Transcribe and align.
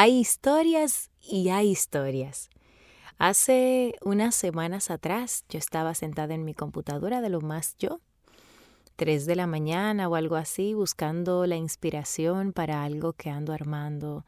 Hay 0.00 0.16
historias 0.16 1.10
y 1.20 1.48
hay 1.48 1.70
historias. 1.70 2.50
Hace 3.18 3.96
unas 4.00 4.36
semanas 4.36 4.92
atrás 4.92 5.44
yo 5.48 5.58
estaba 5.58 5.92
sentada 5.92 6.34
en 6.34 6.44
mi 6.44 6.54
computadora 6.54 7.20
de 7.20 7.30
lo 7.30 7.40
más 7.40 7.74
yo, 7.80 8.00
tres 8.94 9.26
de 9.26 9.34
la 9.34 9.48
mañana 9.48 10.08
o 10.08 10.14
algo 10.14 10.36
así, 10.36 10.72
buscando 10.72 11.46
la 11.46 11.56
inspiración 11.56 12.52
para 12.52 12.84
algo 12.84 13.12
que 13.12 13.28
ando 13.28 13.52
armando 13.52 14.24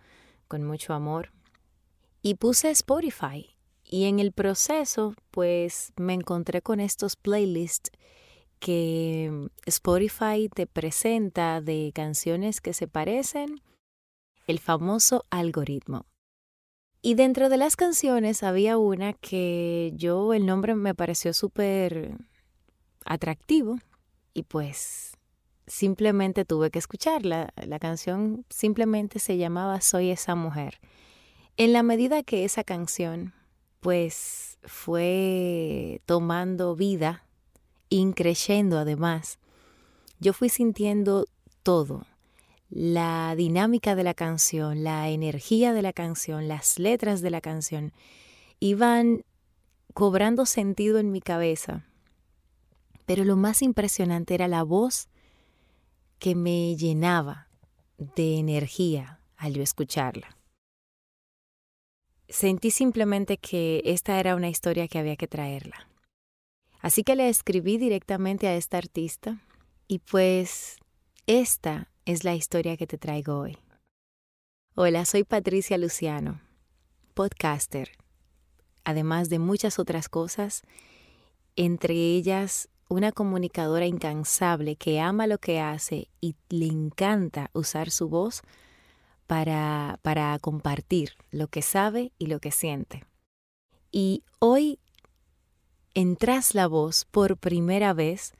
con 0.48 0.64
mucho 0.64 0.92
amor. 0.92 1.30
Y 2.20 2.34
puse 2.34 2.72
Spotify 2.72 3.54
y 3.84 4.06
en 4.06 4.18
el 4.18 4.32
proceso 4.32 5.14
pues 5.30 5.92
me 5.94 6.14
encontré 6.14 6.62
con 6.62 6.80
estos 6.80 7.14
playlists 7.14 7.92
que 8.58 9.48
Spotify 9.66 10.48
te 10.52 10.66
presenta 10.66 11.60
de 11.60 11.92
canciones 11.94 12.60
que 12.60 12.72
se 12.72 12.88
parecen, 12.88 13.62
el 14.50 14.58
famoso 14.58 15.24
algoritmo. 15.30 16.06
Y 17.02 17.14
dentro 17.14 17.48
de 17.48 17.56
las 17.56 17.76
canciones 17.76 18.42
había 18.42 18.76
una 18.76 19.14
que 19.14 19.92
yo, 19.94 20.34
el 20.34 20.44
nombre 20.44 20.74
me 20.74 20.94
pareció 20.94 21.32
súper 21.32 22.18
atractivo 23.06 23.78
y 24.34 24.42
pues 24.42 25.12
simplemente 25.66 26.44
tuve 26.44 26.70
que 26.70 26.78
escucharla. 26.78 27.54
La 27.56 27.78
canción 27.78 28.44
simplemente 28.50 29.18
se 29.18 29.38
llamaba 29.38 29.80
Soy 29.80 30.10
esa 30.10 30.34
mujer. 30.34 30.80
En 31.56 31.72
la 31.72 31.82
medida 31.82 32.22
que 32.22 32.44
esa 32.44 32.64
canción 32.64 33.32
pues 33.80 34.58
fue 34.62 36.02
tomando 36.04 36.76
vida, 36.76 37.24
increyendo 37.88 38.78
además, 38.78 39.38
yo 40.18 40.34
fui 40.34 40.50
sintiendo 40.50 41.24
todo, 41.62 42.04
la 42.70 43.34
dinámica 43.36 43.94
de 43.96 44.04
la 44.04 44.14
canción, 44.14 44.84
la 44.84 45.08
energía 45.08 45.72
de 45.72 45.82
la 45.82 45.92
canción, 45.92 46.48
las 46.48 46.78
letras 46.78 47.20
de 47.20 47.30
la 47.30 47.40
canción, 47.40 47.92
iban 48.60 49.24
cobrando 49.92 50.46
sentido 50.46 50.98
en 50.98 51.10
mi 51.10 51.20
cabeza. 51.20 51.84
Pero 53.06 53.24
lo 53.24 53.36
más 53.36 53.60
impresionante 53.62 54.34
era 54.34 54.46
la 54.46 54.62
voz 54.62 55.08
que 56.20 56.36
me 56.36 56.76
llenaba 56.76 57.48
de 57.98 58.38
energía 58.38 59.20
al 59.36 59.54
yo 59.54 59.62
escucharla. 59.62 60.36
Sentí 62.28 62.70
simplemente 62.70 63.38
que 63.38 63.82
esta 63.84 64.20
era 64.20 64.36
una 64.36 64.48
historia 64.48 64.86
que 64.86 64.98
había 64.98 65.16
que 65.16 65.26
traerla. 65.26 65.88
Así 66.80 67.02
que 67.02 67.16
le 67.16 67.28
escribí 67.28 67.76
directamente 67.76 68.46
a 68.46 68.54
esta 68.54 68.78
artista 68.78 69.40
y 69.88 69.98
pues 69.98 70.76
esta 71.26 71.89
es 72.10 72.24
la 72.24 72.34
historia 72.34 72.76
que 72.76 72.88
te 72.88 72.98
traigo 72.98 73.38
hoy. 73.38 73.56
Hola, 74.74 75.04
soy 75.04 75.22
Patricia 75.22 75.78
Luciano, 75.78 76.40
podcaster, 77.14 77.92
además 78.82 79.28
de 79.28 79.38
muchas 79.38 79.78
otras 79.78 80.08
cosas, 80.08 80.62
entre 81.54 81.94
ellas 81.94 82.68
una 82.88 83.12
comunicadora 83.12 83.86
incansable 83.86 84.74
que 84.74 84.98
ama 84.98 85.28
lo 85.28 85.38
que 85.38 85.60
hace 85.60 86.08
y 86.20 86.34
le 86.48 86.66
encanta 86.66 87.48
usar 87.52 87.92
su 87.92 88.08
voz 88.08 88.42
para, 89.28 90.00
para 90.02 90.36
compartir 90.40 91.12
lo 91.30 91.46
que 91.46 91.62
sabe 91.62 92.10
y 92.18 92.26
lo 92.26 92.40
que 92.40 92.50
siente. 92.50 93.04
Y 93.92 94.24
hoy, 94.40 94.80
en 95.94 96.16
Tras 96.16 96.56
la 96.56 96.66
Voz, 96.66 97.04
por 97.04 97.36
primera 97.36 97.92
vez, 97.92 98.32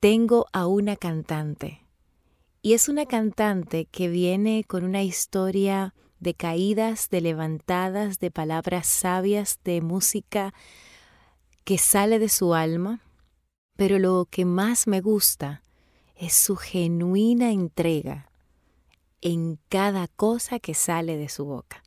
tengo 0.00 0.46
a 0.52 0.66
una 0.66 0.96
cantante 0.96 1.87
y 2.62 2.74
es 2.74 2.88
una 2.88 3.06
cantante 3.06 3.86
que 3.86 4.08
viene 4.08 4.64
con 4.64 4.84
una 4.84 5.02
historia 5.02 5.94
de 6.20 6.34
caídas, 6.34 7.08
de 7.10 7.20
levantadas, 7.20 8.18
de 8.18 8.30
palabras 8.30 8.86
sabias, 8.86 9.60
de 9.64 9.80
música 9.80 10.52
que 11.64 11.78
sale 11.78 12.18
de 12.18 12.28
su 12.28 12.54
alma. 12.54 13.00
Pero 13.76 13.98
lo 13.98 14.26
que 14.28 14.44
más 14.44 14.88
me 14.88 15.00
gusta 15.00 15.62
es 16.16 16.34
su 16.34 16.56
genuina 16.56 17.52
entrega 17.52 18.30
en 19.20 19.58
cada 19.68 20.08
cosa 20.08 20.58
que 20.58 20.74
sale 20.74 21.16
de 21.16 21.28
su 21.28 21.44
boca. 21.44 21.84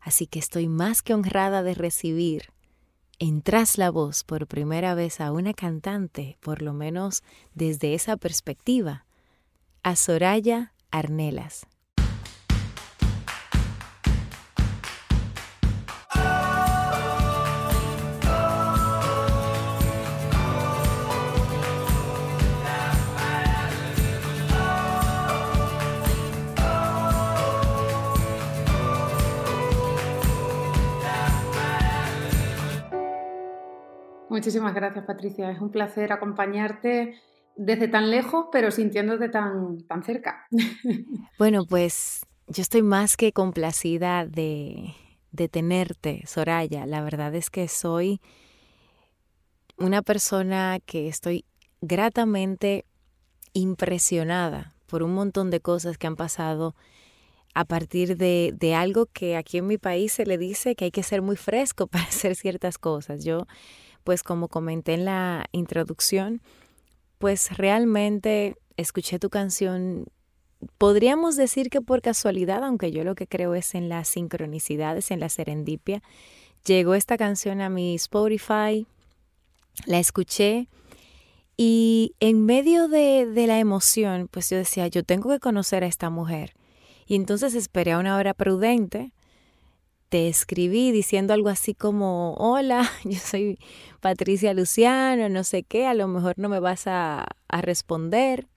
Así 0.00 0.26
que 0.26 0.38
estoy 0.38 0.68
más 0.68 1.02
que 1.02 1.12
honrada 1.12 1.62
de 1.62 1.74
recibir 1.74 2.52
en 3.18 3.42
Tras 3.42 3.76
la 3.76 3.90
Voz 3.90 4.24
por 4.24 4.46
primera 4.46 4.94
vez 4.94 5.20
a 5.20 5.30
una 5.30 5.52
cantante, 5.52 6.38
por 6.40 6.62
lo 6.62 6.72
menos 6.72 7.22
desde 7.54 7.92
esa 7.92 8.16
perspectiva, 8.16 9.04
a 9.82 9.96
Soraya 9.96 10.72
Arnelas. 10.90 11.66
Muchísimas 34.30 34.72
gracias, 34.74 35.04
Patricia. 35.04 35.50
Es 35.50 35.60
un 35.60 35.70
placer 35.70 36.12
acompañarte 36.12 37.20
desde 37.56 37.88
tan 37.88 38.10
lejos, 38.10 38.46
pero 38.52 38.70
sintiéndote 38.70 39.28
tan, 39.28 39.78
tan 39.86 40.02
cerca. 40.02 40.46
Bueno, 41.38 41.64
pues 41.64 42.26
yo 42.48 42.62
estoy 42.62 42.82
más 42.82 43.16
que 43.16 43.32
complacida 43.32 44.26
de, 44.26 44.94
de 45.32 45.48
tenerte, 45.48 46.22
Soraya. 46.26 46.86
La 46.86 47.02
verdad 47.02 47.34
es 47.34 47.50
que 47.50 47.68
soy 47.68 48.20
una 49.78 50.02
persona 50.02 50.78
que 50.84 51.08
estoy 51.08 51.44
gratamente 51.80 52.84
impresionada 53.52 54.74
por 54.86 55.02
un 55.02 55.14
montón 55.14 55.50
de 55.50 55.60
cosas 55.60 55.96
que 55.96 56.06
han 56.06 56.16
pasado 56.16 56.74
a 57.54 57.64
partir 57.64 58.16
de, 58.16 58.54
de, 58.56 58.74
algo 58.74 59.06
que 59.06 59.36
aquí 59.36 59.58
en 59.58 59.66
mi 59.66 59.78
país 59.78 60.12
se 60.12 60.26
le 60.26 60.38
dice 60.38 60.76
que 60.76 60.86
hay 60.86 60.90
que 60.90 61.02
ser 61.02 61.22
muy 61.22 61.36
fresco 61.36 61.86
para 61.88 62.04
hacer 62.04 62.36
ciertas 62.36 62.78
cosas. 62.78 63.24
Yo, 63.24 63.46
pues 64.04 64.22
como 64.22 64.48
comenté 64.48 64.94
en 64.94 65.04
la 65.04 65.46
introducción, 65.52 66.42
pues 67.20 67.54
realmente 67.58 68.56
escuché 68.78 69.18
tu 69.18 69.28
canción, 69.28 70.06
podríamos 70.78 71.36
decir 71.36 71.68
que 71.68 71.82
por 71.82 72.00
casualidad, 72.00 72.64
aunque 72.64 72.92
yo 72.92 73.04
lo 73.04 73.14
que 73.14 73.26
creo 73.26 73.54
es 73.54 73.74
en 73.74 73.90
las 73.90 74.08
sincronicidades, 74.08 75.10
en 75.10 75.20
la 75.20 75.28
serendipia, 75.28 76.02
llegó 76.64 76.94
esta 76.94 77.18
canción 77.18 77.60
a 77.60 77.68
mi 77.68 77.94
Spotify, 77.96 78.86
la 79.84 79.98
escuché 79.98 80.68
y 81.58 82.14
en 82.20 82.46
medio 82.46 82.88
de, 82.88 83.26
de 83.26 83.46
la 83.46 83.58
emoción, 83.58 84.26
pues 84.30 84.48
yo 84.48 84.56
decía, 84.56 84.88
yo 84.88 85.04
tengo 85.04 85.28
que 85.28 85.40
conocer 85.40 85.84
a 85.84 85.88
esta 85.88 86.08
mujer. 86.08 86.54
Y 87.06 87.16
entonces 87.16 87.54
esperé 87.54 87.92
a 87.92 87.98
una 87.98 88.16
hora 88.16 88.32
prudente 88.32 89.12
te 90.10 90.28
escribí 90.28 90.90
diciendo 90.90 91.32
algo 91.32 91.48
así 91.48 91.72
como, 91.72 92.34
hola, 92.34 92.90
yo 93.04 93.18
soy 93.18 93.58
Patricia 94.00 94.52
Luciano, 94.52 95.28
no 95.28 95.44
sé 95.44 95.62
qué, 95.62 95.86
a 95.86 95.94
lo 95.94 96.08
mejor 96.08 96.34
no 96.36 96.48
me 96.48 96.60
vas 96.60 96.86
a, 96.86 97.26
a 97.48 97.62
responder, 97.62 98.48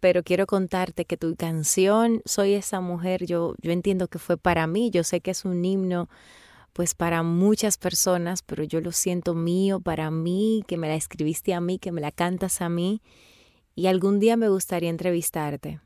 pero 0.00 0.24
quiero 0.24 0.46
contarte 0.46 1.04
que 1.04 1.16
tu 1.16 1.36
canción, 1.36 2.20
Soy 2.24 2.54
esa 2.54 2.80
mujer, 2.80 3.24
yo, 3.24 3.54
yo 3.62 3.70
entiendo 3.70 4.08
que 4.08 4.18
fue 4.18 4.36
para 4.36 4.66
mí, 4.66 4.90
yo 4.90 5.04
sé 5.04 5.20
que 5.20 5.30
es 5.30 5.44
un 5.44 5.64
himno 5.64 6.08
pues 6.72 6.94
para 6.94 7.22
muchas 7.22 7.78
personas, 7.78 8.42
pero 8.42 8.62
yo 8.62 8.82
lo 8.82 8.92
siento 8.92 9.34
mío, 9.34 9.80
para 9.80 10.10
mí, 10.10 10.62
que 10.66 10.76
me 10.76 10.88
la 10.88 10.94
escribiste 10.94 11.54
a 11.54 11.60
mí, 11.60 11.78
que 11.78 11.90
me 11.90 12.02
la 12.02 12.12
cantas 12.12 12.60
a 12.60 12.68
mí, 12.68 13.00
y 13.74 13.86
algún 13.86 14.20
día 14.20 14.36
me 14.36 14.50
gustaría 14.50 14.90
entrevistarte 14.90 15.80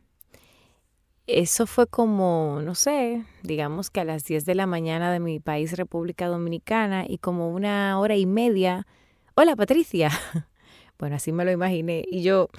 eso 1.39 1.67
fue 1.67 1.87
como, 1.87 2.61
no 2.63 2.75
sé, 2.75 3.25
digamos 3.43 3.91
que 3.91 4.01
a 4.01 4.05
las 4.05 4.25
10 4.25 4.45
de 4.45 4.55
la 4.55 4.67
mañana 4.67 5.13
de 5.13 5.21
mi 5.21 5.41
país, 5.41 5.77
República 5.77 6.27
Dominicana, 6.27 7.05
y 7.09 7.19
como 7.19 7.51
una 7.51 7.99
hora 7.99 8.17
y 8.17 8.27
media, 8.27 8.87
hola 9.35 9.57
Patricia. 9.57 10.11
Bueno, 10.99 11.17
así 11.17 11.33
me 11.33 11.47
lo 11.47 11.51
imaginé. 11.51 12.05
Y 12.11 12.23
yo, 12.23 12.51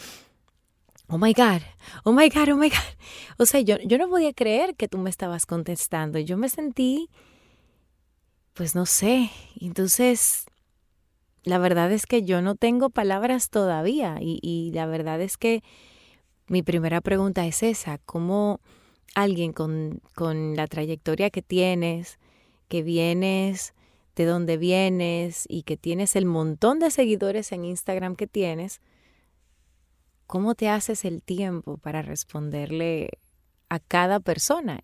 oh 1.07 1.19
my 1.19 1.31
God, 1.31 1.61
oh 2.05 2.11
my 2.11 2.27
God, 2.27 2.49
oh 2.49 2.57
my 2.57 2.69
God. 2.69 2.77
O 3.37 3.45
sea, 3.45 3.61
yo, 3.61 3.77
yo 3.85 3.99
no 3.99 4.09
podía 4.09 4.33
creer 4.33 4.75
que 4.75 4.87
tú 4.87 4.97
me 4.97 5.11
estabas 5.11 5.45
contestando. 5.45 6.17
Yo 6.17 6.37
me 6.37 6.49
sentí, 6.49 7.11
pues 8.55 8.73
no 8.73 8.87
sé. 8.87 9.29
Entonces, 9.59 10.45
la 11.43 11.59
verdad 11.59 11.91
es 11.91 12.07
que 12.07 12.23
yo 12.23 12.41
no 12.41 12.55
tengo 12.55 12.89
palabras 12.89 13.51
todavía. 13.51 14.17
Y, 14.19 14.39
y 14.41 14.71
la 14.71 14.87
verdad 14.87 15.21
es 15.21 15.37
que 15.37 15.61
mi 16.51 16.63
primera 16.63 17.01
pregunta 17.01 17.45
es 17.45 17.63
esa, 17.63 17.97
¿cómo 17.99 18.59
alguien 19.15 19.53
con, 19.53 20.01
con 20.15 20.55
la 20.55 20.67
trayectoria 20.67 21.29
que 21.29 21.41
tienes, 21.41 22.19
que 22.67 22.83
vienes, 22.83 23.73
de 24.15 24.25
dónde 24.25 24.57
vienes 24.57 25.45
y 25.47 25.63
que 25.63 25.77
tienes 25.77 26.15
el 26.15 26.25
montón 26.25 26.79
de 26.79 26.91
seguidores 26.91 27.51
en 27.51 27.65
Instagram 27.65 28.15
que 28.15 28.27
tienes, 28.27 28.81
¿cómo 30.27 30.53
te 30.53 30.69
haces 30.69 31.05
el 31.05 31.21
tiempo 31.21 31.77
para 31.77 32.01
responderle 32.01 33.09
a 33.69 33.79
cada 33.79 34.19
persona? 34.19 34.83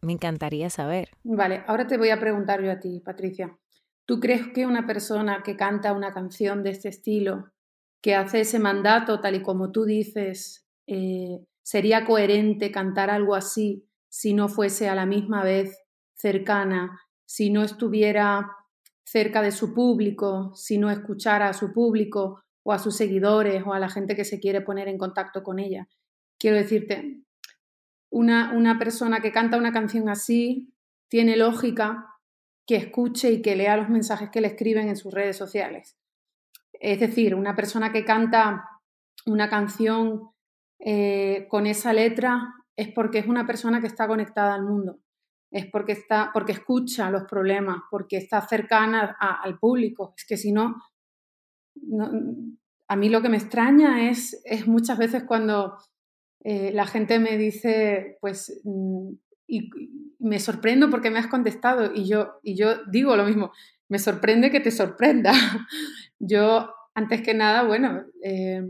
me 0.00 0.12
encantaría 0.12 0.70
saber. 0.70 1.10
Vale, 1.24 1.64
ahora 1.66 1.86
te 1.86 1.98
voy 1.98 2.10
a 2.10 2.20
preguntar 2.20 2.62
yo 2.62 2.70
a 2.70 2.78
ti, 2.78 3.00
Patricia. 3.04 3.58
¿Tú 4.04 4.20
crees 4.20 4.46
que 4.54 4.66
una 4.66 4.86
persona 4.86 5.42
que 5.42 5.56
canta 5.56 5.92
una 5.92 6.14
canción 6.14 6.62
de 6.62 6.70
este 6.70 6.88
estilo, 6.88 7.50
que 8.00 8.14
hace 8.14 8.40
ese 8.40 8.58
mandato 8.58 9.20
tal 9.20 9.36
y 9.36 9.42
como 9.42 9.72
tú 9.72 9.84
dices, 9.84 10.66
eh, 10.86 11.40
sería 11.62 12.04
coherente 12.04 12.70
cantar 12.70 13.10
algo 13.10 13.34
así 13.34 13.86
si 14.08 14.34
no 14.34 14.48
fuese 14.48 14.88
a 14.88 14.94
la 14.94 15.06
misma 15.06 15.42
vez 15.42 15.82
cercana, 16.14 17.00
si 17.26 17.50
no 17.50 17.62
estuviera 17.62 18.50
cerca 19.04 19.42
de 19.42 19.52
su 19.52 19.74
público, 19.74 20.52
si 20.54 20.78
no 20.78 20.90
escuchara 20.90 21.48
a 21.48 21.54
su 21.54 21.72
público 21.72 22.42
o 22.62 22.72
a 22.72 22.78
sus 22.78 22.96
seguidores 22.96 23.62
o 23.66 23.72
a 23.72 23.78
la 23.78 23.88
gente 23.88 24.16
que 24.16 24.24
se 24.24 24.40
quiere 24.40 24.60
poner 24.60 24.88
en 24.88 24.98
contacto 24.98 25.42
con 25.42 25.58
ella. 25.58 25.88
Quiero 26.38 26.56
decirte, 26.56 27.22
una, 28.10 28.52
una 28.54 28.78
persona 28.78 29.20
que 29.20 29.32
canta 29.32 29.58
una 29.58 29.72
canción 29.72 30.08
así 30.08 30.72
tiene 31.08 31.36
lógica 31.36 32.06
que 32.66 32.76
escuche 32.76 33.30
y 33.32 33.42
que 33.42 33.56
lea 33.56 33.76
los 33.76 33.88
mensajes 33.88 34.30
que 34.30 34.40
le 34.40 34.48
escriben 34.48 34.88
en 34.88 34.96
sus 34.96 35.12
redes 35.12 35.36
sociales. 35.36 35.97
Es 36.80 37.00
decir, 37.00 37.34
una 37.34 37.54
persona 37.54 37.92
que 37.92 38.04
canta 38.04 38.68
una 39.26 39.48
canción 39.48 40.30
eh, 40.78 41.46
con 41.48 41.66
esa 41.66 41.92
letra 41.92 42.54
es 42.76 42.88
porque 42.92 43.18
es 43.18 43.26
una 43.26 43.46
persona 43.46 43.80
que 43.80 43.88
está 43.88 44.06
conectada 44.06 44.54
al 44.54 44.62
mundo, 44.62 45.00
es 45.50 45.66
porque, 45.66 45.92
está, 45.92 46.30
porque 46.32 46.52
escucha 46.52 47.10
los 47.10 47.24
problemas, 47.24 47.78
porque 47.90 48.16
está 48.16 48.40
cercana 48.40 49.16
al 49.18 49.58
público. 49.58 50.14
Es 50.16 50.24
que 50.24 50.36
si 50.36 50.52
no, 50.52 50.76
a 52.86 52.96
mí 52.96 53.08
lo 53.08 53.20
que 53.20 53.28
me 53.28 53.36
extraña 53.36 54.08
es, 54.08 54.40
es 54.44 54.68
muchas 54.68 54.98
veces 54.98 55.24
cuando 55.24 55.76
eh, 56.44 56.70
la 56.72 56.86
gente 56.86 57.18
me 57.18 57.36
dice, 57.36 58.18
pues, 58.20 58.60
mm, 58.64 59.12
y, 59.48 59.70
me 60.20 60.40
sorprendo 60.40 60.90
porque 60.90 61.10
me 61.10 61.18
has 61.18 61.28
contestado 61.28 61.92
y 61.94 62.06
yo, 62.06 62.40
y 62.42 62.56
yo 62.56 62.84
digo 62.86 63.16
lo 63.16 63.24
mismo, 63.24 63.52
me 63.88 63.98
sorprende 63.98 64.50
que 64.50 64.60
te 64.60 64.70
sorprenda. 64.70 65.32
Yo, 66.18 66.74
antes 66.94 67.22
que 67.22 67.34
nada, 67.34 67.64
bueno, 67.64 68.04
eh, 68.22 68.62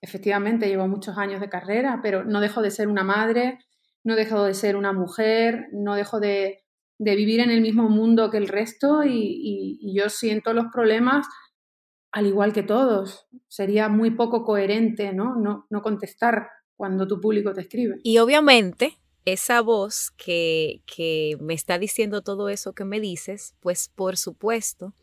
efectivamente 0.00 0.68
llevo 0.68 0.88
muchos 0.88 1.16
años 1.18 1.40
de 1.40 1.48
carrera, 1.48 2.00
pero 2.02 2.24
no 2.24 2.40
dejo 2.40 2.62
de 2.62 2.70
ser 2.70 2.88
una 2.88 3.04
madre, 3.04 3.58
no 4.04 4.14
dejo 4.14 4.44
de 4.44 4.54
ser 4.54 4.76
una 4.76 4.92
mujer, 4.92 5.66
no 5.72 5.94
dejo 5.94 6.20
de, 6.20 6.62
vivir 6.98 7.40
en 7.40 7.50
el 7.50 7.60
mismo 7.60 7.88
mundo 7.88 8.30
que 8.30 8.38
el 8.38 8.48
resto 8.48 9.02
y, 9.04 9.94
yo 9.94 10.08
siento 10.08 10.52
los 10.52 10.66
problemas 10.72 11.26
al 12.12 12.26
igual 12.26 12.52
que 12.52 12.62
todos. 12.62 13.26
Sería 13.48 13.88
muy 13.88 14.10
poco 14.12 14.44
coherente 14.44 15.12
¿no? 15.12 15.34
No, 15.36 15.66
no 15.70 15.82
contestar 15.82 16.48
cuando 16.76 17.06
tu 17.06 17.20
público 17.20 17.52
te 17.52 17.62
escribe. 17.62 17.96
Y 18.02 18.18
obviamente 18.18 18.98
esa 19.24 19.60
voz 19.60 20.12
que, 20.16 20.82
que 20.86 21.36
me 21.40 21.54
está 21.54 21.78
diciendo 21.78 22.22
todo 22.22 22.48
eso 22.48 22.74
que 22.74 22.84
me 22.84 23.00
dices, 23.00 23.54
pues 23.60 23.90
por 23.94 24.16
supuesto 24.16 24.94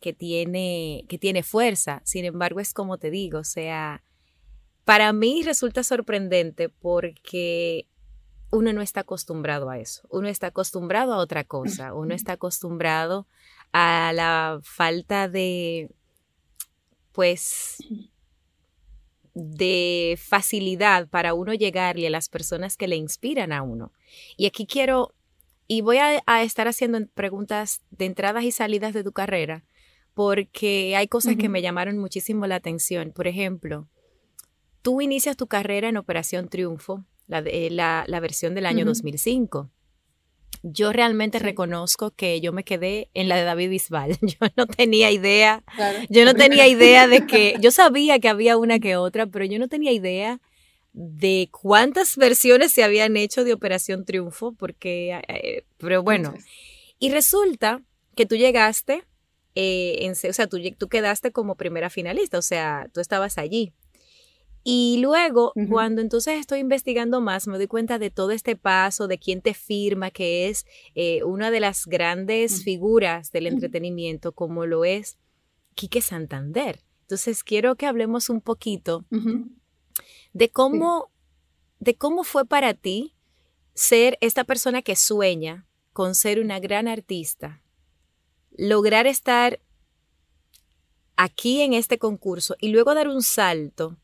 que 0.00 0.12
tiene, 0.12 1.04
que 1.08 1.18
tiene 1.18 1.42
fuerza. 1.42 2.02
Sin 2.04 2.24
embargo, 2.24 2.60
es 2.60 2.74
como 2.74 2.98
te 2.98 3.10
digo, 3.10 3.40
o 3.40 3.44
sea, 3.44 4.02
para 4.84 5.12
mí 5.12 5.42
resulta 5.42 5.82
sorprendente 5.84 6.68
porque 6.68 7.86
uno 8.50 8.72
no 8.72 8.82
está 8.82 9.00
acostumbrado 9.00 9.70
a 9.70 9.78
eso, 9.78 10.02
uno 10.10 10.28
está 10.28 10.48
acostumbrado 10.48 11.12
a 11.12 11.18
otra 11.18 11.44
cosa, 11.44 11.94
uno 11.94 12.14
está 12.14 12.32
acostumbrado 12.32 13.26
a 13.72 14.12
la 14.12 14.60
falta 14.62 15.28
de, 15.28 15.90
pues, 17.12 17.76
de 19.34 20.18
facilidad 20.20 21.08
para 21.08 21.34
uno 21.34 21.54
llegarle 21.54 22.08
a 22.08 22.10
las 22.10 22.28
personas 22.28 22.76
que 22.76 22.88
le 22.88 22.96
inspiran 22.96 23.52
a 23.52 23.62
uno. 23.62 23.92
Y 24.36 24.46
aquí 24.46 24.66
quiero, 24.66 25.14
y 25.68 25.82
voy 25.82 25.98
a, 25.98 26.42
estar 26.42 26.66
haciendo 26.66 27.06
preguntas 27.14 27.82
de 27.90 28.06
entradas 28.06 28.44
y 28.44 28.50
salidas 28.50 28.92
de 28.92 29.04
tu 29.04 29.12
carrera, 29.12 29.64
porque 30.20 30.96
hay 30.96 31.08
cosas 31.08 31.36
que 31.36 31.48
me 31.48 31.62
llamaron 31.62 31.96
muchísimo 31.96 32.46
la 32.46 32.56
atención. 32.56 33.10
Por 33.10 33.26
ejemplo, 33.26 33.88
Tú 34.82 35.00
inicias 35.00 35.34
tu 35.34 35.46
carrera 35.46 35.88
en 35.88 35.96
Operación 35.96 36.50
Triunfo, 36.50 37.06
la, 37.26 37.42
la, 38.06 38.20
versión 38.20 38.54
del 38.54 38.66
año 38.66 38.84
2005. 38.84 39.70
Yo 40.62 40.92
realmente 40.92 41.38
reconozco 41.38 42.10
que 42.10 42.38
yo 42.42 42.52
me 42.52 42.64
quedé 42.64 43.08
en 43.14 43.28
la 43.28 43.36
de 43.36 43.44
David 43.44 43.70
Bisbal. 43.70 44.18
Yo 44.20 44.46
no 44.58 44.66
tenía 44.66 45.10
idea, 45.10 45.64
yo 46.10 46.26
no 46.26 46.34
tenía 46.34 46.66
idea 46.76 47.08
de 47.08 47.26
que, 47.26 47.56
yo 47.62 47.70
sabía 47.70 48.18
que 48.18 48.28
había 48.28 48.58
una 48.58 48.78
que 48.78 48.96
otra, 48.96 49.26
pero 49.26 49.46
yo 49.46 49.58
no 49.58 49.68
tenía 49.68 49.92
idea 49.92 50.38
de 50.92 51.48
cuántas 51.50 52.18
versiones 52.18 52.72
se 52.72 52.84
habían 52.84 53.16
hecho 53.16 53.42
de 53.42 53.54
Operación 53.54 54.04
Triunfo, 54.04 54.52
porque, 54.52 55.18
eh, 55.28 55.64
pero 55.78 56.02
bueno, 56.02 56.34
y 56.98 57.10
resulta 57.10 57.82
que 58.16 58.26
tú 58.26 58.36
llegaste, 58.36 59.04
eh, 59.54 59.98
en, 60.00 60.12
o 60.12 60.32
sea, 60.32 60.46
tú, 60.46 60.58
tú 60.78 60.88
quedaste 60.88 61.32
como 61.32 61.56
primera 61.56 61.90
finalista, 61.90 62.38
o 62.38 62.42
sea, 62.42 62.88
tú 62.92 63.00
estabas 63.00 63.38
allí. 63.38 63.72
Y 64.62 64.98
luego, 65.00 65.54
cuando 65.70 66.02
entonces 66.02 66.38
estoy 66.38 66.60
investigando 66.60 67.22
más, 67.22 67.46
me 67.46 67.56
doy 67.56 67.66
cuenta 67.66 67.98
de 67.98 68.10
todo 68.10 68.30
este 68.30 68.56
paso, 68.56 69.08
de 69.08 69.18
quién 69.18 69.40
te 69.40 69.54
firma, 69.54 70.10
que 70.10 70.48
es 70.48 70.66
eh, 70.94 71.24
una 71.24 71.50
de 71.50 71.60
las 71.60 71.86
grandes 71.86 72.62
figuras 72.62 73.32
del 73.32 73.46
entretenimiento, 73.46 74.32
como 74.32 74.66
lo 74.66 74.84
es 74.84 75.16
Quique 75.74 76.02
Santander. 76.02 76.82
Entonces, 77.02 77.42
quiero 77.42 77.76
que 77.76 77.86
hablemos 77.86 78.28
un 78.28 78.42
poquito 78.42 79.06
de 80.34 80.50
cómo, 80.50 81.10
de 81.78 81.96
cómo 81.96 82.22
fue 82.22 82.44
para 82.44 82.74
ti 82.74 83.16
ser 83.74 84.18
esta 84.20 84.44
persona 84.44 84.82
que 84.82 84.94
sueña 84.94 85.66
con 85.94 86.14
ser 86.14 86.38
una 86.38 86.60
gran 86.60 86.86
artista, 86.86 87.62
lograr 88.60 89.06
estar 89.06 89.58
aquí 91.16 91.62
en 91.62 91.72
este 91.72 91.98
concurso 91.98 92.56
y 92.60 92.68
luego 92.68 92.94
dar 92.94 93.08
un 93.08 93.22
salto 93.22 93.96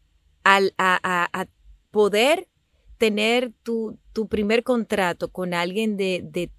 a, 0.44 1.46
poder 1.90 2.48
tener 2.96 3.52
tu, 3.62 3.98
primer 4.30 4.62
contrato 4.62 5.28
con 5.28 5.52
alguien 5.52 5.98
de, 5.98 6.50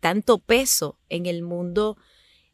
tanto 0.00 0.38
peso 0.38 0.98
en 1.08 1.26
el 1.26 1.42
mundo 1.42 1.96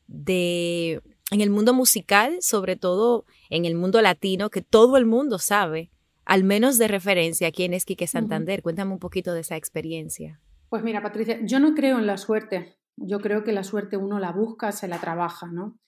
de 0.07 1.03
en 1.31 1.41
el 1.41 1.49
mundo 1.49 1.73
musical, 1.73 2.43
sobre 2.43 2.77
todo 2.77 3.25
en 3.49 3.65
el 3.65 3.75
mundo 3.75 4.03
latino, 4.03 4.51
que 4.51 4.61
todo 4.61 4.99
el 4.99 5.07
mundo 5.07 5.39
sabe, 5.39 5.91
al 6.27 6.45
menos 6.45 6.77
de 6.77 6.89
referencia, 6.89 7.51
quién 7.51 7.73
es 7.73 7.87
Quique 7.87 8.07
Santander. 8.07 8.61
Cuéntame 8.61 8.93
un 8.93 8.99
poquito 8.99 9.33
de 9.33 9.41
esa 9.41 9.57
experiencia. 9.57 10.43
Pues 10.69 10.83
mira, 10.83 11.01
Patricia, 11.01 11.39
yo 11.43 11.59
no 11.59 11.75
creo 11.75 11.99
en 11.99 12.07
la 12.07 12.19
suerte. 12.19 12.77
Yo 13.05 13.21
creo 13.21 13.45
que 13.45 13.53
la 13.53 13.65
suerte 13.65 13.97
uno 13.97 14.19
la 14.19 14.33
busca, 14.33 14.73
se 14.73 14.89
la 14.89 14.99
trabaja, 14.99 15.49
¿no? 15.49 15.79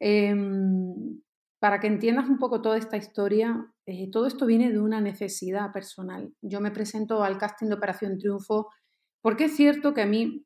Em, 0.00 1.20
para 1.60 1.80
que 1.80 1.88
entiendas 1.88 2.28
un 2.28 2.38
poco 2.38 2.62
toda 2.62 2.78
esta 2.78 2.96
historia, 2.96 3.66
eh, 3.86 4.10
todo 4.10 4.26
esto 4.26 4.46
viene 4.46 4.70
de 4.70 4.78
una 4.78 5.00
necesidad 5.00 5.72
personal. 5.72 6.32
Yo 6.40 6.60
me 6.60 6.70
presento 6.70 7.24
al 7.24 7.38
casting 7.38 7.68
de 7.68 7.74
Operación 7.74 8.18
Triunfo 8.18 8.68
porque 9.22 9.44
es 9.44 9.56
cierto 9.56 9.94
que 9.94 10.02
a 10.02 10.06
mí 10.06 10.44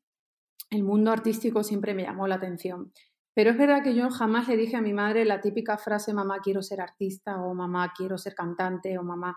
el 0.71 0.85
mundo 0.85 1.11
artístico 1.11 1.63
siempre 1.63 1.95
me 1.95 2.05
llamó 2.05 2.27
la 2.27 2.37
atención. 2.37 2.93
Pero 3.35 3.51
es 3.51 3.59
verdad 3.59 3.83
que 3.83 3.95
yo 3.95 4.11
jamás 4.11 4.49
le 4.49 4.57
dije 4.57 4.77
a 4.77 4.83
mi 4.83 4.93
madre 4.93 5.25
la 5.25 5.41
típica 5.41 5.79
frase 5.79 6.13
mamá 6.13 6.39
quiero 6.43 6.63
ser 6.63 6.81
artista 6.81 7.43
o 7.43 7.55
mamá 7.55 7.93
quiero 7.97 8.19
ser 8.19 8.35
cantante 8.35 8.99
o 8.99 9.03
mamá. 9.03 9.37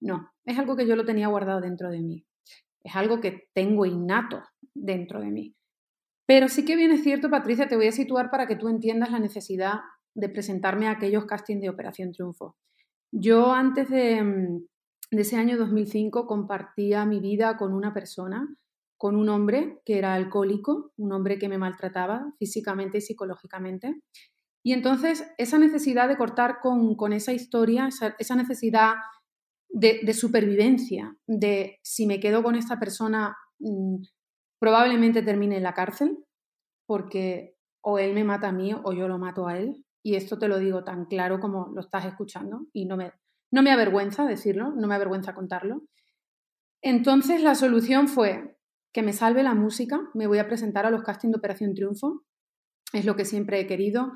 No, 0.00 0.30
es 0.44 0.58
algo 0.58 0.76
que 0.76 0.86
yo 0.86 0.96
lo 0.96 1.04
tenía 1.04 1.28
guardado 1.28 1.60
dentro 1.60 1.90
de 1.90 2.00
mí. 2.00 2.26
Es 2.82 2.94
algo 2.96 3.20
que 3.20 3.48
tengo 3.54 3.86
innato 3.86 4.42
dentro 4.74 5.20
de 5.20 5.30
mí. 5.30 5.54
Pero 6.26 6.48
sí 6.48 6.64
que 6.64 6.76
bien 6.76 6.90
es 6.92 7.02
cierto, 7.02 7.30
Patricia, 7.30 7.68
te 7.68 7.76
voy 7.76 7.86
a 7.86 7.92
situar 7.92 8.30
para 8.30 8.46
que 8.46 8.56
tú 8.56 8.68
entiendas 8.68 9.10
la 9.10 9.18
necesidad 9.18 9.80
de 10.14 10.28
presentarme 10.28 10.86
a 10.86 10.92
aquellos 10.92 11.26
castings 11.26 11.60
de 11.60 11.68
Operación 11.68 12.12
Triunfo. 12.12 12.56
Yo 13.12 13.52
antes 13.52 13.88
de, 13.90 14.60
ese 15.10 15.36
año 15.36 15.56
2005 15.58 16.26
compartía 16.26 17.04
mi 17.04 17.20
vida 17.20 17.56
con 17.56 17.74
una 17.74 17.92
persona, 17.92 18.56
con 18.96 19.16
un 19.16 19.28
hombre 19.28 19.80
que 19.84 19.98
era 19.98 20.14
alcohólico, 20.14 20.92
un 20.96 21.12
hombre 21.12 21.38
que 21.38 21.48
me 21.48 21.58
maltrataba 21.58 22.32
físicamente 22.38 22.98
y 22.98 23.02
psicológicamente. 23.02 24.00
Y 24.64 24.72
entonces 24.72 25.30
esa 25.36 25.58
necesidad 25.58 26.08
de 26.08 26.16
cortar 26.16 26.58
con, 26.60 27.12
esa 27.12 27.32
historia, 27.32 27.88
esa, 28.18 28.34
necesidad 28.34 28.94
de, 29.68 30.14
supervivencia, 30.14 31.16
de 31.26 31.78
si 31.82 32.06
me 32.06 32.18
quedo 32.18 32.42
con 32.42 32.54
esta 32.54 32.80
persona, 32.80 33.36
mm, 33.58 33.96
probablemente 34.64 35.20
termine 35.20 35.58
en 35.58 35.62
la 35.62 35.74
cárcel, 35.74 36.24
porque 36.86 37.54
o 37.82 37.98
él 37.98 38.14
me 38.14 38.24
mata 38.24 38.48
a 38.48 38.52
mí 38.52 38.72
o 38.72 38.94
yo 38.94 39.08
lo 39.08 39.18
mato 39.18 39.46
a 39.46 39.58
él 39.58 39.84
y 40.02 40.14
esto 40.14 40.38
te 40.38 40.48
lo 40.48 40.58
digo 40.58 40.84
tan 40.84 41.04
claro 41.04 41.38
como 41.38 41.70
lo 41.74 41.82
estás 41.82 42.06
escuchando 42.06 42.66
y 42.72 42.86
no 42.86 42.96
me, 42.96 43.12
no 43.52 43.62
me 43.62 43.70
avergüenza 43.70 44.24
decirlo, 44.24 44.72
no 44.74 44.88
me 44.88 44.94
avergüenza 44.94 45.34
contarlo. 45.34 45.82
Entonces 46.80 47.42
la 47.42 47.54
solución 47.54 48.08
fue 48.08 48.56
que 48.90 49.02
me 49.02 49.12
salve 49.12 49.42
la 49.42 49.52
música, 49.52 50.00
me 50.14 50.26
voy 50.26 50.38
a 50.38 50.46
presentar 50.46 50.86
a 50.86 50.90
los 50.90 51.02
castings 51.02 51.32
de 51.32 51.38
Operación 51.40 51.74
Triunfo, 51.74 52.24
es 52.94 53.04
lo 53.04 53.16
que 53.16 53.26
siempre 53.26 53.60
he 53.60 53.66
querido, 53.66 54.14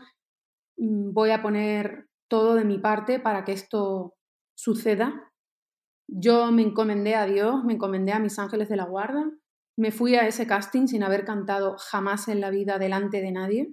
mm, 0.78 1.12
voy 1.12 1.32
a 1.32 1.42
poner 1.42 2.08
todo 2.26 2.54
de 2.54 2.64
mi 2.64 2.78
parte 2.78 3.20
para 3.20 3.44
que 3.44 3.52
esto 3.52 4.14
suceda. 4.56 5.30
Yo 6.08 6.50
me 6.52 6.62
encomendé 6.62 7.16
a 7.16 7.26
Dios, 7.26 7.64
me 7.64 7.74
encomendé 7.74 8.12
a 8.12 8.18
mis 8.18 8.38
ángeles 8.38 8.70
de 8.70 8.76
la 8.76 8.86
guarda, 8.86 9.30
me 9.78 9.92
fui 9.92 10.16
a 10.16 10.26
ese 10.26 10.48
casting 10.48 10.88
sin 10.88 11.04
haber 11.04 11.24
cantado 11.24 11.76
jamás 11.78 12.26
en 12.26 12.40
la 12.40 12.50
vida 12.50 12.80
delante 12.80 13.22
de 13.22 13.30
nadie. 13.30 13.72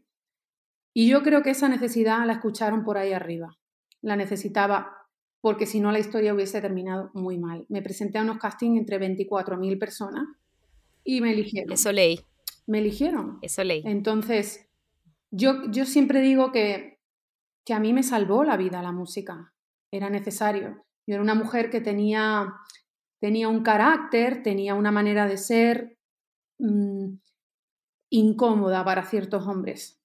Y 0.93 1.09
yo 1.09 1.23
creo 1.23 1.41
que 1.41 1.49
esa 1.49 1.67
necesidad 1.67 2.23
la 2.27 2.33
escucharon 2.33 2.83
por 2.83 2.99
ahí 2.99 3.11
arriba. 3.11 3.57
La 4.03 4.15
necesitaba 4.15 4.95
porque 5.41 5.65
si 5.65 5.79
no 5.79 5.91
la 5.91 5.97
historia 5.97 6.35
hubiese 6.35 6.61
terminado 6.61 7.09
muy 7.15 7.39
mal. 7.39 7.65
Me 7.69 7.81
presenté 7.81 8.19
a 8.19 8.21
unos 8.21 8.37
castings 8.37 8.77
entre 8.77 8.99
24.000 8.99 9.79
personas 9.79 10.27
y 11.03 11.21
me 11.21 11.31
eligieron. 11.31 11.73
Eso 11.73 11.91
leí. 11.91 12.19
Me 12.67 12.79
eligieron. 12.79 13.39
Eso 13.41 13.63
leí. 13.63 13.81
Entonces, 13.83 14.69
yo, 15.31 15.71
yo 15.71 15.85
siempre 15.85 16.21
digo 16.21 16.51
que, 16.51 16.99
que 17.65 17.73
a 17.73 17.79
mí 17.79 17.93
me 17.93 18.03
salvó 18.03 18.43
la 18.43 18.57
vida 18.57 18.83
la 18.83 18.91
música. 18.91 19.53
Era 19.89 20.11
necesario. 20.11 20.85
Yo 21.07 21.15
era 21.15 21.23
una 21.23 21.35
mujer 21.35 21.71
que 21.71 21.81
tenía, 21.81 22.53
tenía 23.19 23.49
un 23.49 23.63
carácter, 23.63 24.43
tenía 24.43 24.75
una 24.75 24.91
manera 24.91 25.27
de 25.27 25.37
ser 25.37 25.94
mm, 26.59 27.17
incómoda 28.09 28.83
para 28.83 29.03
ciertos 29.03 29.47
hombres. 29.47 30.01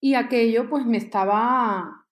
Y 0.00 0.14
aquello 0.14 0.68
pues 0.70 0.86
me 0.86 0.96
estaba, 0.96 2.06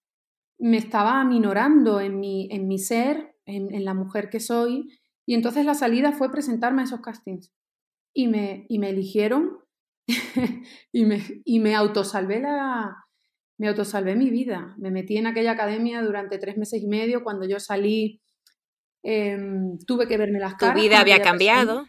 me 0.59 0.77
estaba 0.77 1.21
aminorando 1.21 2.01
en 2.01 2.21
mi, 2.21 2.49
en 2.51 2.69
mi 2.69 2.79
ser, 2.79 3.35
en, 3.47 3.85
la 3.85 3.95
mujer 3.95 4.29
que 4.29 4.41
soy. 4.41 4.99
Y 5.27 5.35
entonces 5.35 5.65
la 5.65 5.75
salida 5.75 6.13
fue 6.13 6.31
presentarme 6.31 6.83
a 6.83 6.85
esos 6.85 7.01
castings. 7.01 7.53
Y 8.15 8.29
me, 8.29 8.67
y 8.69 8.79
me 8.79 8.91
eligieron 8.91 9.59
y, 10.93 11.05
me, 11.05 11.23
y 11.45 11.61
me 11.61 11.75
autosalvé 11.75 12.41
la, 12.41 13.07
me 13.59 13.69
autosalvé 13.69 14.17
mi 14.17 14.31
vida. 14.31 14.75
Me 14.79 14.91
metí 14.91 15.17
en 15.17 15.27
aquella 15.27 15.53
academia 15.53 16.03
durante 16.03 16.39
tres 16.39 16.59
meses 16.59 16.83
y 16.83 16.87
medio. 16.87 17.25
Cuando 17.25 17.47
yo 17.47 17.59
salí, 17.59 18.21
em, 19.03 19.79
tuve 19.87 20.07
que 20.07 20.19
verme 20.19 20.39
las 20.41 20.55
caras. 20.55 20.77
Tu 20.77 20.83
vida 20.83 21.01
había 21.01 21.23
cambiado. 21.23 21.87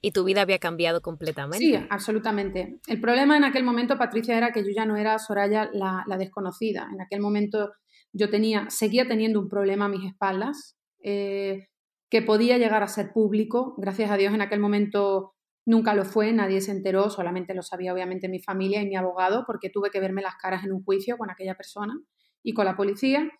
Y 0.00 0.12
tu 0.12 0.24
vida 0.24 0.42
había 0.42 0.58
cambiado 0.58 1.02
completamente. 1.02 1.58
Sí, 1.58 1.74
absolutamente. 1.90 2.80
El 2.86 3.00
problema 3.00 3.36
en 3.36 3.44
aquel 3.44 3.64
momento, 3.64 3.98
Patricia, 3.98 4.36
era 4.36 4.50
que 4.50 4.62
yo 4.62 4.70
ya 4.74 4.86
no 4.86 4.96
era 4.96 5.18
Soraya 5.18 5.70
la, 5.72 6.04
desconocida. 6.18 6.88
En 6.92 7.00
aquel 7.02 7.20
momento 7.20 7.72
yo 8.12 8.30
tenía, 8.30 8.70
seguía 8.70 9.06
teniendo 9.06 9.40
un 9.40 9.48
problema 9.48 9.84
a 9.84 9.88
mis 9.88 10.10
espaldas 10.10 10.78
eh, 11.02 11.68
que 12.08 12.22
podía 12.22 12.56
llegar 12.56 12.82
a 12.82 12.88
ser 12.88 13.12
público. 13.12 13.74
Gracias 13.76 14.10
a 14.10 14.16
Dios 14.16 14.32
en 14.32 14.40
aquel 14.40 14.60
momento 14.60 15.34
Nunca 15.66 15.94
lo 15.94 16.04
fue, 16.04 16.32
nadie 16.32 16.60
se 16.60 16.72
enteró, 16.72 17.10
solamente 17.10 17.54
lo 17.54 17.62
sabía 17.62 17.92
obviamente 17.92 18.28
mi 18.28 18.40
familia 18.40 18.82
y 18.82 18.88
mi 18.88 18.96
abogado, 18.96 19.44
porque 19.46 19.70
tuve 19.70 19.90
que 19.90 20.00
verme 20.00 20.22
las 20.22 20.34
caras 20.36 20.64
en 20.64 20.72
un 20.72 20.82
juicio 20.82 21.18
con 21.18 21.30
aquella 21.30 21.54
persona 21.54 21.94
y 22.42 22.54
con 22.54 22.64
la 22.64 22.76
policía. 22.76 23.30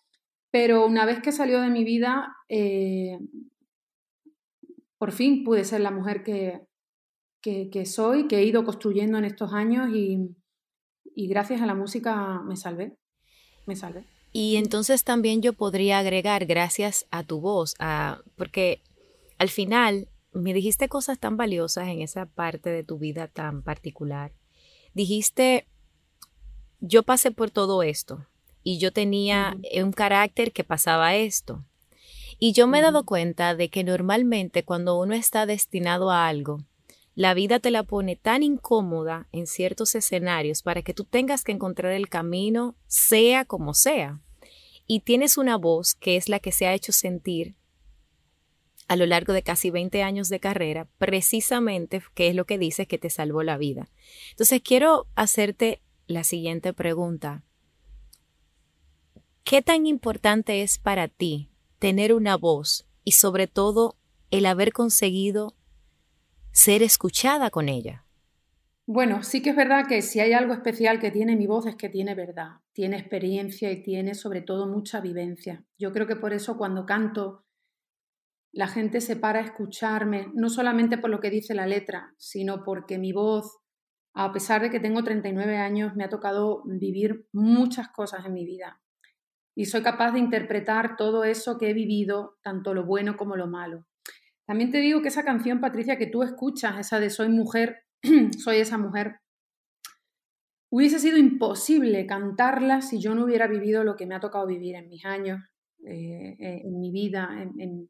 Pero 0.51 0.85
una 0.85 1.05
vez 1.05 1.21
que 1.21 1.31
salió 1.31 1.59
de 1.61 1.69
mi 1.69 1.83
vida, 1.83 2.33
eh, 2.47 3.17
por 5.01 5.13
fin 5.13 5.43
pude 5.43 5.65
ser 5.65 5.81
la 5.81 5.89
mujer 5.89 6.23
que, 6.23 6.61
que, 7.41 7.85
soy, 7.87 8.27
que 8.27 8.37
he 8.37 8.43
ido 8.43 8.63
construyendo 8.63 9.17
en 9.17 9.25
estos 9.25 9.51
años 9.51 9.89
y, 9.91 10.35
y 11.15 11.27
gracias 11.27 11.59
a 11.59 11.65
la 11.65 11.73
música 11.73 12.39
me 12.45 12.55
salvé, 12.55 12.99
me 13.65 13.75
salvé. 13.75 14.05
Y 14.31 14.57
entonces 14.57 15.03
también 15.03 15.41
yo 15.41 15.53
podría 15.53 15.97
agregar, 15.97 16.45
gracias 16.45 17.07
a 17.09 17.23
tu 17.23 17.41
voz, 17.41 17.73
a, 17.79 18.21
porque 18.35 18.83
al 19.39 19.49
final 19.49 20.07
me 20.33 20.53
dijiste 20.53 20.87
cosas 20.87 21.17
tan 21.17 21.35
valiosas 21.35 21.87
en 21.87 22.03
esa 22.03 22.27
parte 22.27 22.69
de 22.69 22.83
tu 22.83 22.99
vida 22.99 23.27
tan 23.27 23.63
particular. 23.63 24.33
Dijiste, 24.93 25.65
yo 26.79 27.01
pasé 27.01 27.31
por 27.31 27.49
todo 27.49 27.81
esto 27.81 28.27
y 28.61 28.77
yo 28.77 28.93
tenía 28.93 29.57
un 29.81 29.93
carácter 29.93 30.51
que 30.51 30.63
pasaba 30.63 31.15
esto. 31.15 31.65
Y 32.43 32.53
yo 32.53 32.65
me 32.65 32.79
he 32.79 32.81
dado 32.81 33.05
cuenta 33.05 33.53
de 33.53 33.69
que 33.69 33.83
normalmente 33.83 34.65
cuando 34.65 34.99
uno 34.99 35.13
está 35.13 35.45
destinado 35.45 36.09
a 36.09 36.27
algo, 36.27 36.65
la 37.13 37.35
vida 37.35 37.59
te 37.59 37.69
la 37.69 37.83
pone 37.83 38.15
tan 38.15 38.41
incómoda 38.41 39.27
en 39.31 39.45
ciertos 39.45 39.93
escenarios 39.93 40.63
para 40.63 40.81
que 40.81 40.95
tú 40.95 41.03
tengas 41.03 41.43
que 41.43 41.51
encontrar 41.51 41.91
el 41.91 42.09
camino 42.09 42.75
sea 42.87 43.45
como 43.45 43.75
sea. 43.75 44.21
Y 44.87 45.01
tienes 45.01 45.37
una 45.37 45.55
voz 45.55 45.93
que 45.93 46.17
es 46.17 46.29
la 46.29 46.39
que 46.39 46.51
se 46.51 46.65
ha 46.65 46.73
hecho 46.73 46.91
sentir 46.91 47.53
a 48.87 48.95
lo 48.95 49.05
largo 49.05 49.33
de 49.33 49.43
casi 49.43 49.69
20 49.69 50.01
años 50.01 50.27
de 50.27 50.39
carrera, 50.39 50.87
precisamente 50.97 52.01
qué 52.15 52.29
es 52.29 52.33
lo 52.33 52.45
que 52.45 52.57
dices 52.57 52.87
que 52.87 52.97
te 52.97 53.11
salvó 53.11 53.43
la 53.43 53.57
vida. 53.57 53.91
Entonces 54.31 54.63
quiero 54.63 55.05
hacerte 55.13 55.83
la 56.07 56.23
siguiente 56.23 56.73
pregunta. 56.73 57.43
¿Qué 59.43 59.61
tan 59.61 59.85
importante 59.85 60.63
es 60.63 60.79
para 60.79 61.07
ti 61.07 61.50
tener 61.81 62.13
una 62.13 62.37
voz 62.37 62.87
y 63.03 63.13
sobre 63.13 63.47
todo 63.47 63.95
el 64.29 64.45
haber 64.45 64.71
conseguido 64.71 65.55
ser 66.51 66.83
escuchada 66.83 67.49
con 67.49 67.69
ella? 67.69 68.05
Bueno, 68.85 69.23
sí 69.23 69.41
que 69.41 69.49
es 69.49 69.55
verdad 69.55 69.87
que 69.87 70.03
si 70.03 70.19
hay 70.19 70.33
algo 70.33 70.53
especial 70.53 70.99
que 70.99 71.09
tiene 71.09 71.35
mi 71.35 71.47
voz 71.47 71.65
es 71.65 71.75
que 71.75 71.89
tiene 71.89 72.13
verdad, 72.13 72.59
tiene 72.73 72.97
experiencia 72.97 73.71
y 73.71 73.81
tiene 73.81 74.13
sobre 74.13 74.41
todo 74.41 74.67
mucha 74.67 75.01
vivencia. 75.01 75.65
Yo 75.79 75.91
creo 75.91 76.05
que 76.05 76.15
por 76.15 76.33
eso 76.33 76.55
cuando 76.55 76.85
canto 76.85 77.45
la 78.51 78.67
gente 78.67 79.01
se 79.01 79.15
para 79.15 79.39
a 79.39 79.43
escucharme, 79.43 80.29
no 80.35 80.51
solamente 80.51 80.99
por 80.99 81.09
lo 81.09 81.19
que 81.19 81.31
dice 81.31 81.55
la 81.55 81.65
letra, 81.65 82.13
sino 82.17 82.63
porque 82.63 82.99
mi 82.99 83.11
voz, 83.11 83.57
a 84.13 84.31
pesar 84.31 84.61
de 84.61 84.69
que 84.69 84.79
tengo 84.79 85.03
39 85.03 85.57
años, 85.57 85.95
me 85.95 86.03
ha 86.03 86.09
tocado 86.09 86.61
vivir 86.65 87.25
muchas 87.31 87.87
cosas 87.89 88.23
en 88.25 88.33
mi 88.33 88.45
vida. 88.45 88.80
Y 89.55 89.65
soy 89.65 89.81
capaz 89.81 90.11
de 90.13 90.19
interpretar 90.19 90.95
todo 90.95 91.23
eso 91.23 91.57
que 91.57 91.69
he 91.69 91.73
vivido, 91.73 92.37
tanto 92.41 92.73
lo 92.73 92.85
bueno 92.85 93.17
como 93.17 93.35
lo 93.35 93.47
malo. 93.47 93.85
También 94.45 94.71
te 94.71 94.79
digo 94.79 95.01
que 95.01 95.09
esa 95.09 95.23
canción, 95.23 95.61
Patricia, 95.61 95.97
que 95.97 96.07
tú 96.07 96.23
escuchas, 96.23 96.79
esa 96.79 96.99
de 96.99 97.09
Soy 97.09 97.29
mujer, 97.29 97.83
soy 98.37 98.57
esa 98.57 98.77
mujer, 98.77 99.21
hubiese 100.71 100.99
sido 100.99 101.17
imposible 101.17 102.05
cantarla 102.05 102.81
si 102.81 102.99
yo 102.99 103.13
no 103.13 103.25
hubiera 103.25 103.47
vivido 103.47 103.83
lo 103.83 103.95
que 103.95 104.05
me 104.05 104.15
ha 104.15 104.19
tocado 104.19 104.47
vivir 104.47 104.75
en 104.75 104.89
mis 104.89 105.05
años, 105.05 105.39
eh, 105.85 106.35
eh, 106.39 106.61
en 106.63 106.79
mi 106.79 106.91
vida, 106.91 107.29
en, 107.57 107.89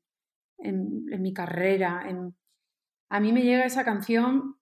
en, 0.58 1.22
mi 1.22 1.34
carrera. 1.34 2.04
A 3.10 3.20
mí 3.20 3.34
me 3.34 3.44
llega 3.44 3.66
esa 3.66 3.86
canción, 3.86 4.56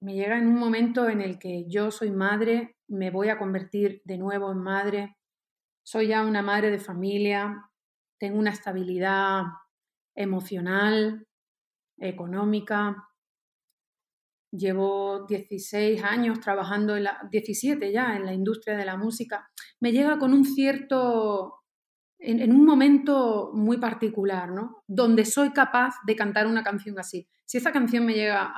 me 0.00 0.14
llega 0.14 0.38
en 0.38 0.46
un 0.46 0.58
momento 0.58 1.08
en 1.08 1.20
el 1.20 1.38
que 1.38 1.64
yo 1.68 1.90
soy 1.90 2.10
madre, 2.10 2.76
me 2.88 3.10
voy 3.10 3.28
a 3.28 3.38
convertir 3.38 4.02
de 4.04 4.18
nuevo 4.18 4.50
en 4.52 4.58
madre, 4.58 5.16
soy 5.82 6.08
ya 6.08 6.22
una 6.22 6.42
madre 6.42 6.70
de 6.70 6.78
familia, 6.78 7.70
tengo 8.18 8.38
una 8.38 8.50
estabilidad 8.50 9.42
emocional, 10.14 11.26
económica. 11.98 13.08
Llevo 14.52 15.26
16 15.26 16.02
años 16.04 16.40
trabajando, 16.40 16.96
en 16.96 17.04
la, 17.04 17.28
17 17.30 17.90
ya, 17.90 18.16
en 18.16 18.26
la 18.26 18.34
industria 18.34 18.76
de 18.76 18.84
la 18.84 18.96
música. 18.96 19.48
Me 19.80 19.92
llega 19.92 20.18
con 20.18 20.34
un 20.34 20.44
cierto 20.44 21.62
en, 22.22 22.52
un 22.52 22.64
momento 22.64 23.50
muy 23.54 23.78
particular, 23.78 24.50
¿no? 24.50 24.84
Donde 24.86 25.24
soy 25.24 25.50
capaz 25.50 25.96
de 26.06 26.14
cantar 26.14 26.46
una 26.46 26.62
canción 26.62 26.98
así. 26.98 27.28
Si 27.44 27.58
esa 27.58 27.72
canción 27.72 28.06
me 28.06 28.14
llega 28.14 28.54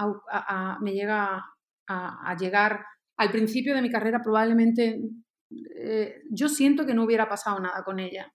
me 0.81 0.93
llega 0.93 1.43
a, 1.87 2.37
llegar 2.39 2.85
al 3.17 3.31
principio 3.31 3.75
de 3.75 3.83
mi 3.83 3.91
carrera, 3.91 4.21
probablemente 4.23 5.01
eh, 5.77 6.23
yo 6.31 6.49
siento 6.49 6.87
que 6.87 6.95
no 6.95 7.05
hubiera 7.05 7.29
pasado 7.29 7.59
nada 7.61 7.83
con 7.85 8.01
ella. 8.01 8.33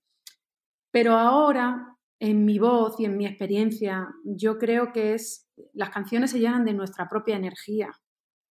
Pero 0.91 1.13
ahora, 1.13 1.97
en 2.19 2.45
mi 2.45 2.59
voz 2.59 2.99
y 2.99 3.05
en 3.05 3.17
mi 3.17 3.25
experiencia, 3.25 4.07
yo 4.23 4.57
creo 4.57 4.91
que 4.91 5.13
es 5.13 5.49
las 5.73 5.89
canciones 5.89 6.31
se 6.31 6.39
llenan 6.39 6.65
de 6.65 6.73
nuestra 6.73 7.07
propia 7.09 7.35
energía. 7.35 7.91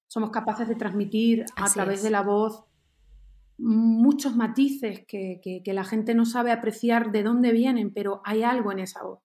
Somos 0.07 0.31
capaces 0.31 0.69
de 0.69 0.75
transmitir 0.75 1.45
a 1.57 1.71
través 1.73 2.03
de 2.03 2.11
la 2.11 2.23
voz 2.23 2.65
muchos 3.59 4.37
matices 4.37 5.05
que, 5.07 5.63
la 5.67 5.85
gente 5.85 6.15
no 6.15 6.25
sabe 6.25 6.53
apreciar 6.53 7.11
de 7.11 7.23
dónde 7.23 7.53
vienen, 7.53 7.93
pero 7.93 8.23
hay 8.25 8.43
algo 8.43 8.73
en 8.73 8.79
esa 8.79 9.03
voz. 9.03 9.21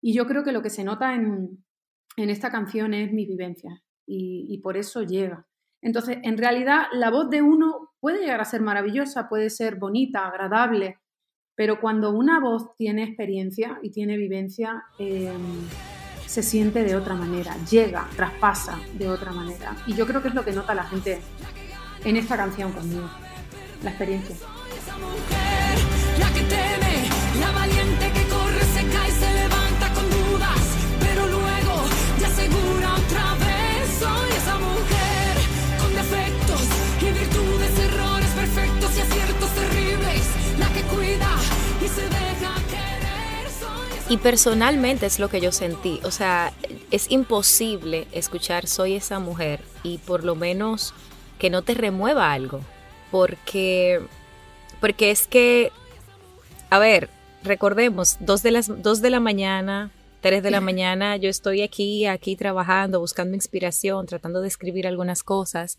Y 0.00 0.14
yo 0.14 0.26
creo 0.26 0.44
que 0.44 0.52
lo 0.52 0.62
que 0.62 0.70
se 0.70 0.84
nota 0.84 1.14
en, 1.14 1.64
esta 2.16 2.50
canción 2.50 2.94
es 2.94 3.12
mi 3.12 3.26
vivencia 3.26 3.82
y, 4.06 4.58
por 4.62 4.76
eso 4.76 5.02
llega. 5.02 5.46
Entonces, 5.80 6.18
en 6.22 6.38
realidad, 6.38 6.84
la 6.92 7.10
voz 7.10 7.28
de 7.28 7.42
uno 7.42 7.81
puede 8.02 8.18
llegar 8.18 8.40
a 8.40 8.44
ser 8.44 8.62
maravillosa, 8.62 9.28
puede 9.28 9.48
ser 9.48 9.76
bonita, 9.76 10.26
agradable, 10.26 10.98
pero 11.54 11.80
cuando 11.80 12.10
una 12.10 12.40
voz 12.40 12.74
tiene 12.76 13.04
experiencia 13.04 13.78
y 13.80 13.92
tiene 13.92 14.16
vivencia, 14.16 14.82
em, 14.98 15.68
se 16.26 16.42
siente 16.42 16.82
de 16.82 16.96
otra 16.96 17.14
manera, 17.14 17.54
llega, 17.70 18.08
traspasa 18.16 18.76
de 18.94 19.08
otra 19.08 19.30
manera. 19.30 19.76
Y 19.86 19.94
yo 19.94 20.04
creo 20.04 20.20
que 20.20 20.28
es 20.28 20.34
lo 20.34 20.44
que 20.44 20.50
nota 20.50 20.74
la 20.74 20.82
gente 20.82 21.20
en 22.04 22.16
esta 22.16 22.36
canción 22.36 22.72
conmigo 22.72 23.08
la 23.84 23.90
experiencia. 23.90 24.36
Y 44.12 44.18
personalmente 44.18 45.06
es 45.06 45.18
lo 45.18 45.30
que 45.30 45.40
yo 45.40 45.52
sentí, 45.52 45.98
o 46.04 46.10
sea, 46.10 46.52
es 46.90 47.10
imposible 47.10 48.06
escuchar 48.12 48.66
Soy 48.66 48.92
esa 48.92 49.18
mujer 49.20 49.60
y 49.82 49.96
por 49.96 50.22
lo 50.22 50.34
menos 50.34 50.92
que 51.38 51.48
no 51.48 51.62
te 51.62 51.72
remueva 51.72 52.30
algo. 52.30 52.60
Porque, 53.10 54.02
porque 54.82 55.12
es 55.12 55.26
que, 55.26 55.72
a 56.68 56.78
ver, 56.78 57.08
recordemos, 57.42 58.18
dos 58.20 58.42
de, 58.42 58.50
las, 58.50 58.82
dos 58.82 59.00
de 59.00 59.08
la 59.08 59.18
mañana, 59.18 59.90
tres 60.20 60.42
de 60.42 60.50
la 60.50 60.60
mañana, 60.70 61.16
yo 61.16 61.30
estoy 61.30 61.62
aquí, 61.62 62.04
aquí 62.04 62.36
trabajando, 62.36 63.00
buscando 63.00 63.34
inspiración, 63.34 64.04
tratando 64.04 64.42
de 64.42 64.48
escribir 64.48 64.86
algunas 64.86 65.22
cosas. 65.22 65.78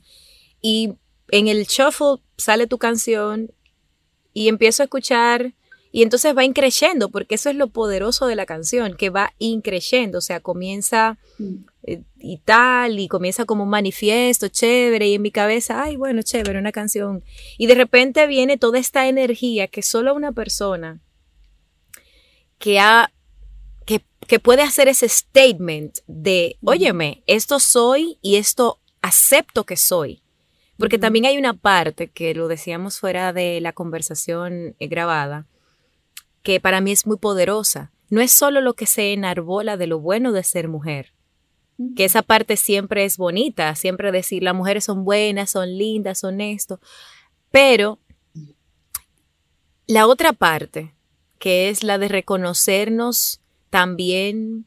Y 0.60 0.96
en 1.30 1.50
el 1.50 1.66
shuffle 1.66 2.24
sale 2.40 2.66
tu 2.66 2.80
canción 2.80 3.52
y 4.34 4.48
empiezo 4.48 4.82
a 4.82 4.86
escuchar 4.86 5.54
y 5.96 6.02
entonces 6.02 6.36
va 6.36 6.44
increyendo, 6.44 7.10
porque 7.10 7.36
eso 7.36 7.52
es 7.52 7.56
lo 7.56 7.68
poderoso 7.68 8.26
de 8.26 8.36
la 8.36 8.48
canción, 8.48 8.96
que 8.96 9.12
va 9.12 9.34
increyendo, 9.38 10.18
o 10.18 10.22
sea, 10.22 10.40
comienza 10.40 11.20
eh, 11.84 12.02
y 12.18 12.40
tal, 12.40 13.00
y 13.00 13.08
comienza 13.08 13.46
como 13.46 13.62
un 13.62 13.70
manifiesto 13.70 14.48
chévere, 14.48 15.08
y 15.08 15.14
en 15.14 15.22
mi 15.22 15.30
cabeza, 15.30 15.84
ay, 15.84 15.96
bueno, 15.96 16.24
chévere, 16.24 16.58
una 16.58 16.72
canción. 16.72 17.24
Y 17.60 17.68
de 17.68 17.76
repente 17.76 18.26
viene 18.26 18.58
toda 18.58 18.80
esta 18.80 19.08
energía 19.08 19.68
que 19.68 19.84
solo 19.84 20.16
una 20.16 20.32
persona 20.32 21.00
que 22.58 22.80
ha 22.80 23.14
que, 23.86 24.04
que 24.28 24.40
puede 24.40 24.64
hacer 24.64 24.88
ese 24.88 25.08
statement 25.08 26.00
de, 26.08 26.58
óyeme, 26.64 27.22
esto 27.28 27.60
soy 27.60 28.18
y 28.24 28.38
esto 28.38 28.80
acepto 29.04 29.64
que 29.64 29.78
soy. 29.78 30.24
Porque 30.80 30.98
también 30.98 31.26
hay 31.26 31.38
una 31.38 31.54
parte 31.54 32.10
que 32.10 32.34
lo 32.34 32.48
decíamos 32.48 32.98
fuera 32.98 33.32
de 33.32 33.62
la 33.62 33.74
conversación 33.74 34.76
eh, 34.80 34.88
grabada, 34.88 35.46
que 36.44 36.60
para 36.60 36.82
mí 36.82 36.92
es 36.92 37.08
muy 37.08 37.18
poderosa. 37.18 37.92
No 38.10 38.22
es 38.22 38.32
solo 38.32 38.62
lo 38.62 38.76
que 38.76 38.86
se 38.86 39.14
enarbola 39.14 39.78
de 39.78 39.88
lo 39.88 40.00
bueno 40.00 40.32
de 40.32 40.44
ser 40.44 40.68
mujer, 40.68 41.14
que 41.96 42.06
esa 42.06 42.22
parte 42.22 42.58
siempre 42.58 43.06
es 43.06 43.18
bonita, 43.18 43.74
siempre 43.76 44.12
decir 44.12 44.44
las 44.44 44.54
mujeres 44.54 44.84
son 44.84 45.04
buenas, 45.04 45.50
son 45.50 45.76
lindas, 45.78 46.20
son 46.20 46.40
esto, 46.42 46.80
pero 47.50 47.98
la 49.88 50.08
otra 50.08 50.34
parte, 50.34 50.94
que 51.40 51.70
es 51.70 51.84
la 51.84 51.98
de 51.98 52.08
reconocernos 52.08 53.42
también 53.70 54.66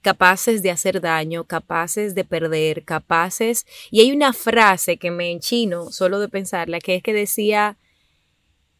capaces 0.00 0.62
de 0.62 0.70
hacer 0.70 1.00
daño, 1.00 1.44
capaces 1.44 2.14
de 2.14 2.24
perder, 2.24 2.84
capaces... 2.84 3.66
Y 3.90 4.00
hay 4.00 4.12
una 4.12 4.32
frase 4.32 4.96
que 4.96 5.10
me 5.10 5.30
enchino 5.30 5.90
solo 5.90 6.18
de 6.20 6.28
pensarla, 6.28 6.80
que 6.80 6.96
es 6.96 7.02
que 7.02 7.12
decía, 7.12 7.76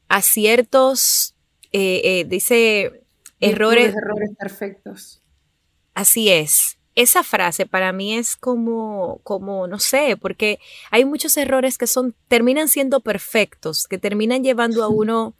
a 0.08 0.22
ciertos 0.22 1.34
eh, 1.72 2.00
eh, 2.04 2.24
dice 2.24 3.02
errores. 3.40 3.94
Errores 3.94 4.30
perfectos. 4.38 5.22
Así 5.94 6.30
es. 6.30 6.78
Esa 6.96 7.22
frase 7.22 7.66
para 7.66 7.92
mí 7.92 8.14
es 8.14 8.36
como, 8.36 9.20
como, 9.22 9.66
no 9.66 9.78
sé, 9.78 10.16
porque 10.20 10.58
hay 10.90 11.04
muchos 11.04 11.36
errores 11.36 11.78
que 11.78 11.86
son, 11.86 12.14
terminan 12.28 12.68
siendo 12.68 13.00
perfectos, 13.00 13.86
que 13.86 13.98
terminan 13.98 14.42
llevando 14.42 14.82
a 14.82 14.88
uno 14.88 15.34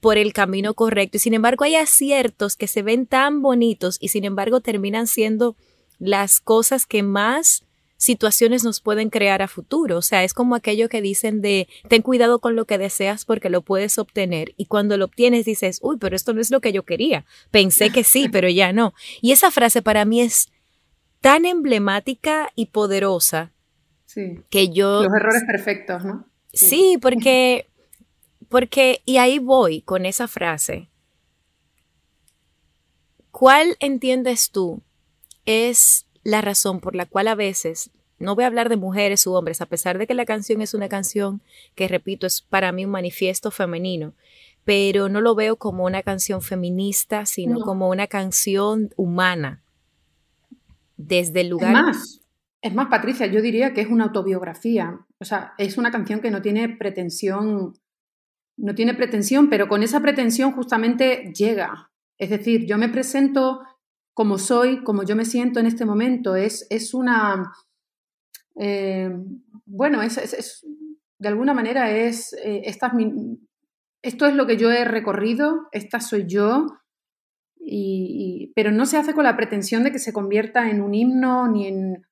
por 0.00 0.18
el 0.18 0.32
camino 0.32 0.74
correcto. 0.74 1.16
Y 1.16 1.20
sin 1.20 1.34
embargo, 1.34 1.64
hay 1.64 1.76
aciertos 1.76 2.56
que 2.56 2.66
se 2.66 2.82
ven 2.82 3.06
tan 3.06 3.40
bonitos 3.40 3.98
y 4.00 4.08
sin 4.08 4.24
embargo 4.24 4.60
terminan 4.60 5.06
siendo 5.06 5.56
las 5.98 6.40
cosas 6.40 6.86
que 6.86 7.02
más 7.02 7.65
situaciones 7.96 8.64
nos 8.64 8.80
pueden 8.80 9.10
crear 9.10 9.42
a 9.42 9.48
futuro. 9.48 9.98
O 9.98 10.02
sea, 10.02 10.24
es 10.24 10.34
como 10.34 10.54
aquello 10.54 10.88
que 10.88 11.00
dicen 11.00 11.40
de 11.40 11.68
ten 11.88 12.02
cuidado 12.02 12.38
con 12.38 12.56
lo 12.56 12.66
que 12.66 12.78
deseas 12.78 13.24
porque 13.24 13.50
lo 13.50 13.62
puedes 13.62 13.98
obtener 13.98 14.54
y 14.56 14.66
cuando 14.66 14.96
lo 14.96 15.06
obtienes 15.06 15.44
dices, 15.44 15.78
uy, 15.82 15.96
pero 15.98 16.16
esto 16.16 16.32
no 16.32 16.40
es 16.40 16.50
lo 16.50 16.60
que 16.60 16.72
yo 16.72 16.84
quería. 16.84 17.24
Pensé 17.50 17.90
que 17.90 18.04
sí, 18.04 18.28
pero 18.32 18.48
ya 18.48 18.72
no. 18.72 18.94
Y 19.20 19.32
esa 19.32 19.50
frase 19.50 19.82
para 19.82 20.04
mí 20.04 20.20
es 20.20 20.50
tan 21.20 21.44
emblemática 21.44 22.50
y 22.54 22.66
poderosa 22.66 23.52
sí. 24.06 24.40
que 24.50 24.70
yo... 24.70 25.02
Los 25.02 25.14
errores 25.14 25.44
perfectos, 25.46 26.04
¿no? 26.04 26.26
Sí, 26.52 26.98
porque, 27.00 27.68
porque, 28.48 29.02
y 29.04 29.18
ahí 29.18 29.38
voy 29.38 29.82
con 29.82 30.06
esa 30.06 30.26
frase. 30.26 30.88
¿Cuál 33.30 33.76
entiendes 33.80 34.50
tú 34.50 34.80
es 35.44 36.05
la 36.26 36.40
razón 36.40 36.80
por 36.80 36.96
la 36.96 37.06
cual 37.06 37.28
a 37.28 37.36
veces, 37.36 37.90
no 38.18 38.34
voy 38.34 38.42
a 38.42 38.48
hablar 38.48 38.68
de 38.68 38.76
mujeres 38.76 39.24
u 39.28 39.34
hombres, 39.34 39.60
a 39.60 39.66
pesar 39.66 39.96
de 39.96 40.08
que 40.08 40.14
la 40.14 40.24
canción 40.24 40.60
es 40.60 40.74
una 40.74 40.88
canción 40.88 41.40
que, 41.76 41.86
repito, 41.86 42.26
es 42.26 42.42
para 42.42 42.72
mí 42.72 42.84
un 42.84 42.90
manifiesto 42.90 43.52
femenino, 43.52 44.12
pero 44.64 45.08
no 45.08 45.20
lo 45.20 45.36
veo 45.36 45.54
como 45.54 45.84
una 45.84 46.02
canción 46.02 46.42
feminista, 46.42 47.26
sino 47.26 47.60
como 47.60 47.88
una 47.88 48.08
canción 48.08 48.92
humana. 48.96 49.62
Desde 50.96 51.42
el 51.42 51.48
lugar... 51.48 51.70
Es 51.70 51.82
más, 51.82 52.20
es 52.60 52.74
más, 52.74 52.88
Patricia, 52.88 53.26
yo 53.26 53.40
diría 53.40 53.72
que 53.72 53.82
es 53.82 53.88
una 53.88 54.06
autobiografía. 54.06 54.98
O 55.20 55.24
sea, 55.24 55.54
es 55.58 55.78
una 55.78 55.92
canción 55.92 56.18
que 56.18 56.32
no 56.32 56.42
tiene 56.42 56.68
pretensión, 56.70 57.74
no 58.56 58.74
tiene 58.74 58.94
pretensión, 58.94 59.48
pero 59.48 59.68
con 59.68 59.84
esa 59.84 60.00
pretensión 60.00 60.50
justamente 60.50 61.32
llega. 61.32 61.92
Es 62.18 62.30
decir, 62.30 62.66
yo 62.66 62.78
me 62.78 62.88
presento 62.88 63.60
como 64.16 64.38
soy, 64.38 64.82
como 64.82 65.02
yo 65.02 65.14
me 65.14 65.26
siento 65.26 65.60
en 65.60 65.66
este 65.66 65.84
momento. 65.84 66.36
Es, 66.36 66.66
es 66.70 66.94
una, 66.94 67.52
eh, 68.58 69.10
bueno, 69.66 70.00
es, 70.00 70.66
de 71.18 71.28
alguna 71.28 71.52
manera 71.52 71.90
es, 71.90 72.32
eh, 72.42 72.62
esto 72.64 74.26
es 74.26 74.34
lo 74.34 74.46
que 74.46 74.56
yo 74.56 74.70
he 74.70 74.86
recorrido, 74.86 75.68
esta 75.70 76.00
soy 76.00 76.24
yo, 76.26 76.66
y, 77.60 78.54
pero 78.56 78.70
no 78.70 78.86
se 78.86 78.96
hace 78.96 79.12
con 79.12 79.24
la 79.24 79.36
pretensión 79.36 79.84
de 79.84 79.92
que 79.92 79.98
se 79.98 80.14
convierta 80.14 80.70
en 80.70 80.80
un 80.80 80.94
himno 80.94 81.46
ni 81.48 81.66
en, 81.66 82.06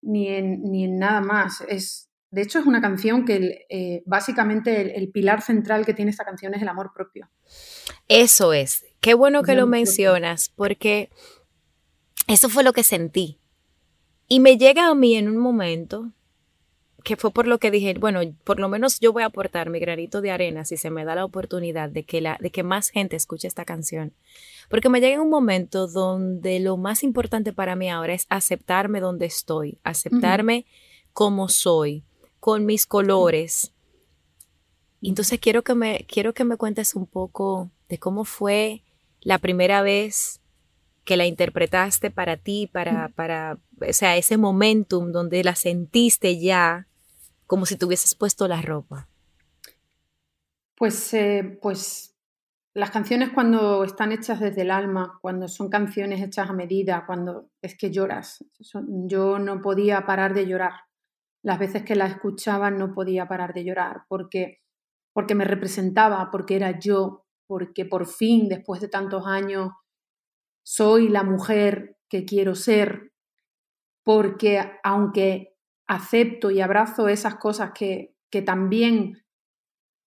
ni 0.00 0.28
en, 0.28 0.62
ni 0.62 0.84
en 0.84 0.96
nada 1.00 1.22
más. 1.22 1.60
Es, 1.66 2.08
de 2.30 2.42
hecho, 2.42 2.60
es 2.60 2.66
una 2.66 2.80
canción 2.80 3.24
que 3.24 3.66
eh, 3.68 4.04
básicamente 4.06 4.96
el, 4.96 5.10
pilar 5.10 5.42
central 5.42 5.84
que 5.84 5.92
tiene 5.92 6.12
esta 6.12 6.24
canción 6.24 6.54
es 6.54 6.62
el 6.62 6.68
amor 6.68 6.92
propio. 6.94 7.28
Eso 8.06 8.52
es. 8.52 8.84
Qué 9.02 9.14
bueno 9.14 9.42
que 9.42 9.56
lo 9.56 9.66
mencionas, 9.66 10.52
porque 10.54 11.10
eso 12.28 12.48
fue 12.48 12.62
lo 12.62 12.72
que 12.72 12.84
sentí. 12.84 13.36
Y 14.28 14.38
me 14.38 14.56
llega 14.56 14.86
a 14.86 14.94
mí 14.94 15.16
en 15.16 15.28
un 15.28 15.38
momento 15.38 16.12
que 17.02 17.16
fue 17.16 17.32
por 17.32 17.48
lo 17.48 17.58
que 17.58 17.72
dije, 17.72 17.94
bueno, 17.98 18.20
por 18.44 18.60
lo 18.60 18.68
menos 18.68 19.00
yo 19.00 19.12
voy 19.12 19.24
a 19.24 19.26
aportar 19.26 19.70
mi 19.70 19.80
granito 19.80 20.20
de 20.20 20.30
arena 20.30 20.64
si 20.64 20.76
se 20.76 20.88
me 20.90 21.04
da 21.04 21.16
la 21.16 21.24
oportunidad 21.24 21.88
de 21.90 22.04
que, 22.04 22.20
la, 22.20 22.38
de 22.40 22.52
que 22.52 22.62
más 22.62 22.90
gente 22.90 23.16
escuche 23.16 23.48
esta 23.48 23.64
canción. 23.64 24.12
Porque 24.68 24.88
me 24.88 25.00
llega 25.00 25.16
en 25.16 25.22
un 25.22 25.30
momento 25.30 25.88
donde 25.88 26.60
lo 26.60 26.76
más 26.76 27.02
importante 27.02 27.52
para 27.52 27.74
mí 27.74 27.90
ahora 27.90 28.14
es 28.14 28.26
aceptarme 28.28 29.00
donde 29.00 29.26
estoy, 29.26 29.78
aceptarme 29.82 30.64
como 31.12 31.48
soy, 31.48 32.04
con 32.38 32.66
mis 32.66 32.86
colores. 32.86 33.72
Entonces 35.02 35.40
quiero 35.40 35.62
que 35.62 35.74
me, 35.74 36.06
quiero 36.08 36.34
que 36.34 36.44
me 36.44 36.56
cuentes 36.56 36.94
un 36.94 37.06
poco 37.06 37.68
de 37.88 37.98
cómo 37.98 38.24
fue 38.24 38.84
la 39.22 39.38
primera 39.38 39.82
vez 39.82 40.40
que 41.04 41.16
la 41.16 41.26
interpretaste 41.26 42.10
para 42.10 42.36
ti, 42.36 42.68
para, 42.72 43.08
para, 43.08 43.58
o 43.80 43.92
sea, 43.92 44.16
ese 44.16 44.36
momentum 44.36 45.10
donde 45.10 45.42
la 45.42 45.54
sentiste 45.54 46.38
ya 46.38 46.86
como 47.46 47.66
si 47.66 47.76
tuvieses 47.76 48.14
puesto 48.14 48.48
la 48.48 48.62
ropa? 48.62 49.08
Pues, 50.76 51.12
eh, 51.12 51.58
pues 51.60 52.12
las 52.74 52.90
canciones 52.90 53.30
cuando 53.30 53.84
están 53.84 54.12
hechas 54.12 54.40
desde 54.40 54.62
el 54.62 54.70
alma, 54.70 55.18
cuando 55.20 55.48
son 55.48 55.68
canciones 55.68 56.22
hechas 56.22 56.48
a 56.48 56.54
medida, 56.54 57.04
cuando 57.06 57.50
es 57.60 57.76
que 57.76 57.90
lloras. 57.90 58.44
Yo 59.06 59.38
no 59.38 59.60
podía 59.60 60.06
parar 60.06 60.32
de 60.32 60.46
llorar. 60.46 60.72
Las 61.42 61.58
veces 61.58 61.82
que 61.82 61.96
la 61.96 62.06
escuchaba 62.06 62.70
no 62.70 62.94
podía 62.94 63.28
parar 63.28 63.52
de 63.52 63.64
llorar 63.64 64.04
porque, 64.08 64.62
porque 65.12 65.34
me 65.34 65.44
representaba, 65.44 66.30
porque 66.30 66.56
era 66.56 66.78
yo, 66.78 67.21
porque 67.52 67.84
por 67.84 68.06
fin, 68.06 68.48
después 68.48 68.80
de 68.80 68.88
tantos 68.88 69.26
años, 69.26 69.72
soy 70.64 71.10
la 71.10 71.22
mujer 71.22 71.98
que 72.08 72.24
quiero 72.24 72.54
ser, 72.54 73.12
porque 74.02 74.58
aunque 74.82 75.54
acepto 75.86 76.50
y 76.50 76.62
abrazo 76.62 77.08
esas 77.08 77.34
cosas 77.34 77.72
que, 77.74 78.16
que 78.30 78.40
también 78.40 79.22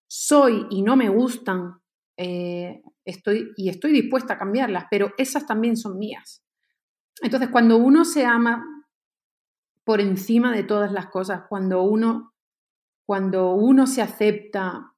soy 0.09 0.65
y 0.71 0.81
no 0.81 0.95
me 0.95 1.07
gustan, 1.07 1.75
eh, 2.17 2.81
estoy, 3.05 3.51
y 3.57 3.69
estoy 3.69 3.91
dispuesta 3.91 4.33
a 4.33 4.39
cambiarlas, 4.39 4.85
pero 4.89 5.13
esas 5.15 5.45
también 5.45 5.77
son 5.77 5.99
mías. 5.99 6.43
Entonces, 7.21 7.49
cuando 7.49 7.77
uno 7.77 8.05
se 8.05 8.25
ama 8.25 8.65
por 9.83 10.01
encima 10.01 10.51
de 10.51 10.63
todas 10.63 10.91
las 10.91 11.11
cosas, 11.11 11.43
cuando 11.47 11.83
uno, 11.83 12.33
cuando 13.05 13.51
uno 13.51 13.85
se 13.85 14.01
acepta, 14.01 14.94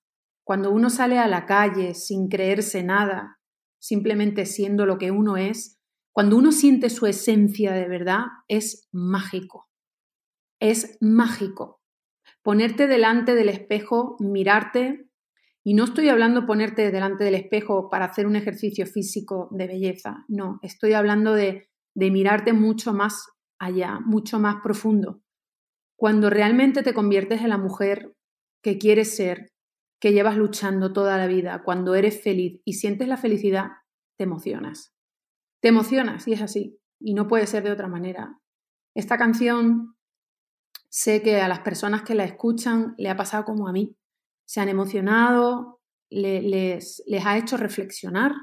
cuando 0.47 0.71
uno 0.71 0.89
sale 0.89 1.19
a 1.19 1.27
la 1.27 1.45
calle 1.45 1.93
sin 1.93 2.29
creerse 2.29 2.81
nada, 2.81 3.37
simplemente 3.79 4.45
siendo 4.45 4.85
lo 4.85 4.97
que 4.97 5.11
uno 5.11 5.35
es, 5.35 5.77
cuando 6.13 6.37
uno 6.37 6.53
siente 6.53 6.89
su 6.89 7.05
esencia 7.05 7.73
de 7.73 7.85
verdad, 7.89 8.21
es 8.47 8.87
mágico. 8.93 9.67
Es 10.61 10.97
mágico. 11.01 11.81
Ponerte 12.43 12.87
delante 12.87 13.35
del 13.35 13.49
espejo, 13.49 14.15
mirarte, 14.21 15.09
y 15.65 15.73
no 15.73 15.83
estoy 15.83 16.07
hablando 16.07 16.45
ponerte 16.45 16.91
delante 16.93 17.25
del 17.25 17.35
espejo 17.35 17.89
para 17.89 18.05
hacer 18.05 18.25
un 18.25 18.37
ejercicio 18.37 18.85
físico 18.85 19.49
de 19.51 19.67
belleza, 19.67 20.23
no, 20.29 20.59
estoy 20.61 20.93
hablando 20.93 21.33
de, 21.33 21.67
de 21.93 22.09
mirarte 22.09 22.53
mucho 22.53 22.93
más 22.93 23.27
allá, 23.59 23.99
mucho 23.99 24.39
más 24.39 24.61
profundo. 24.63 25.21
Cuando 25.97 26.29
realmente 26.29 26.83
te 26.83 26.93
conviertes 26.93 27.41
en 27.41 27.49
la 27.49 27.57
mujer 27.57 28.15
que 28.63 28.77
quieres 28.77 29.13
ser, 29.13 29.51
que 29.99 30.13
llevas 30.13 30.37
luchando 30.37 30.93
toda 30.93 31.17
la 31.17 31.27
vida, 31.27 31.63
cuando 31.63 31.95
eres 31.95 32.21
feliz 32.21 32.61
y 32.65 32.73
sientes 32.73 33.07
la 33.07 33.17
felicidad, 33.17 33.71
te 34.17 34.23
emocionas. 34.23 34.93
Te 35.61 35.69
emocionas 35.69 36.27
y 36.27 36.33
es 36.33 36.41
así. 36.41 36.79
Y 36.99 37.13
no 37.13 37.27
puede 37.27 37.47
ser 37.47 37.63
de 37.63 37.71
otra 37.71 37.87
manera. 37.87 38.39
Esta 38.95 39.17
canción 39.17 39.95
sé 40.89 41.21
que 41.21 41.41
a 41.41 41.47
las 41.47 41.59
personas 41.59 42.03
que 42.03 42.15
la 42.15 42.23
escuchan 42.23 42.95
le 42.97 43.09
ha 43.09 43.17
pasado 43.17 43.45
como 43.45 43.67
a 43.67 43.71
mí. 43.71 43.95
Se 44.47 44.61
han 44.61 44.69
emocionado, 44.69 45.81
les, 46.09 47.03
les, 47.05 47.25
ha 47.25 47.37
hecho 47.37 47.57
reflexionar. 47.57 48.33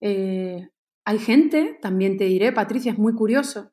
Eh, 0.00 0.68
hay 1.04 1.18
gente, 1.18 1.78
también 1.80 2.16
te 2.16 2.24
diré, 2.24 2.52
Patricia, 2.52 2.92
es 2.92 2.98
muy 2.98 3.14
curioso, 3.14 3.72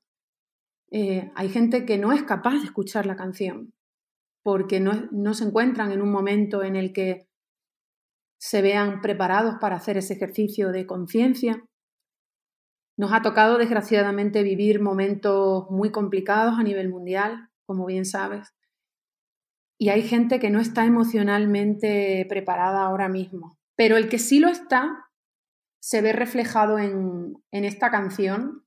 eh, 0.91 1.31
hay 1.35 1.49
gente 1.49 1.85
que 1.85 1.97
no 1.97 2.11
es 2.11 2.23
capaz 2.23 2.55
de 2.59 2.65
escuchar 2.65 3.05
la 3.05 3.15
canción 3.15 3.73
porque 4.43 4.79
no, 4.79 5.07
no 5.11 5.33
se 5.33 5.45
encuentran 5.45 5.91
en 5.91 6.01
un 6.01 6.11
momento 6.11 6.63
en 6.63 6.75
el 6.75 6.93
que 6.93 7.27
se 8.39 8.61
vean 8.61 9.01
preparados 9.01 9.55
para 9.61 9.75
hacer 9.75 9.97
ese 9.97 10.13
ejercicio 10.13 10.71
de 10.71 10.87
conciencia. 10.87 11.63
Nos 12.97 13.13
ha 13.13 13.21
tocado, 13.21 13.57
desgraciadamente, 13.57 14.43
vivir 14.43 14.81
momentos 14.81 15.69
muy 15.69 15.91
complicados 15.91 16.59
a 16.59 16.63
nivel 16.63 16.89
mundial, 16.89 17.49
como 17.65 17.85
bien 17.85 18.05
sabes, 18.05 18.53
y 19.81 19.89
hay 19.89 20.03
gente 20.03 20.39
que 20.39 20.51
no 20.51 20.59
está 20.59 20.85
emocionalmente 20.85 22.27
preparada 22.29 22.83
ahora 22.83 23.09
mismo. 23.09 23.57
Pero 23.75 23.97
el 23.97 24.09
que 24.09 24.19
sí 24.19 24.39
lo 24.39 24.47
está, 24.47 25.07
se 25.81 26.03
ve 26.03 26.13
reflejado 26.13 26.77
en, 26.77 27.33
en 27.51 27.65
esta 27.65 27.89
canción 27.89 28.63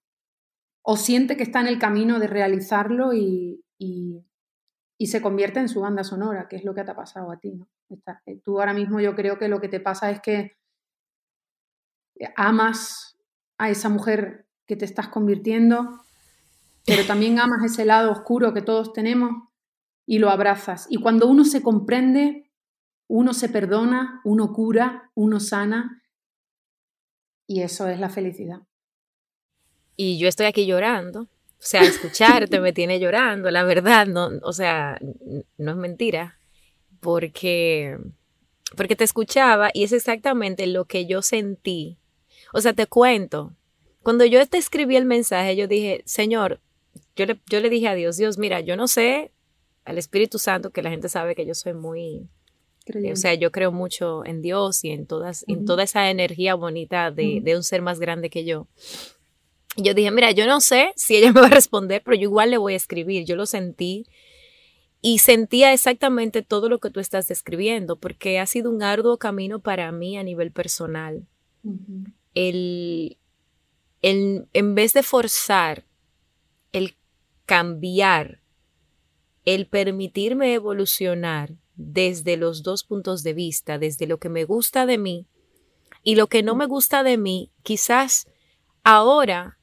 o 0.83 0.97
siente 0.97 1.37
que 1.37 1.45
está 1.45 1.61
en 1.61 1.69
el 1.69 1.79
camino 1.79 2.19
de 2.19 2.27
realizarlo 2.27 3.13
y, 3.13 3.63
y 3.79 4.27
se 5.07 5.21
convierte 5.21 5.61
en 5.61 5.69
su 5.69 5.81
banda 5.81 6.05
sonora, 6.05 6.49
que 6.49 6.57
es 6.57 6.65
lo 6.65 6.75
que 6.75 6.85
te 6.85 6.91
ha 6.91 6.97
pasado 6.97 7.31
a 7.31 7.39
ti. 7.39 7.53
¿no? 7.53 7.69
Eh, 8.27 8.41
tú 8.45 8.61
ahora 8.61 8.73
mismo 8.73 9.01
yo 9.01 9.15
creo 9.15 9.39
que 9.39 9.49
lo 9.49 9.61
que 9.61 9.69
te 9.69 9.81
pasa 9.81 10.11
es 10.11 10.21
que 10.21 10.57
amas 12.37 13.19
a 13.59 13.71
esa 13.71 13.89
mujer 13.89 14.47
que 14.67 14.77
te 14.77 14.85
estás 14.85 15.09
convirtiendo, 15.09 16.01
pero 16.87 17.05
también 17.07 17.39
amas 17.39 17.65
ese 17.65 17.85
lado 17.85 18.13
oscuro 18.13 18.55
que 18.55 18.63
todos 18.63 18.93
tenemos 18.93 19.49
y 20.07 20.19
lo 20.19 20.31
abrazas. 20.31 20.87
Y 20.91 20.97
cuando 20.97 21.29
uno 21.29 21.45
se 21.45 21.63
comprende, 21.63 22.51
uno 23.09 23.35
se 23.35 23.49
perdona, 23.49 24.21
uno 24.25 24.53
cura, 24.53 25.11
uno 25.15 25.41
sana, 25.41 26.03
y 27.47 27.63
eso 27.63 27.89
es 27.89 28.01
la 28.01 28.09
felicidad. 28.09 28.63
Y 29.97 30.19
yo 30.19 30.29
estoy 30.29 30.47
aquí 30.47 30.67
llorando 30.67 31.29
o 31.59 31.67
sea, 31.67 31.83
escucharte 31.83 32.61
me 32.61 32.73
tiene 32.73 33.01
llorando, 33.01 33.51
la 33.51 33.65
verdad, 33.65 34.07
no, 34.07 34.31
o 34.43 34.53
sea, 34.53 34.99
no 35.57 35.71
es 35.71 35.77
mentira, 35.77 36.39
porque, 37.01 37.99
porque 38.77 38.97
te 38.97 39.05
escuchaba 39.05 39.71
y 39.73 39.85
es 39.85 39.93
exactamente 39.93 40.67
lo 40.67 40.85
que 40.85 41.07
yo 41.07 41.23
sentí. 41.23 41.99
O 42.53 42.61
sea, 42.61 42.73
te 42.75 42.87
cuento, 42.87 43.55
cuando 44.03 44.27
yo 44.27 44.47
te 44.47 44.59
escribí 44.59 44.97
el 44.97 45.07
mensaje, 45.07 45.57
yo 45.57 45.67
dije, 45.67 46.03
Señor, 46.05 46.61
yo 47.17 47.25
le, 47.27 47.41
yo 47.49 47.61
le 47.61 47.71
dije 47.71 47.89
a 47.89 47.95
Dios, 47.95 48.19
Dios, 48.19 48.37
mira, 48.37 48.61
yo 48.61 48.77
no 48.77 48.87
sé, 48.87 49.33
al 49.85 49.97
Espíritu 49.97 50.39
Santo, 50.39 50.71
que 50.71 50.83
la 50.83 50.91
gente 50.91 51.09
sabe 51.09 51.35
que 51.35 51.47
yo 51.47 51.55
soy 51.55 51.73
muy, 51.73 52.29
o 53.11 53.17
sea, 53.17 53.33
yo 53.35 53.51
creo 53.51 53.73
mucho 53.73 54.25
en 54.27 54.43
Dios 54.43 54.85
y 54.85 54.91
en, 54.91 55.07
todas, 55.07 55.45
en 55.49 55.65
toda 55.65 55.85
esa 55.85 56.11
energía 56.11 56.55
bonita 56.55 57.11
de, 57.11 57.41
de, 57.43 57.57
un 57.57 57.63
ser 57.63 57.81
más 57.81 57.99
grande 57.99 58.29
que 58.29 58.45
yo 58.45 58.67
yo 59.77 59.95
dije, 59.95 60.11
mira, 60.11 60.31
yo 60.33 60.47
no 60.47 60.61
sé 60.61 60.93
si 60.97 61.17
ella 61.17 61.33
me 61.33 61.41
va 61.41 61.47
a 61.47 61.51
responder, 61.51 62.03
pero 62.05 62.17
yo 62.17 62.23
igual 62.23 62.51
le 62.51 62.59
voy 62.59 62.75
a 62.75 62.77
escribir. 62.77 63.25
Yo 63.25 63.37
lo 63.37 63.47
sentí 63.47 64.07
y 65.01 65.19
sentía 65.19 65.73
exactamente 65.73 66.43
todo 66.43 66.69
lo 66.69 66.79
que 66.79 66.91
tú 66.91 67.01
estás 67.01 67.29
describiendo, 67.29 67.97
porque 67.97 68.39
ha 68.39 68.47
sido 68.47 68.71
un 68.71 68.83
arduo 68.83 69.19
camino 69.19 69.59
para 69.59 69.93
mí 69.93 70.17
a 70.17 70.23
nivel 70.23 70.51
personal. 70.51 71.27
el, 72.35 73.19
el, 74.01 74.49
en 74.53 74.75
vez 74.75 74.93
de 74.95 75.03
forzar, 75.03 75.85
el 76.73 76.97
cambiar, 77.47 78.41
el 79.45 79.67
permitirme 79.67 80.55
evolucionar 80.55 81.55
desde 81.77 82.37
los 82.37 82.63
dos 82.63 82.85
puntos 82.85 83.23
de 83.23 83.35
vista, 83.35 83.79
desde 83.79 84.07
lo 84.07 84.19
que 84.19 84.29
me 84.29 84.45
gusta 84.45 84.87
de 84.87 84.99
mí 84.99 85.27
y 86.03 86.15
lo 86.15 86.29
que 86.29 86.43
no 86.43 86.55
me 86.55 86.67
gusta 86.67 87.03
de 87.03 87.19
mí, 87.19 87.51
quizás 87.63 88.27
ahora 88.85 89.59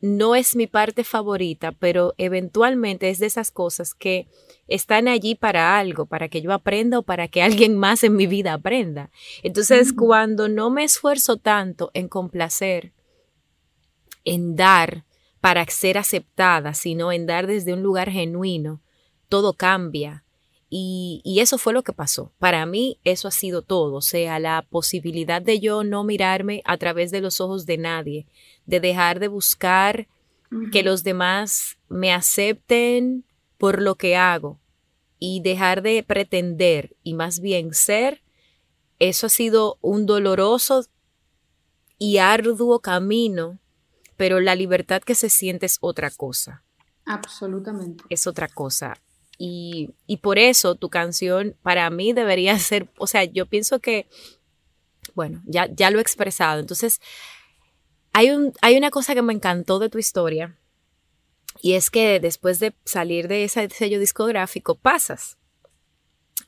no 0.00 0.34
es 0.34 0.56
mi 0.56 0.66
parte 0.66 1.04
favorita, 1.04 1.72
pero 1.72 2.14
eventualmente 2.16 3.10
es 3.10 3.18
de 3.18 3.26
esas 3.26 3.50
cosas 3.50 3.94
que 3.94 4.28
están 4.66 5.08
allí 5.08 5.34
para 5.34 5.78
algo, 5.78 6.06
para 6.06 6.28
que 6.28 6.40
yo 6.40 6.52
aprenda 6.52 6.98
o 6.98 7.02
para 7.02 7.28
que 7.28 7.42
alguien 7.42 7.76
más 7.76 8.02
en 8.02 8.16
mi 8.16 8.26
vida 8.26 8.54
aprenda. 8.54 9.10
Entonces, 9.42 9.92
cuando 9.92 10.48
no 10.48 10.70
me 10.70 10.84
esfuerzo 10.84 11.36
tanto 11.36 11.90
en 11.94 12.08
complacer, 12.08 12.92
en 14.24 14.56
dar 14.56 15.04
para 15.40 15.64
ser 15.66 15.98
aceptada, 15.98 16.74
sino 16.74 17.12
en 17.12 17.26
dar 17.26 17.46
desde 17.46 17.72
un 17.72 17.82
lugar 17.82 18.10
genuino, 18.10 18.82
todo 19.28 19.54
cambia. 19.54 20.24
Y, 20.72 21.20
y, 21.24 21.40
eso 21.40 21.58
fue 21.58 21.72
lo 21.72 21.82
que 21.82 21.92
pasó. 21.92 22.32
Para 22.38 22.64
mí 22.64 23.00
eso 23.02 23.26
ha 23.26 23.32
sido 23.32 23.62
todo, 23.62 23.94
o 23.96 24.02
sea, 24.02 24.38
la 24.38 24.64
posibilidad 24.70 25.42
de 25.42 25.58
yo 25.58 25.82
no 25.82 26.04
mirarme 26.04 26.62
a 26.64 26.76
través 26.76 27.10
de 27.10 27.20
los 27.20 27.40
ojos 27.40 27.66
de 27.66 27.76
nadie, 27.76 28.26
de 28.66 28.78
dejar 28.78 29.18
de 29.18 29.26
buscar 29.26 30.06
que 30.72 30.82
los 30.82 31.02
demás 31.02 31.78
me 31.88 32.12
acepten 32.12 33.24
por 33.58 33.80
lo 33.80 33.94
que 33.96 34.16
hago 34.16 34.58
y 35.18 35.40
dejar 35.42 35.82
de 35.82 36.02
pretender 36.02 36.96
y 37.02 37.14
más 37.14 37.40
bien 37.40 37.74
ser, 37.74 38.22
eso 38.98 39.26
ha 39.26 39.30
sido 39.30 39.78
un 39.80 40.06
doloroso 40.06 40.86
y 41.98 42.18
arduo 42.18 42.80
camino, 42.80 43.58
pero 44.16 44.40
la 44.40 44.54
libertad 44.54 45.02
que 45.02 45.14
se 45.14 45.28
siente 45.28 45.66
es 45.66 45.78
otra 45.80 46.10
cosa. 46.10 46.64
Absolutamente. 47.04 48.04
Es 48.08 48.26
otra 48.26 48.48
cosa. 48.48 48.96
Y, 49.42 49.94
y 50.06 50.18
por 50.18 50.38
eso 50.38 50.74
tu 50.74 50.90
canción 50.90 51.56
para 51.62 51.88
mí 51.88 52.12
debería 52.12 52.58
ser, 52.58 52.88
o 52.98 53.06
sea, 53.06 53.24
yo 53.24 53.46
pienso 53.46 53.78
que, 53.78 54.06
bueno, 55.14 55.42
ya, 55.46 55.66
ya 55.74 55.90
lo 55.90 55.98
he 55.98 56.02
expresado, 56.02 56.60
entonces 56.60 57.00
hay, 58.12 58.30
un, 58.30 58.52
hay 58.60 58.76
una 58.76 58.90
cosa 58.90 59.14
que 59.14 59.22
me 59.22 59.32
encantó 59.32 59.78
de 59.78 59.88
tu 59.88 59.96
historia 59.96 60.58
y 61.62 61.72
es 61.72 61.88
que 61.88 62.20
después 62.20 62.60
de 62.60 62.74
salir 62.84 63.28
de 63.28 63.44
ese 63.44 63.66
sello 63.70 63.98
discográfico 63.98 64.74
pasas 64.74 65.38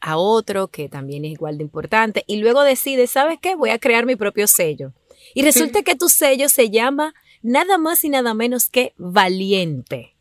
a 0.03 0.19
otro 0.19 0.69
que 0.69 0.91
también 0.91 1.25
es 1.25 1.33
igual 1.33 1.57
de 1.57 1.65
importante 1.65 2.25
y 2.27 2.37
luego 2.37 2.63
decides, 2.63 3.11
¿sabes 3.11 3.39
qué? 3.41 3.55
Voy 3.55 3.71
a 3.71 3.79
crear 3.79 4.05
mi 4.05 4.17
propio 4.17 4.47
sello. 4.47 4.93
Y 5.35 5.43
resulta 5.43 5.83
que 5.83 5.95
tu 5.95 6.11
sello 6.11 6.51
se 6.51 6.69
llama 6.69 7.15
nada 7.41 7.79
más 7.79 8.05
y 8.05 8.11
nada 8.11 8.35
menos 8.35 8.69
que 8.69 8.93
Valiente. 8.99 10.15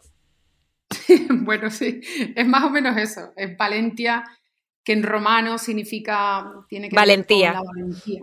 bueno, 1.30 1.70
sí, 1.70 2.02
es 2.36 2.48
más 2.48 2.64
o 2.64 2.70
menos 2.70 2.98
eso. 2.98 3.34
Es 3.36 3.56
Valentia, 3.58 4.24
que 4.84 4.94
en 4.94 5.04
romano 5.04 5.58
significa, 5.58 6.52
tiene 6.68 6.90
que 6.90 6.96
valentía. 6.96 7.52
Ver 7.52 7.60
con 7.60 7.66
la 7.66 7.72
valentía. 7.72 8.22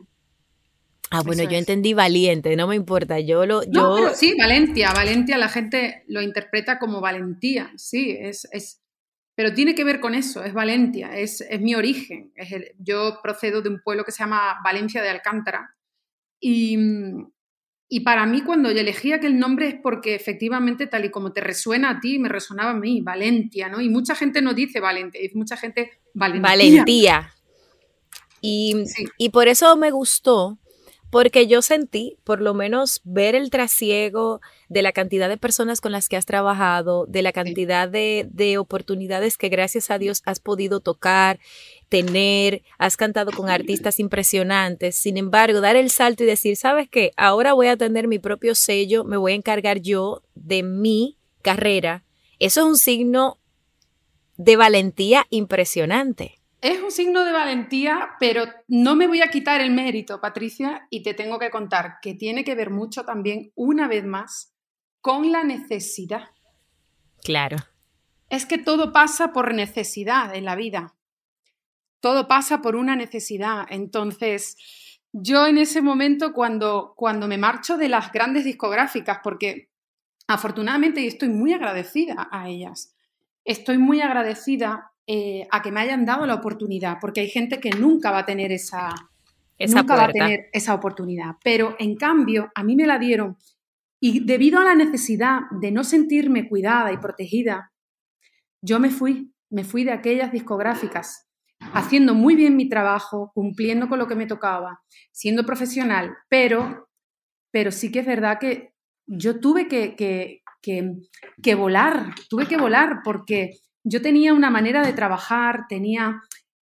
Ah, 1.10 1.22
bueno, 1.22 1.42
yo 1.44 1.56
entendí 1.56 1.94
valiente, 1.94 2.54
no 2.54 2.66
me 2.66 2.76
importa, 2.76 3.18
yo 3.18 3.46
lo... 3.46 3.62
Yo... 3.64 4.10
sí, 4.14 4.34
Valencia, 4.38 4.92
Valencia 4.92 5.38
la 5.38 5.48
gente 5.48 6.04
lo 6.06 6.20
interpreta 6.20 6.78
como 6.78 7.00
valentía, 7.00 7.72
sí, 7.76 8.14
es, 8.20 8.46
es, 8.52 8.82
pero 9.38 9.54
tiene 9.54 9.76
que 9.76 9.84
ver 9.84 10.00
con 10.00 10.16
eso, 10.16 10.42
es 10.42 10.52
Valencia, 10.52 11.16
es, 11.16 11.42
es 11.42 11.60
mi 11.60 11.76
origen. 11.76 12.32
Es 12.34 12.48
yo 12.76 13.20
procedo 13.22 13.62
de 13.62 13.68
un 13.68 13.80
pueblo 13.80 14.02
que 14.02 14.10
se 14.10 14.18
llama 14.18 14.56
Valencia 14.64 15.00
de 15.00 15.10
Alcántara 15.10 15.76
y, 16.40 16.76
y 17.90 18.00
para 18.00 18.26
mí 18.26 18.42
cuando 18.42 18.70
yo 18.70 18.80
elegí 18.80 19.12
aquel 19.12 19.38
nombre 19.38 19.68
es 19.68 19.74
porque 19.82 20.14
efectivamente 20.14 20.86
tal 20.86 21.06
y 21.06 21.10
como 21.10 21.32
te 21.32 21.40
resuena 21.40 21.90
a 21.90 22.00
ti, 22.00 22.18
me 22.18 22.28
resonaba 22.28 22.70
a 22.70 22.74
mí, 22.74 23.00
Valencia, 23.00 23.68
¿no? 23.68 23.80
Y 23.80 23.88
mucha 23.88 24.14
gente 24.14 24.42
no 24.42 24.52
dice 24.52 24.78
Valencia, 24.78 25.20
dice 25.20 25.38
mucha 25.38 25.56
gente 25.56 25.92
Valentía. 26.12 26.42
Valentía. 26.48 27.34
Y, 28.40 28.84
y 29.16 29.30
por 29.30 29.48
eso 29.48 29.76
me 29.76 29.90
gustó 29.90 30.58
porque 31.10 31.46
yo 31.46 31.62
sentí, 31.62 32.18
por 32.24 32.40
lo 32.40 32.52
menos, 32.52 33.00
ver 33.04 33.34
el 33.34 33.50
trasiego 33.50 34.40
de 34.68 34.82
la 34.82 34.92
cantidad 34.92 35.28
de 35.28 35.38
personas 35.38 35.80
con 35.80 35.92
las 35.92 36.08
que 36.08 36.16
has 36.16 36.26
trabajado, 36.26 37.06
de 37.06 37.22
la 37.22 37.32
cantidad 37.32 37.88
de, 37.88 38.26
de, 38.30 38.58
oportunidades 38.58 39.38
que 39.38 39.48
gracias 39.48 39.90
a 39.90 39.98
Dios 39.98 40.22
has 40.26 40.38
podido 40.38 40.80
tocar, 40.80 41.38
tener, 41.88 42.62
has 42.76 42.96
cantado 42.96 43.32
con 43.32 43.48
artistas 43.48 44.00
impresionantes. 44.00 44.96
Sin 44.96 45.16
embargo, 45.16 45.60
dar 45.60 45.76
el 45.76 45.90
salto 45.90 46.24
y 46.24 46.26
decir, 46.26 46.56
¿sabes 46.56 46.88
qué? 46.90 47.12
Ahora 47.16 47.54
voy 47.54 47.68
a 47.68 47.76
tener 47.76 48.06
mi 48.06 48.18
propio 48.18 48.54
sello, 48.54 49.04
me 49.04 49.16
voy 49.16 49.32
a 49.32 49.36
encargar 49.36 49.80
yo 49.80 50.22
de 50.34 50.62
mi 50.62 51.16
carrera. 51.40 52.04
Eso 52.38 52.60
es 52.60 52.66
un 52.66 52.76
signo 52.76 53.38
de 54.36 54.56
valentía 54.56 55.26
impresionante. 55.30 56.37
Es 56.60 56.82
un 56.82 56.90
signo 56.90 57.24
de 57.24 57.32
valentía, 57.32 58.10
pero 58.18 58.44
no 58.66 58.96
me 58.96 59.06
voy 59.06 59.22
a 59.22 59.30
quitar 59.30 59.60
el 59.60 59.70
mérito, 59.70 60.20
Patricia, 60.20 60.88
y 60.90 61.04
te 61.04 61.14
tengo 61.14 61.38
que 61.38 61.50
contar 61.50 61.98
que 62.02 62.14
tiene 62.14 62.42
que 62.42 62.56
ver 62.56 62.70
mucho 62.70 63.04
también, 63.04 63.52
una 63.54 63.86
vez 63.86 64.04
más, 64.04 64.52
con 65.00 65.30
la 65.30 65.44
necesidad. 65.44 66.30
Claro. 67.22 67.58
Es 68.28 68.44
que 68.44 68.58
todo 68.58 68.92
pasa 68.92 69.32
por 69.32 69.54
necesidad 69.54 70.34
en 70.34 70.44
la 70.44 70.56
vida. 70.56 70.94
Todo 72.00 72.26
pasa 72.26 72.60
por 72.60 72.74
una 72.74 72.96
necesidad. 72.96 73.66
Entonces, 73.70 74.56
yo 75.12 75.46
en 75.46 75.58
ese 75.58 75.80
momento, 75.80 76.32
cuando, 76.32 76.92
cuando 76.96 77.28
me 77.28 77.38
marcho 77.38 77.76
de 77.76 77.88
las 77.88 78.12
grandes 78.12 78.44
discográficas, 78.44 79.20
porque 79.22 79.70
afortunadamente 80.26 81.06
estoy 81.06 81.28
muy 81.28 81.52
agradecida 81.52 82.28
a 82.32 82.48
ellas, 82.48 82.94
estoy 83.44 83.78
muy 83.78 84.00
agradecida 84.00 84.92
eh, 85.08 85.48
a 85.50 85.62
que 85.62 85.72
me 85.72 85.80
hayan 85.80 86.04
dado 86.04 86.26
la 86.26 86.34
oportunidad, 86.34 86.98
porque 87.00 87.20
hay 87.20 87.28
gente 87.28 87.58
que 87.58 87.70
nunca 87.70 88.10
va 88.10 88.18
a 88.18 88.26
tener 88.26 88.52
esa, 88.52 88.94
nunca 89.58 89.96
va 89.96 90.04
a 90.04 90.12
tener 90.12 90.50
esa 90.52 90.74
oportunidad. 90.74 91.36
Pero 91.42 91.74
en 91.78 91.96
cambio, 91.96 92.52
a 92.54 92.62
mí 92.62 92.76
me 92.76 92.86
la 92.86 92.98
dieron 92.98 93.38
y 94.00 94.20
debido 94.20 94.60
a 94.60 94.64
la 94.64 94.74
necesidad 94.74 95.40
de 95.50 95.72
no 95.72 95.82
sentirme 95.82 96.48
cuidada 96.48 96.92
y 96.92 96.98
protegida, 96.98 97.72
yo 98.62 98.78
me 98.78 98.90
fui, 98.90 99.32
me 99.50 99.64
fui 99.64 99.84
de 99.84 99.92
aquellas 99.92 100.30
discográficas 100.30 101.28
haciendo 101.72 102.14
muy 102.14 102.36
bien 102.36 102.56
mi 102.56 102.68
trabajo, 102.68 103.32
cumpliendo 103.34 103.88
con 103.88 103.98
lo 103.98 104.06
que 104.06 104.14
me 104.14 104.26
tocaba, 104.26 104.82
siendo 105.10 105.44
profesional, 105.44 106.16
pero, 106.28 106.88
pero 107.50 107.72
sí 107.72 107.90
que 107.90 108.00
es 108.00 108.06
verdad 108.06 108.38
que 108.38 108.74
yo 109.06 109.40
tuve 109.40 109.66
que, 109.66 109.96
que, 109.96 110.42
que, 110.62 111.54
volar, 111.54 112.14
tuve 112.28 112.46
que 112.46 112.56
volar 112.56 113.00
porque 113.02 113.58
yo 113.88 114.02
tenía 114.02 114.34
una 114.34 114.50
manera 114.50 114.84
de 114.84 114.92
trabajar, 114.92 115.66
tenía 115.68 116.22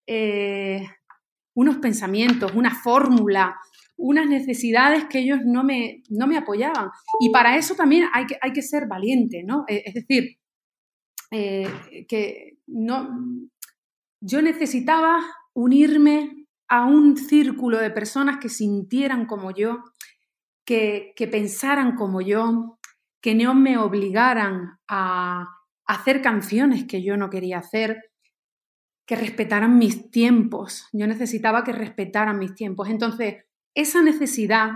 eh, 0.07 0.85
unos 1.55 1.77
pensamientos, 1.77 2.53
una 2.53 2.75
fórmula, 2.75 3.55
unas 3.95 4.27
necesidades 4.27 5.05
que 5.05 5.19
ellos 5.19 5.39
no 5.45 5.63
me, 5.63 6.03
no 6.09 6.27
me 6.27 6.37
apoyaban. 6.37 6.89
Y 7.19 7.29
para 7.29 7.55
eso 7.55 7.75
también 7.75 8.07
hay 8.13 8.25
que, 8.25 8.37
hay 8.41 8.51
que 8.51 8.61
ser 8.61 8.87
valiente, 8.87 9.43
¿no? 9.43 9.63
Eh, 9.67 9.83
es 9.85 9.93
decir, 9.93 10.37
eh, 11.31 12.05
que 12.07 12.57
no, 12.67 13.09
yo 14.19 14.41
necesitaba 14.41 15.23
unirme 15.53 16.47
a 16.67 16.85
un 16.85 17.15
círculo 17.17 17.77
de 17.77 17.91
personas 17.91 18.37
que 18.39 18.49
sintieran 18.49 19.25
como 19.25 19.51
yo, 19.51 19.83
que, 20.65 21.13
que 21.15 21.27
pensaran 21.27 21.95
como 21.95 22.21
yo, 22.21 22.79
que 23.21 23.35
no 23.35 23.53
me 23.53 23.77
obligaran 23.77 24.79
a 24.89 25.47
hacer 25.85 26.21
canciones 26.21 26.85
que 26.85 27.03
yo 27.03 27.17
no 27.17 27.29
quería 27.29 27.59
hacer, 27.59 28.01
que 29.05 29.15
respetaran 29.15 29.77
mis 29.77 30.11
tiempos. 30.11 30.87
Yo 30.93 31.07
necesitaba 31.07 31.63
que 31.63 31.73
respetaran 31.73 32.39
mis 32.39 32.55
tiempos. 32.55 32.89
Entonces, 32.89 33.43
esa 33.75 34.01
necesidad 34.01 34.71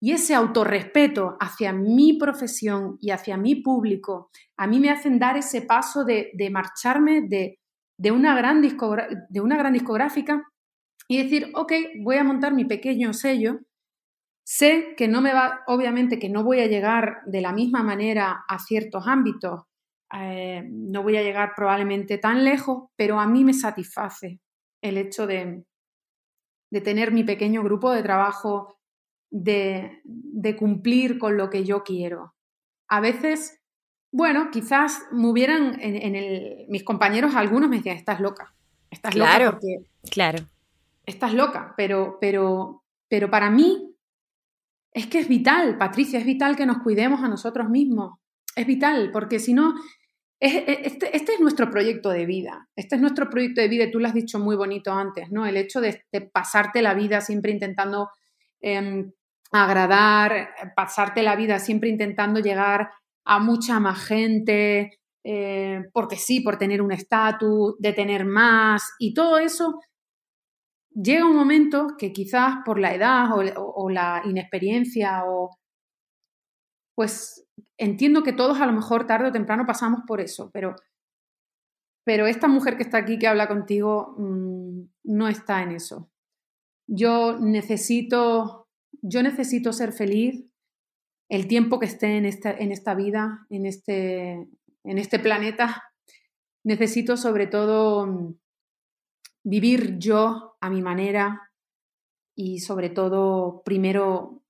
y 0.00 0.12
ese 0.12 0.34
autorrespeto 0.34 1.36
hacia 1.40 1.72
mi 1.72 2.14
profesión 2.14 2.98
y 3.00 3.10
hacia 3.10 3.36
mi 3.36 3.54
público, 3.54 4.30
a 4.56 4.66
mí 4.66 4.80
me 4.80 4.90
hacen 4.90 5.18
dar 5.18 5.36
ese 5.36 5.62
paso 5.62 6.04
de, 6.04 6.32
marcharme 6.50 7.22
de, 7.22 7.58
una 8.10 8.34
gran 8.34 8.60
discográfica 9.72 10.42
y 11.06 11.22
decir, 11.22 11.52
ok, 11.54 11.72
voy 12.00 12.16
a 12.16 12.24
montar 12.24 12.52
mi 12.52 12.64
pequeño 12.64 13.12
sello. 13.12 13.60
Sé 14.44 14.94
que 14.96 15.06
no 15.06 15.20
me 15.20 15.32
va, 15.32 15.60
obviamente 15.68 16.18
que 16.18 16.28
no 16.28 16.42
voy 16.42 16.58
a 16.60 16.66
llegar 16.66 17.18
de 17.26 17.40
la 17.40 17.52
misma 17.52 17.84
manera 17.84 18.44
a 18.48 18.58
ciertos 18.58 19.06
ámbitos, 19.06 19.62
eh, 20.14 20.62
no 20.68 21.02
voy 21.02 21.16
a 21.16 21.22
llegar 21.22 21.52
probablemente 21.56 22.18
tan 22.18 22.44
lejos, 22.44 22.90
pero 22.96 23.18
a 23.18 23.26
mí 23.26 23.44
me 23.44 23.54
satisface 23.54 24.40
el 24.82 24.98
hecho 24.98 25.26
de, 25.26 25.64
de 26.70 26.80
tener 26.80 27.12
mi 27.12 27.24
pequeño 27.24 27.62
grupo 27.62 27.90
de 27.90 28.02
trabajo, 28.02 28.78
de, 29.30 30.00
de, 30.04 30.56
cumplir 30.56 31.18
con 31.18 31.36
lo 31.36 31.48
que 31.48 31.64
yo 31.64 31.82
quiero. 31.82 32.34
A 32.88 33.00
veces, 33.00 33.60
bueno, 34.10 34.50
quizás 34.50 35.02
me 35.12 35.28
hubieran, 35.28 35.78
en, 35.80 36.14
el, 36.14 36.66
mis 36.68 36.84
compañeros, 36.84 37.34
algunos 37.34 37.70
me 37.70 37.76
decían, 37.76 37.96
estás 37.96 38.20
loca, 38.20 38.54
estás 38.90 39.14
claro, 39.14 39.44
loca 39.46 39.58
porque... 39.60 40.10
Claro. 40.10 40.38
Estás 41.06 41.32
loca, 41.32 41.74
pero, 41.76 42.18
pero, 42.20 42.84
pero 43.08 43.30
para 43.30 43.50
mí 43.50 43.96
es 44.92 45.06
que 45.06 45.20
es 45.20 45.28
vital, 45.28 45.78
Patricia, 45.78 46.18
es 46.18 46.26
vital 46.26 46.54
que 46.54 46.66
nos 46.66 46.78
cuidemos 46.78 47.22
a 47.22 47.28
nosotros 47.28 47.70
mismos. 47.70 48.18
Es 48.54 48.66
vital, 48.66 49.10
porque 49.12 49.38
si 49.38 49.54
no, 49.54 49.74
este, 50.42 51.16
este, 51.16 51.34
es 51.34 51.40
nuestro 51.40 51.70
proyecto 51.70 52.10
de 52.10 52.26
vida. 52.26 52.68
Este 52.74 52.96
es 52.96 53.00
nuestro 53.00 53.30
proyecto 53.30 53.60
de 53.60 53.68
vida 53.68 53.84
y 53.84 53.90
tú 53.92 54.00
lo 54.00 54.08
has 54.08 54.14
dicho 54.14 54.40
muy 54.40 54.56
bonito 54.56 54.92
antes, 54.92 55.30
¿no? 55.30 55.46
El 55.46 55.56
hecho 55.56 55.80
de, 55.80 56.04
pasarte 56.32 56.82
la 56.82 56.94
vida 56.94 57.20
siempre 57.20 57.52
intentando 57.52 58.10
em, 58.60 59.12
agradar, 59.52 60.48
pasarte 60.74 61.22
la 61.22 61.36
vida 61.36 61.60
siempre 61.60 61.90
intentando 61.90 62.40
llegar 62.40 62.90
a 63.24 63.38
mucha 63.38 63.78
más 63.78 64.04
gente, 64.04 64.98
eh, 65.22 65.84
porque 65.92 66.16
sí, 66.16 66.40
por 66.40 66.58
tener 66.58 66.82
un 66.82 66.90
estatus, 66.90 67.76
de 67.78 67.92
tener 67.92 68.24
más 68.24 68.82
y 68.98 69.14
todo 69.14 69.38
eso. 69.38 69.78
Llega 70.90 71.24
un 71.24 71.36
momento 71.36 71.94
que 71.96 72.12
quizás 72.12 72.56
por 72.64 72.80
la 72.80 72.92
edad 72.92 73.28
o 73.56 73.88
la 73.88 74.22
inexperiencia 74.24 75.22
o 75.24 75.50
pues 76.94 77.46
entiendo 77.78 78.22
que 78.22 78.32
todos 78.32 78.60
a 78.60 78.66
lo 78.66 78.72
mejor 78.72 79.06
tarde 79.06 79.28
o 79.28 79.32
temprano 79.32 79.64
pasamos 79.66 80.00
por 80.06 80.20
eso, 80.20 80.50
pero, 80.52 80.76
pero 82.04 82.26
esta 82.26 82.48
mujer 82.48 82.76
que 82.76 82.82
está 82.82 82.98
aquí, 82.98 83.18
que 83.18 83.26
habla 83.26 83.48
contigo, 83.48 84.14
mm, 84.18 84.82
no 85.04 85.28
está 85.28 85.62
en 85.62 85.72
eso. 85.72 86.10
Yo 86.86 87.38
necesito, 87.38 88.68
yo 89.00 89.22
necesito 89.22 89.72
ser 89.72 89.92
feliz 89.92 90.44
el 91.30 91.48
tiempo 91.48 91.78
que 91.78 91.86
esté 91.86 92.18
en 92.18 92.26
esta, 92.26 92.50
en 92.50 92.72
esta 92.72 92.94
vida, 92.94 93.46
en 93.48 93.64
este, 93.64 94.48
en 94.84 94.98
este 94.98 95.18
planeta. 95.18 95.82
Necesito 96.64 97.16
sobre 97.16 97.46
todo 97.46 98.06
mm, 98.06 98.34
vivir 99.44 99.98
yo 99.98 100.56
a 100.60 100.68
mi 100.68 100.82
manera 100.82 101.50
y 102.36 102.60
sobre 102.60 102.90
todo 102.90 103.62
primero 103.64 104.41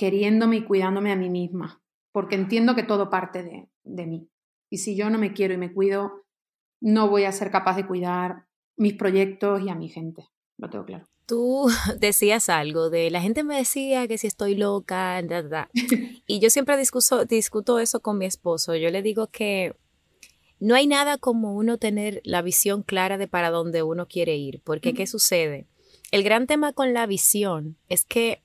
queriéndome 0.00 0.56
y 0.56 0.64
cuidándome 0.64 1.12
a 1.12 1.16
mí 1.16 1.28
misma 1.28 1.82
porque 2.10 2.34
entiendo 2.34 2.74
que 2.74 2.82
todo 2.82 3.10
parte 3.10 3.42
de, 3.42 3.68
de 3.84 4.06
mí. 4.06 4.30
Y 4.70 4.78
si 4.78 4.96
yo 4.96 5.10
no 5.10 5.18
me 5.18 5.34
quiero 5.34 5.52
y 5.52 5.58
me 5.58 5.74
cuido, 5.74 6.24
no 6.80 7.10
voy 7.10 7.24
a 7.24 7.32
ser 7.32 7.50
capaz 7.50 7.76
de 7.76 7.86
cuidar 7.86 8.46
mis 8.78 8.94
proyectos 8.94 9.60
y 9.60 9.68
a 9.68 9.74
mi 9.74 9.90
gente. 9.90 10.24
Lo 10.56 10.70
tengo 10.70 10.86
claro. 10.86 11.06
Tú 11.26 11.68
decías 12.00 12.48
algo 12.48 12.88
de 12.88 13.10
la 13.10 13.20
gente 13.20 13.44
me 13.44 13.58
decía 13.58 14.08
que 14.08 14.16
si 14.16 14.26
estoy 14.26 14.54
loca, 14.54 15.20
y 16.26 16.40
yo 16.40 16.48
siempre 16.48 16.78
discuso, 16.78 17.26
discuto 17.26 17.78
eso 17.78 18.00
con 18.00 18.16
mi 18.16 18.24
esposo. 18.24 18.74
Yo 18.76 18.88
le 18.88 19.02
digo 19.02 19.26
que 19.26 19.76
no 20.60 20.74
hay 20.74 20.86
nada 20.86 21.18
como 21.18 21.54
uno 21.54 21.76
tener 21.76 22.22
la 22.24 22.40
visión 22.40 22.82
clara 22.82 23.18
de 23.18 23.28
para 23.28 23.50
dónde 23.50 23.82
uno 23.82 24.08
quiere 24.08 24.38
ir, 24.38 24.62
porque 24.64 24.94
¿qué 24.94 25.06
sucede? 25.06 25.66
El 26.10 26.22
gran 26.22 26.46
tema 26.46 26.72
con 26.72 26.94
la 26.94 27.04
visión 27.04 27.76
es 27.90 28.06
que 28.06 28.42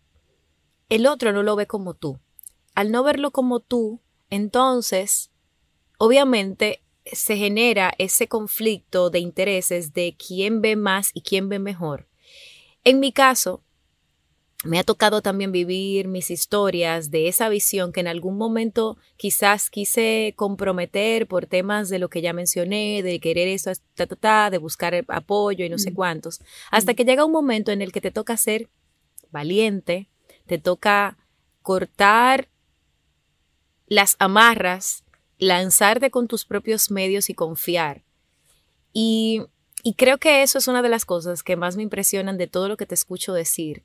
el 0.89 1.08
otro 1.08 1.34
no 1.34 1.43
lo 1.43 1.56
ve 1.56 1.67
como 1.67 1.93
tú. 1.93 2.19
Al 2.74 2.91
no 2.91 3.04
verlo 3.04 3.32
como 3.32 3.60
tú, 3.60 4.02
entonces, 4.30 5.32
obviamente, 5.98 6.84
se 7.06 7.38
genera 7.38 7.93
ese 7.98 8.28
conflicto 8.28 9.10
de 9.10 9.19
intereses 9.19 9.93
de 9.93 10.15
quién 10.17 10.62
ve 10.62 10.76
más 10.76 11.12
y 11.13 11.21
quién 11.21 11.50
ve 11.50 11.60
mejor. 11.60 12.08
En 12.84 13.00
mi 13.00 13.12
caso, 13.12 13.63
me 14.63 14.80
ha 14.80 14.84
tocado 14.84 15.21
también 15.21 15.52
vivir 15.52 16.08
mis 16.08 16.32
historias 16.32 17.12
de 17.12 17.28
esa 17.28 17.50
visión 17.50 17.91
que 17.91 18.00
en 18.00 18.08
algún 18.08 18.38
momento 18.38 18.98
quizás 19.15 19.69
quise 19.69 20.34
comprometer 20.36 21.28
por 21.28 21.45
temas 21.45 21.89
de 21.89 22.00
lo 22.00 22.10
que 22.10 22.21
ya 22.21 22.34
mencioné, 22.34 23.04
de 23.04 23.19
querer 23.19 23.48
eso, 23.48 23.71
de 23.95 24.58
buscar 24.58 25.06
apoyo 25.08 25.65
y 25.65 25.69
no 25.69 25.78
sé 25.78 25.93
cuántos, 25.93 26.41
hasta 26.71 26.95
que 26.95 27.06
llega 27.06 27.26
un 27.26 27.32
momento 27.32 27.71
en 27.71 27.84
el 27.84 27.91
que 27.91 28.02
te 28.02 28.12
toca 28.12 28.38
ser 28.38 28.69
valiente, 29.30 30.10
te 30.46 30.58
toca 30.58 31.18
cortar 31.62 32.48
las 33.88 34.16
amarras, 34.20 35.04
lanzarte 35.38 36.12
con 36.12 36.28
tus 36.28 36.46
propios 36.46 36.92
medios 36.92 37.30
y 37.30 37.34
confiar. 37.34 38.04
Y, 38.94 39.44
creo 39.98 40.18
que 40.18 40.42
eso 40.42 40.58
es 40.58 40.68
una 40.68 40.82
de 40.82 40.90
las 40.90 41.06
cosas 41.06 41.44
que 41.44 41.56
más 41.56 41.76
me 41.76 41.84
impresionan 41.84 42.38
de 42.38 42.48
todo 42.48 42.68
lo 42.68 42.78
que 42.78 42.86
te 42.86 42.96
escucho 42.96 43.34
decir. 43.34 43.84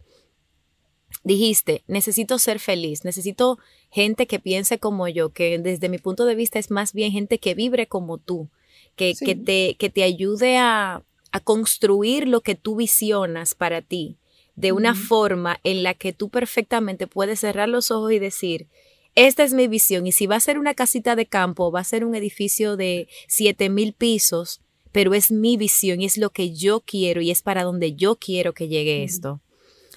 Dijiste, 1.25 1.83
necesito 1.87 2.39
ser 2.39 2.61
feliz, 2.61 3.05
necesito 3.05 3.59
gente 3.91 4.27
que 4.27 4.39
piense 4.39 4.79
como 4.79 5.09
yo, 5.09 5.31
que 5.31 5.59
desde 5.59 5.89
mi 5.89 5.99
punto 5.99 6.25
de 6.25 6.37
vista 6.37 6.59
es 6.59 6.71
más 6.71 6.93
bien 6.93 7.13
gente 7.13 7.39
que 7.39 7.55
vibre 7.55 7.89
como 7.89 8.19
tú, 8.19 8.49
que, 8.95 9.15
que, 9.15 9.35
te, 9.35 9.77
que 9.79 9.91
te 9.91 10.05
ayude 10.05 10.57
a, 10.57 11.03
a 11.33 11.41
construir 11.41 12.29
lo 12.29 12.41
que 12.41 12.55
tú 12.55 12.77
visionas 12.77 13.55
para 13.55 13.83
ti 13.83 14.19
de 14.57 14.73
una 14.73 14.95
forma 14.95 15.59
en 15.65 15.83
la 15.83 15.95
que 15.95 16.13
tú 16.13 16.29
perfectamente 16.29 17.07
puedes 17.07 17.41
cerrar 17.41 17.69
los 17.69 17.91
ojos 17.91 18.13
y 18.13 18.19
decir, 18.19 18.69
esta 19.15 19.43
es 19.43 19.53
mi 19.53 19.69
visión 19.69 20.07
y 20.07 20.13
si 20.13 20.27
va 20.27 20.37
a 20.37 20.41
ser 20.41 20.59
una 20.59 20.75
casita 20.75 21.17
de 21.17 21.27
campo, 21.27 21.73
va 21.73 21.81
a 21.81 21.85
ser 21.85 22.05
un 22.05 22.15
edificio 22.15 22.77
de 22.77 23.09
siete 23.27 23.69
mil 23.69 23.93
pisos, 23.93 24.61
pero 24.93 25.15
es 25.15 25.31
mi 25.31 25.57
visión 25.57 26.01
y 26.01 26.07
es 26.07 26.17
lo 26.17 26.31
que 26.31 26.55
yo 26.55 26.81
quiero 26.81 27.21
y 27.21 27.31
es 27.31 27.43
para 27.43 27.65
donde 27.65 27.95
yo 27.95 28.17
quiero 28.17 28.53
que 28.53 28.69
llegue 28.69 29.03
esto. 29.03 29.41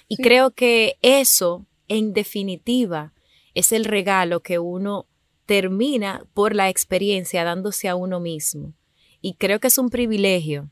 Y 0.07 0.17
creo 0.17 0.51
que 0.51 0.97
eso, 1.01 1.65
en 1.87 2.13
definitiva, 2.13 3.13
es 3.53 3.71
el 3.71 3.85
regalo 3.85 4.41
que 4.41 4.59
uno 4.59 5.07
termina 5.45 6.25
por 6.33 6.55
la 6.55 6.69
experiencia 6.69 7.43
dándose 7.43 7.87
a 7.87 7.95
uno 7.95 8.19
mismo. 8.19 8.73
Y 9.21 9.35
creo 9.35 9.59
que 9.59 9.67
es 9.67 9.77
un 9.77 9.89
privilegio 9.89 10.69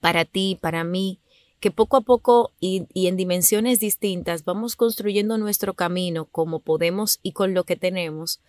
para 0.00 0.24
ti, 0.24 0.58
para 0.60 0.84
mí, 0.84 1.20
que 1.60 1.70
poco 1.70 1.96
a 1.96 2.02
poco 2.02 2.52
y, 2.60 2.86
en 2.94 3.16
dimensiones 3.16 3.80
distintas 3.80 4.44
vamos 4.44 4.76
construyendo 4.76 5.38
nuestro 5.38 5.74
camino 5.74 6.26
como 6.26 6.60
podemos 6.60 7.20
y 7.22 7.32
con 7.32 7.54
lo 7.54 7.64
que 7.64 7.76
tenemos, 7.76 8.40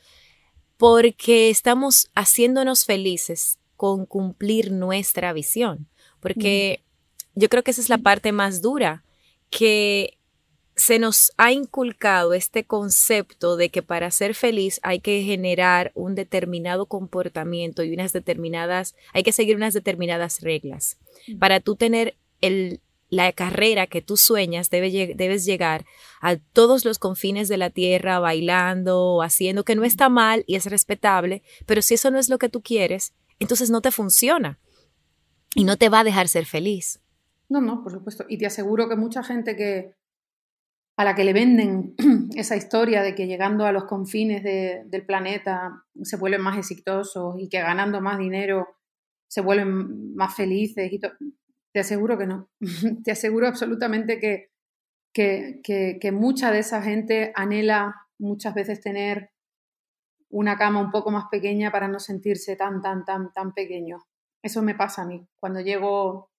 porque 0.77 1.49
estamos 1.49 2.09
haciéndonos 2.15 2.85
felices 2.85 3.59
con 3.77 4.05
cumplir 4.05 4.71
nuestra 4.71 5.33
visión, 5.33 5.87
porque 6.19 6.81
yo 7.35 7.49
creo 7.49 7.63
que 7.63 7.71
esa 7.71 7.81
es 7.81 7.89
la 7.89 7.97
parte 7.97 8.31
más 8.31 8.61
dura, 8.61 9.03
que 9.49 10.17
se 10.75 10.99
nos 10.99 11.31
ha 11.37 11.53
inculcado 11.53 12.33
este 12.33 12.65
concepto 12.65 13.55
de 13.55 13.69
que 13.69 13.81
para 13.81 14.11
ser 14.11 14.35
feliz 14.35 14.79
hay 14.83 14.99
que 14.99 15.23
generar 15.23 15.91
un 15.95 16.15
determinado 16.15 16.85
comportamiento 16.85 17.83
y 17.83 17.93
unas 17.93 18.11
determinadas, 18.11 18.93
hay 19.13 19.23
que 19.23 19.31
seguir 19.31 19.55
unas 19.55 19.73
determinadas 19.73 20.41
reglas. 20.41 20.97
Para 21.39 21.61
tú 21.61 21.77
tener 21.77 22.15
el, 22.41 22.81
la 23.15 23.31
carrera 23.31 23.87
que 23.87 24.01
tú 24.01 24.17
sueñas, 24.17 24.69
debes 24.69 25.45
llegar 25.45 25.85
a 26.21 26.35
todos 26.35 26.83
los 26.83 26.99
confines 26.99 27.47
de 27.47 27.57
la 27.57 27.69
tierra 27.69 28.19
bailando 28.19 28.99
o 29.01 29.21
haciendo, 29.21 29.63
que 29.63 29.75
no 29.75 29.85
está 29.85 30.09
mal 30.09 30.43
y 30.47 30.55
es 30.55 30.65
respetable, 30.65 31.41
pero 31.65 31.81
si 31.81 31.93
eso 31.93 32.11
no 32.11 32.19
es 32.19 32.29
lo 32.29 32.37
que 32.37 32.49
tú 32.49 32.61
quieres, 32.61 33.13
entonces 33.39 33.69
no 33.69 33.81
te 33.81 33.91
funciona 33.91 34.59
y 35.55 35.63
no 35.63 35.77
te 35.77 35.89
va 35.89 36.01
a 36.01 36.03
dejar 36.03 36.27
ser 36.27 36.45
feliz. 36.45 36.99
No, 37.47 37.61
no, 37.61 37.83
por 37.83 37.93
supuesto. 37.93 38.25
Y 38.27 38.37
te 38.37 38.47
aseguro 38.47 38.89
que 38.89 38.97
mucha 38.97 39.23
gente 39.23 39.55
que 39.55 39.95
a 40.97 41.03
la 41.05 41.15
que 41.15 41.23
le 41.23 41.33
venden 41.33 41.95
esa 42.35 42.57
historia 42.57 43.01
de 43.01 43.15
que 43.15 43.27
llegando 43.27 43.65
a 43.65 43.71
los 43.71 43.85
confines 43.85 44.43
del 44.43 45.05
planeta 45.05 45.85
se 46.03 46.17
vuelven 46.17 46.41
más 46.41 46.57
exitosos 46.57 47.35
y 47.39 47.47
que 47.47 47.59
ganando 47.59 48.01
más 48.01 48.17
dinero 48.17 48.75
se 49.27 49.41
vuelven 49.41 50.15
más 50.15 50.35
felices 50.35 50.91
y 50.91 50.99
te 51.75 51.81
aseguro 51.81 52.17
que 52.17 52.25
no. 52.25 52.47
Te 53.03 53.11
aseguro 53.11 53.49
absolutamente 53.49 54.17
que, 54.17 54.49
que, 55.11 56.11
mucha 56.13 56.49
de 56.49 56.59
esa 56.59 56.81
gente 56.81 57.33
anhela 57.35 58.07
muchas 58.17 58.53
veces 58.53 58.79
tener 58.79 59.31
una 60.29 60.57
cama 60.57 60.79
un 60.79 60.89
poco 60.89 61.11
más 61.11 61.25
pequeña 61.29 61.73
para 61.73 61.89
no 61.89 61.99
sentirse 61.99 62.55
tan, 62.55 62.81
tan, 62.81 63.03
tan, 63.03 63.33
tan 63.33 63.53
pequeño. 63.53 64.05
Eso 64.41 64.61
me 64.61 64.73
pasa 64.73 65.01
a 65.01 65.05
mí. 65.05 65.27
Cuando 65.35 65.59
llego, 65.59 66.31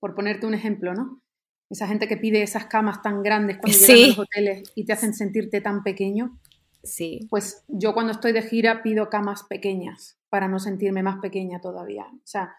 por 0.00 0.16
ponerte 0.16 0.46
un 0.46 0.54
ejemplo, 0.54 0.94
¿no? 0.94 1.22
Esa 1.70 1.86
gente 1.86 2.08
que 2.08 2.16
pide 2.16 2.42
esas 2.42 2.66
camas 2.66 3.02
tan 3.02 3.22
grandes 3.22 3.58
cuando 3.58 3.78
llegan 3.78 4.02
a 4.02 4.08
los 4.08 4.18
hoteles 4.18 4.72
y 4.74 4.84
te 4.84 4.94
hacen 4.94 5.14
sentirte 5.14 5.60
tan 5.60 5.84
pequeño. 5.84 6.40
Sí. 6.82 7.28
Pues 7.30 7.62
yo 7.68 7.94
cuando 7.94 8.10
estoy 8.10 8.32
de 8.32 8.42
gira 8.42 8.82
pido 8.82 9.10
camas 9.10 9.44
pequeñas 9.44 10.18
para 10.28 10.48
no 10.48 10.58
sentirme 10.58 11.04
más 11.04 11.18
pequeña 11.20 11.60
todavía. 11.60 12.06
O 12.06 12.26
sea, 12.26 12.56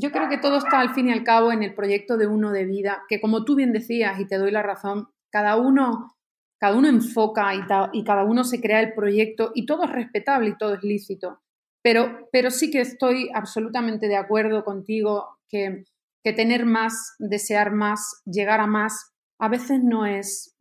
yo 0.00 0.12
creo 0.12 0.28
que 0.28 0.38
todo 0.38 0.58
está 0.58 0.78
al 0.78 0.94
fin 0.94 1.08
y 1.08 1.12
al 1.12 1.24
cabo 1.24 1.50
en 1.50 1.64
el 1.64 1.74
proyecto 1.74 2.16
de 2.16 2.28
uno 2.28 2.52
de 2.52 2.64
vida, 2.64 3.02
que 3.08 3.20
como 3.20 3.44
tú 3.44 3.56
bien 3.56 3.72
decías 3.72 4.20
y 4.20 4.26
te 4.26 4.38
doy 4.38 4.52
la 4.52 4.62
razón, 4.62 5.08
cada 5.28 5.56
uno, 5.56 6.14
cada 6.58 6.76
uno 6.76 6.86
enfoca 6.86 7.52
y, 7.54 7.60
y 7.92 8.04
cada 8.04 8.22
uno 8.22 8.44
se 8.44 8.60
crea 8.60 8.80
el 8.80 8.94
proyecto 8.94 9.50
y 9.56 9.66
todo 9.66 9.84
es 9.84 9.90
respetable 9.90 10.50
y 10.50 10.56
todo 10.56 10.74
es 10.74 10.84
lícito. 10.84 11.40
Pero, 11.82 12.28
pero 12.30 12.52
sí 12.52 12.70
que 12.70 12.80
estoy 12.80 13.28
absolutamente 13.34 14.06
de 14.06 14.16
acuerdo 14.16 14.64
contigo 14.64 15.38
que, 15.48 15.84
que 16.22 16.32
tener 16.32 16.64
más, 16.64 17.16
desear 17.18 17.72
más, 17.72 18.22
llegar 18.24 18.60
a 18.60 18.68
más, 18.68 19.12
a 19.40 19.48
veces 19.48 19.82
no 19.82 20.06
es, 20.06 20.56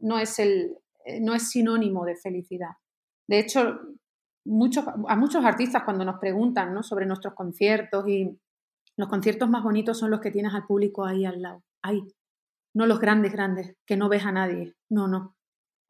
no 0.00 0.18
es, 0.18 0.40
el, 0.40 0.78
no 1.20 1.34
es 1.34 1.48
sinónimo 1.48 2.04
de 2.04 2.16
felicidad. 2.16 2.70
De 3.28 3.38
hecho, 3.38 3.78
muchos, 4.44 4.84
a 5.08 5.14
muchos 5.16 5.44
artistas 5.44 5.84
cuando 5.84 6.04
nos 6.04 6.18
preguntan 6.18 6.74
¿no? 6.74 6.82
sobre 6.82 7.06
nuestros 7.06 7.34
conciertos 7.34 8.08
y, 8.08 8.36
los 8.96 9.08
conciertos 9.08 9.48
más 9.48 9.62
bonitos 9.62 9.98
son 9.98 10.10
los 10.10 10.20
que 10.20 10.30
tienes 10.30 10.54
al 10.54 10.66
público 10.66 11.04
ahí 11.04 11.24
al 11.24 11.42
lado, 11.42 11.62
ahí. 11.82 12.02
No 12.74 12.86
los 12.86 13.00
grandes, 13.00 13.32
grandes, 13.32 13.76
que 13.86 13.96
no 13.96 14.08
ves 14.08 14.24
a 14.24 14.32
nadie. 14.32 14.74
No, 14.88 15.06
no. 15.06 15.36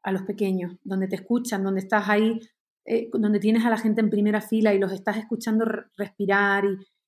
A 0.03 0.11
los 0.11 0.21
pequeños, 0.23 0.77
donde 0.83 1.07
te 1.07 1.15
escuchan, 1.15 1.63
donde 1.63 1.81
estás 1.81 2.09
ahí, 2.09 2.39
eh, 2.85 3.09
donde 3.11 3.39
tienes 3.39 3.65
a 3.65 3.71
la 3.71 3.77
gente 3.77 4.01
en 4.01 4.11
primera 4.11 4.41
fila 4.41 4.73
y 4.73 4.79
los 4.79 4.91
estás 4.91 5.17
escuchando 5.17 5.65
respirar 5.97 6.63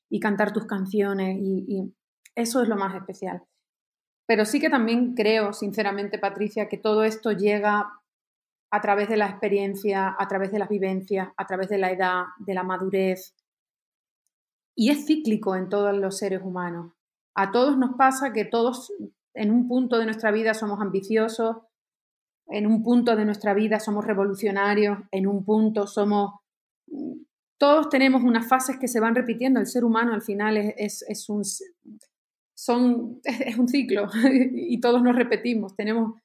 y, 0.10 0.20
cantar 0.20 0.52
tus 0.52 0.66
canciones. 0.66 1.38
y 1.40 1.94
eso 2.36 2.62
es 2.62 2.70
lo 2.70 2.76
más 2.76 2.96
especial. 2.96 3.44
Pero 4.28 4.46
sí 4.46 4.60
que 4.60 4.70
también 4.70 5.16
creo, 5.16 5.54
sinceramente, 5.54 6.20
Patricia, 6.20 6.70
que 6.70 6.78
todo 6.78 7.04
esto 7.04 7.32
llega 7.32 7.90
a 8.70 8.82
través 8.82 9.10
de 9.10 9.18
la 9.18 9.28
experiencia, 9.28 10.16
a 10.18 10.28
través 10.28 10.52
de 10.52 10.60
las 10.60 10.70
vivencias, 10.70 11.30
a 11.36 11.46
través 11.48 11.70
de 11.70 11.78
la 11.78 11.92
edad, 11.92 12.26
de 12.38 12.54
la 12.54 12.64
madurez, 12.64 13.34
y 14.78 14.92
es 14.92 15.08
cíclico 15.08 15.56
en 15.56 15.70
todos 15.70 15.98
los 15.98 16.20
seres 16.20 16.42
humanos. 16.44 16.94
A 17.36 17.52
todos 17.52 17.78
nos 17.78 17.96
pasa 17.98 18.32
que 18.32 18.46
todos 18.46 18.94
en 19.34 19.52
un 19.52 19.68
punto 19.68 19.98
de 19.98 20.06
nuestra 20.06 20.32
vida 20.32 20.54
somos 20.54 20.80
ambiciosos, 20.80 21.58
en 22.48 22.68
un 22.68 22.84
punto 22.84 23.16
de 23.16 23.26
nuestra 23.26 23.56
vida 23.56 23.80
somos 23.80 24.06
revolucionarios, 24.06 25.00
en 25.12 25.28
un 25.28 25.44
punto 25.44 25.88
somos... 25.88 26.36
Todos 27.60 27.90
tenemos 27.90 28.24
unas 28.24 28.48
fases 28.48 28.78
que 28.78 28.88
se 28.88 29.00
van 29.00 29.16
repitiendo. 29.16 29.60
El 29.60 29.66
ser 29.66 29.84
humano 29.84 30.13
al 30.13 30.22
final 30.22 30.58
es, 30.58 31.04
es, 31.08 31.28
un, 31.28 31.42
son, 32.56 33.20
es 33.24 33.58
un 33.58 33.68
ciclo 33.68 34.08
y 34.32 34.80
todos 34.80 35.02
nos 35.02 35.16
repetimos. 35.16 35.76
Tenemos, 35.76 36.22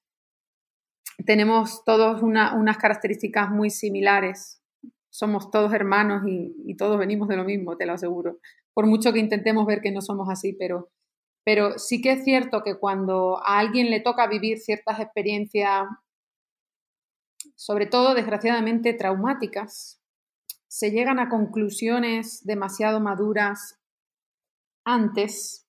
tenemos 1.25 1.85
todos 1.85 2.23
unas 2.23 2.77
características 2.77 3.51
muy 3.51 3.71
similares 3.71 4.62
somos 5.13 5.51
todos 5.51 5.75
hermanos 5.75 6.23
y, 6.27 6.75
todos 6.77 6.99
venimos 6.99 7.29
de 7.29 7.37
lo 7.37 7.45
mismo, 7.45 7.77
te 7.77 7.85
lo 7.85 7.93
aseguro. 7.93 8.39
Por 8.73 8.87
mucho 8.87 9.13
que 9.13 9.19
intentemos 9.19 9.67
ver 9.67 9.83
que 9.83 9.93
no 9.93 10.01
somos 10.01 10.29
así, 10.31 10.55
pero, 10.55 10.91
pero 11.45 11.79
sí 11.79 12.01
que 12.01 12.13
es 12.13 12.25
cierto 12.25 12.63
que 12.65 12.79
cuando 12.79 13.39
a 13.47 13.59
alguien 13.59 13.91
le 13.91 14.01
toca 14.01 14.27
vivir 14.27 14.59
ciertas 14.59 15.01
experiencias, 15.01 15.87
sobre 17.57 17.85
todo 17.85 18.15
desgraciadamente 18.15 18.95
traumáticas, 18.95 20.01
se 20.67 20.91
llegan 20.91 21.19
a 21.19 21.29
conclusiones 21.29 22.43
demasiado 22.47 22.99
maduras 22.99 23.79
antes 24.83 25.69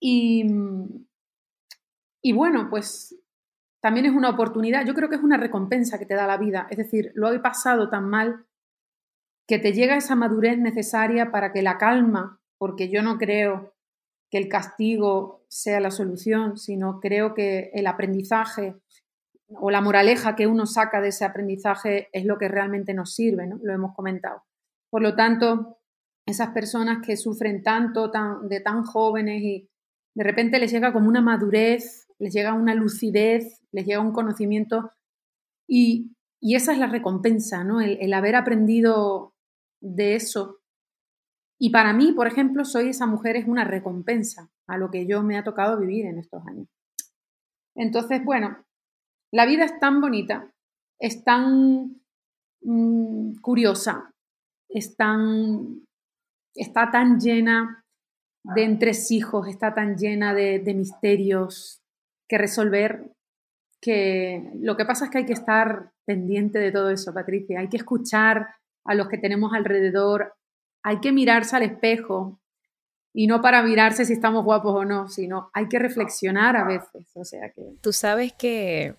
y, 0.00 0.44
y 2.20 2.32
bueno, 2.32 2.66
pues 2.68 3.21
también 3.82 4.06
es 4.06 4.12
una 4.12 4.30
oportunidad, 4.30 4.86
yo 4.86 4.94
creo 4.94 5.08
que 5.08 5.16
es 5.16 5.22
una 5.22 5.36
recompensa 5.36 5.98
que 5.98 6.06
te 6.06 6.14
da 6.14 6.26
la 6.26 6.38
vida. 6.38 6.68
Es 6.70 6.78
decir, 6.78 7.10
lo 7.14 7.32
he 7.32 7.40
pasado 7.40 7.90
tan 7.90 8.08
mal 8.08 8.46
que 9.48 9.58
te 9.58 9.72
llega 9.72 9.96
esa 9.96 10.14
madurez 10.14 10.56
necesaria 10.56 11.32
para 11.32 11.52
que 11.52 11.62
la 11.62 11.78
calma, 11.78 12.40
porque 12.58 12.88
yo 12.88 13.02
no 13.02 13.18
creo 13.18 13.74
que 14.30 14.38
el 14.38 14.48
castigo 14.48 15.44
sea 15.48 15.80
la 15.80 15.90
solución, 15.90 16.56
sino 16.56 17.00
creo 17.00 17.34
que 17.34 17.72
el 17.74 17.88
aprendizaje 17.88 18.76
o 19.48 19.70
la 19.70 19.80
moraleja 19.80 20.36
que 20.36 20.46
uno 20.46 20.64
saca 20.64 21.00
de 21.00 21.08
ese 21.08 21.24
aprendizaje 21.24 22.08
es 22.12 22.24
lo 22.24 22.38
que 22.38 22.48
realmente 22.48 22.94
nos 22.94 23.12
sirve, 23.14 23.48
¿no? 23.48 23.58
Lo 23.62 23.74
hemos 23.74 23.94
comentado. 23.94 24.44
Por 24.90 25.02
lo 25.02 25.16
tanto, 25.16 25.80
esas 26.24 26.50
personas 26.50 27.04
que 27.04 27.16
sufren 27.16 27.64
tanto 27.64 28.12
tan, 28.12 28.48
de 28.48 28.60
tan 28.60 28.84
jóvenes 28.84 29.42
y 29.42 29.68
de 30.14 30.24
repente 30.24 30.60
les 30.60 30.70
llega 30.70 30.92
como 30.92 31.08
una 31.08 31.20
madurez 31.20 32.06
les 32.22 32.32
llega 32.32 32.54
una 32.54 32.76
lucidez, 32.76 33.60
les 33.72 33.84
llega 33.84 34.00
un 34.00 34.12
conocimiento 34.12 34.92
y, 35.68 36.12
esa 36.40 36.72
es 36.72 36.78
la 36.78 36.86
recompensa, 36.86 37.64
¿no? 37.64 37.80
El, 37.80 38.12
haber 38.14 38.36
aprendido 38.36 39.34
de 39.80 40.14
eso. 40.14 40.60
Y 41.58 41.70
para 41.70 41.92
mí, 41.92 42.12
por 42.12 42.26
ejemplo, 42.28 42.64
soy 42.64 42.88
esa 42.88 43.06
mujer, 43.06 43.36
es 43.36 43.46
una 43.46 43.64
recompensa 43.64 44.50
a 44.68 44.76
lo 44.76 44.90
que 44.90 45.06
yo 45.06 45.22
me 45.22 45.36
ha 45.36 45.44
tocado 45.44 45.78
vivir 45.80 46.06
en 46.06 46.18
estos 46.18 46.46
años. 46.46 46.68
Entonces, 47.74 48.24
bueno, 48.24 48.64
la 49.32 49.46
vida 49.46 49.64
es 49.64 49.78
tan 49.80 50.00
bonita, 50.00 50.52
es 51.00 51.24
tan 51.24 52.02
mm, 52.60 53.36
curiosa, 53.40 54.12
es 54.68 54.96
tan, 54.96 55.84
está 56.54 56.90
tan 56.90 57.18
llena 57.18 57.84
de 58.44 58.64
entresijos, 58.64 59.48
está 59.48 59.74
tan 59.74 59.96
llena 59.96 60.34
de 60.34 60.74
misterios, 60.74 61.81
que 62.28 62.38
resolver, 62.38 63.10
que 63.80 64.50
lo 64.60 64.76
que 64.76 64.84
pasa 64.84 65.06
es 65.06 65.10
que 65.10 65.18
hay 65.18 65.26
que 65.26 65.32
estar 65.32 65.90
pendiente 66.04 66.58
de 66.58 66.72
todo 66.72 66.90
eso, 66.90 67.12
Patricia, 67.12 67.60
hay 67.60 67.68
que 67.68 67.76
escuchar 67.76 68.48
a 68.84 68.94
los 68.94 69.08
que 69.08 69.18
tenemos 69.18 69.52
alrededor, 69.52 70.34
hay 70.82 71.00
que 71.00 71.12
mirarse 71.12 71.56
al 71.56 71.62
espejo 71.62 72.40
y 73.14 73.26
no 73.26 73.42
para 73.42 73.62
mirarse 73.62 74.04
si 74.04 74.14
estamos 74.14 74.44
guapos 74.44 74.74
o 74.74 74.84
no, 74.84 75.08
sino 75.08 75.50
hay 75.52 75.68
que 75.68 75.78
reflexionar 75.78 76.56
a 76.56 76.64
veces, 76.64 77.10
o 77.14 77.24
sea 77.24 77.50
que... 77.50 77.62
Tú 77.80 77.92
sabes 77.92 78.32
que 78.32 78.94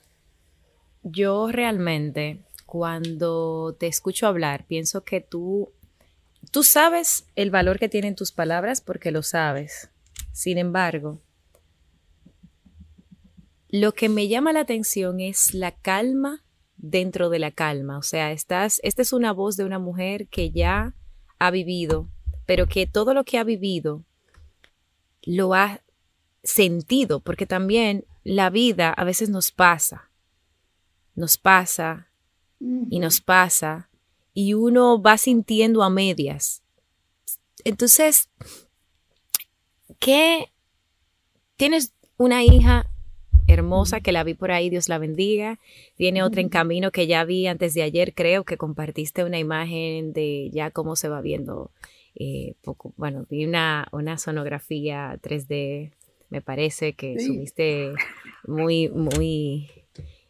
yo 1.02 1.52
realmente 1.52 2.40
cuando 2.66 3.76
te 3.80 3.88
escucho 3.88 4.28
hablar 4.28 4.66
pienso 4.66 5.04
que 5.04 5.22
tú 5.22 5.72
tú 6.52 6.64
sabes 6.64 7.26
el 7.36 7.52
valor 7.52 7.80
que 7.80 7.90
tienen 7.90 8.16
tus 8.16 8.32
palabras 8.32 8.82
porque 8.82 9.12
lo 9.12 9.24
sabes. 9.24 9.90
Sin 10.32 10.58
embargo, 10.58 11.20
lo 13.74 13.96
que 13.96 14.08
me 14.08 14.28
llama 14.28 14.54
la 14.54 14.60
atención 14.60 15.20
es 15.20 15.56
la 15.56 15.72
calma 15.72 16.44
dentro 16.78 17.32
de 17.32 17.40
la 17.40 17.50
calma. 17.50 17.98
O 17.98 18.04
sea, 18.04 18.32
estás, 18.32 18.80
esta 18.84 19.02
es 19.02 19.14
una 19.14 19.34
voz 19.34 19.58
de 19.58 19.66
una 19.66 19.80
mujer 19.80 20.28
que 20.28 20.52
ya 20.52 20.94
ha 21.40 21.50
vivido, 21.50 22.08
pero 22.46 22.68
que 22.68 22.86
todo 22.86 23.16
lo 23.16 23.24
que 23.24 23.40
ha 23.40 23.44
vivido 23.44 24.04
lo 25.24 25.56
ha 25.56 25.82
sentido, 26.44 27.20
porque 27.20 27.48
también 27.48 28.06
la 28.24 28.52
vida 28.52 28.94
a 28.94 29.04
veces 29.04 29.30
nos 29.30 29.52
pasa, 29.52 30.12
nos 31.16 31.40
pasa 31.40 32.10
y 32.60 33.00
nos 33.00 33.22
pasa, 33.22 33.90
y 34.36 34.54
uno 34.54 35.02
va 35.02 35.18
sintiendo 35.18 35.82
a 35.82 35.90
medias. 35.90 36.62
Entonces, 37.64 38.30
¿qué? 39.98 40.52
Tienes 41.58 41.94
una 42.18 42.44
hija 42.44 42.88
hermosa 43.54 44.02
que 44.02 44.12
la 44.12 44.24
vi 44.24 44.34
por 44.34 44.52
ahí, 44.52 44.70
Dios 44.70 44.90
la 44.90 44.98
bendiga. 44.98 45.60
Tiene 45.96 46.24
otra 46.24 46.42
en 46.42 46.50
camino 46.50 46.92
que 46.92 47.08
ya 47.08 47.24
vi 47.24 47.48
antes 47.48 47.74
de 47.74 47.84
ayer, 47.84 48.14
creo 48.14 48.44
que 48.44 48.58
compartiste 48.58 49.24
una 49.24 49.40
imagen 49.40 50.14
de 50.14 50.50
ya 50.52 50.72
cómo 50.72 50.96
se 50.96 51.10
va 51.10 51.22
viendo. 51.22 51.72
Eh, 52.16 52.56
poco, 52.62 52.94
bueno, 52.98 53.26
vi 53.30 53.46
una, 53.46 53.88
una 53.92 54.18
sonografía 54.18 55.18
3D, 55.22 55.92
me 56.30 56.42
parece 56.42 56.94
que 56.94 57.20
subiste 57.20 57.94
muy, 58.46 58.90
muy, 58.90 59.70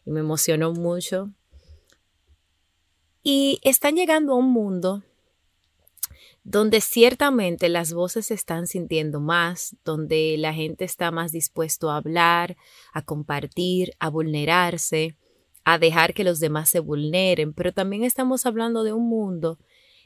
y 0.04 0.10
me 0.10 0.20
emocionó 0.20 0.72
mucho. 0.72 1.30
Y 3.22 3.58
están 3.62 3.96
llegando 3.96 4.32
a 4.32 4.36
un 4.36 4.50
mundo 4.50 5.02
donde 6.44 6.82
ciertamente 6.82 7.70
las 7.70 7.94
voces 7.94 8.26
se 8.26 8.34
están 8.34 8.66
sintiendo 8.66 9.18
más, 9.20 9.76
donde 9.84 10.36
la 10.38 10.52
gente 10.52 10.84
está 10.84 11.10
más 11.10 11.32
dispuesto 11.32 11.90
a 11.90 11.96
hablar, 11.96 12.56
a 12.92 13.02
compartir, 13.02 13.94
a 13.98 14.10
vulnerarse, 14.10 15.16
a 15.64 15.78
dejar 15.78 16.12
que 16.12 16.22
los 16.22 16.40
demás 16.40 16.68
se 16.68 16.80
vulneren, 16.80 17.54
pero 17.54 17.72
también 17.72 18.04
estamos 18.04 18.44
hablando 18.44 18.84
de 18.84 18.92
un 18.92 19.08
mundo 19.08 19.58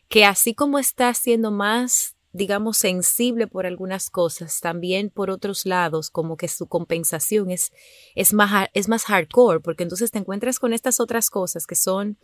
que 0.09 0.25
así 0.25 0.55
como 0.55 0.79
está 0.79 1.13
siendo 1.13 1.51
más 1.51 2.15
digamos, 2.33 2.77
sensible 2.77 3.47
por 3.47 3.67
algunas 3.67 4.11
cosas, 4.11 4.61
también 4.61 5.11
por 5.11 5.31
otros 5.31 5.65
lados, 5.65 6.11
como 6.11 6.37
que 6.37 6.49
su 6.49 6.67
compensación 6.67 7.51
es, 7.51 7.73
es, 8.15 8.33
más, 8.35 8.69
es 8.75 8.89
más 8.89 9.05
hardcore, 9.05 9.61
porque 9.61 9.83
entonces 9.83 10.11
te 10.11 10.19
encuentras 10.19 10.59
con 10.59 10.73
estas 10.73 11.01
otras 11.01 11.31
cosas 11.31 11.67
que 11.67 11.75
son 11.75 12.19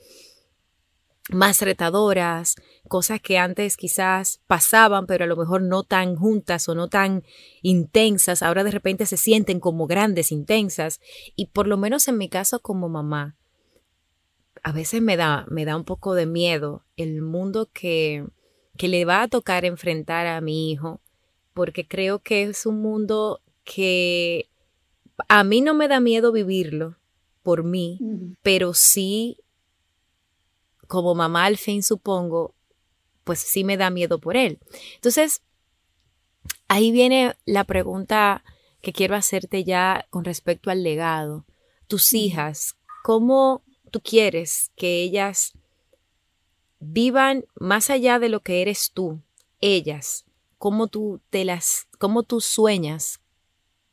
más 1.31 1.63
retadoras, 1.63 2.57
cosas 2.89 3.21
que 3.21 3.39
antes 3.39 3.77
quizás 3.77 4.41
pasaban, 4.47 5.07
pero 5.07 5.25
a 5.25 5.27
lo 5.27 5.37
mejor 5.37 5.63
no 5.63 5.83
tan 5.83 6.17
juntas 6.17 6.69
o 6.69 6.75
no 6.75 6.89
tan 6.89 7.25
intensas, 7.63 8.43
ahora 8.43 8.63
de 8.63 8.71
repente 8.71 9.07
se 9.07 9.17
sienten 9.17 9.59
como 9.59 9.87
grandes, 9.87 10.33
intensas, 10.33 11.01
y 11.35 11.47
por 11.47 11.67
lo 11.67 11.79
menos 11.79 12.09
en 12.09 12.19
mi 12.19 12.29
caso 12.29 12.61
como 12.61 12.89
mamá, 12.89 13.37
a 14.63 14.73
veces 14.73 15.01
me 15.03 15.17
da, 15.17 15.47
me 15.49 15.65
da 15.65 15.77
un 15.77 15.85
poco 15.85 16.15
de 16.15 16.27
miedo 16.27 16.85
el 16.97 17.23
mundo 17.23 17.69
que, 17.73 18.27
que 18.77 18.89
le 18.89 19.05
va 19.05 19.23
a 19.23 19.29
tocar 19.29 19.65
enfrentar 19.65 20.27
a 20.27 20.41
mi 20.41 20.71
hijo, 20.71 21.01
porque 21.55 21.87
creo 21.87 22.19
que 22.19 22.43
es 22.43 22.67
un 22.67 22.81
mundo 22.83 23.41
que 23.63 24.49
a 25.29 25.45
mí 25.45 25.61
no 25.61 25.75
me 25.75 25.89
da 25.89 26.01
miedo 26.01 26.33
vivirlo 26.33 26.97
por 27.43 27.63
mí, 27.63 27.99
pero 28.43 28.75
sí 28.75 29.39
como 30.87 31.15
mamá 31.15 31.45
al 31.47 31.57
fin 31.57 31.83
supongo, 31.83 32.55
pues 33.25 33.41
sí 33.41 33.65
me 33.65 33.77
da 33.77 33.91
miedo 33.91 34.19
por 34.19 34.37
él. 34.37 34.59
Entonces, 34.97 35.43
ahí 36.69 36.93
viene 36.93 37.35
la 37.45 37.65
pregunta 37.65 38.45
que 38.81 38.93
quiero 38.93 39.17
hacerte 39.17 39.65
ya 39.65 40.07
con 40.11 40.25
respecto 40.25 40.71
al 40.71 40.83
legado. 40.83 41.47
Tus 41.89 42.13
hijas, 42.13 42.77
¿cómo 43.03 43.63
tú 43.91 44.01
quieres 44.01 44.71
que 44.77 45.03
ellas 45.03 45.53
vivan 46.79 47.47
más 47.55 47.91
allá 47.91 48.19
de 48.19 48.29
lo 48.29 48.41
que 48.41 48.63
eres 48.63 48.93
tú, 48.93 49.21
ellas? 49.61 50.25
¿Cómo 50.59 50.89
tú 50.89 51.21
te 51.31 51.45
las, 51.45 51.89
cómo 51.99 52.23
tú 52.23 52.41
sueñas 52.41 53.21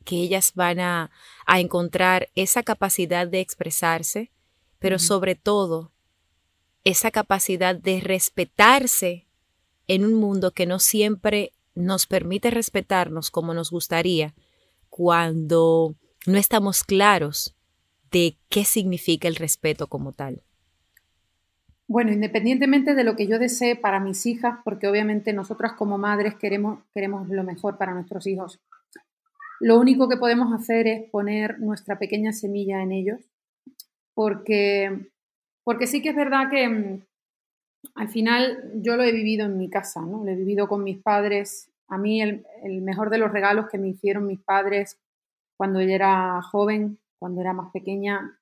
que 0.04 0.16
ellas 0.16 0.52
van 0.54 0.80
a, 0.80 1.10
a 1.46 1.60
encontrar 1.60 2.28
esa 2.34 2.62
capacidad 2.62 3.26
de 3.26 3.40
expresarse, 3.40 4.30
pero 4.78 4.98
sobre 4.98 5.34
todo 5.34 5.92
esa 6.84 7.10
capacidad 7.10 7.74
de 7.74 8.00
respetarse 8.00 9.26
en 9.86 10.04
un 10.04 10.14
mundo 10.14 10.52
que 10.52 10.66
no 10.66 10.78
siempre 10.78 11.52
nos 11.74 12.06
permite 12.06 12.50
respetarnos 12.50 13.30
como 13.30 13.54
nos 13.54 13.70
gustaría 13.70 14.34
cuando 14.90 15.94
no 16.26 16.38
estamos 16.38 16.84
claros 16.84 17.56
de 18.10 18.36
qué 18.48 18.64
significa 18.64 19.28
el 19.28 19.36
respeto 19.36 19.86
como 19.86 20.12
tal. 20.12 20.42
Bueno, 21.88 22.12
independientemente 22.12 22.94
de 22.94 23.04
lo 23.04 23.16
que 23.16 23.26
yo 23.26 23.38
desee 23.38 23.76
para 23.76 24.00
mis 24.00 24.24
hijas, 24.26 24.58
porque 24.64 24.88
obviamente 24.88 25.32
nosotras 25.32 25.72
como 25.72 25.98
madres 25.98 26.34
queremos, 26.36 26.80
queremos 26.94 27.28
lo 27.28 27.44
mejor 27.44 27.76
para 27.76 27.94
nuestros 27.94 28.26
hijos, 28.26 28.60
lo 29.60 29.78
único 29.78 30.08
que 30.08 30.16
podemos 30.16 30.52
hacer 30.52 30.86
es 30.86 31.10
poner 31.10 31.60
nuestra 31.60 31.98
pequeña 31.98 32.32
semilla 32.32 32.82
en 32.82 32.92
ellos, 32.92 33.20
porque 34.14 35.11
porque 35.64 35.86
sí 35.86 36.02
que 36.02 36.10
es 36.10 36.16
verdad 36.16 36.50
que 36.50 36.68
mm, 36.68 37.02
al 37.94 38.08
final 38.08 38.72
yo 38.76 38.96
lo 38.96 39.02
he 39.02 39.12
vivido 39.12 39.46
en 39.46 39.58
mi 39.58 39.68
casa, 39.68 40.00
¿no? 40.00 40.24
Lo 40.24 40.30
he 40.30 40.36
vivido 40.36 40.68
con 40.68 40.84
mis 40.84 40.98
padres. 40.98 41.70
A 41.88 41.98
mí 41.98 42.22
el, 42.22 42.44
mejor 42.82 43.10
de 43.10 43.18
los 43.18 43.32
regalos 43.32 43.68
que 43.68 43.78
me 43.78 43.88
hicieron 43.88 44.26
mis 44.26 44.40
padres 44.40 44.98
cuando 45.56 45.80
yo 45.80 45.90
era 45.90 46.40
joven, 46.42 46.98
cuando 47.18 47.40
era 47.40 47.52
más 47.52 47.70
pequeña, 47.72 48.38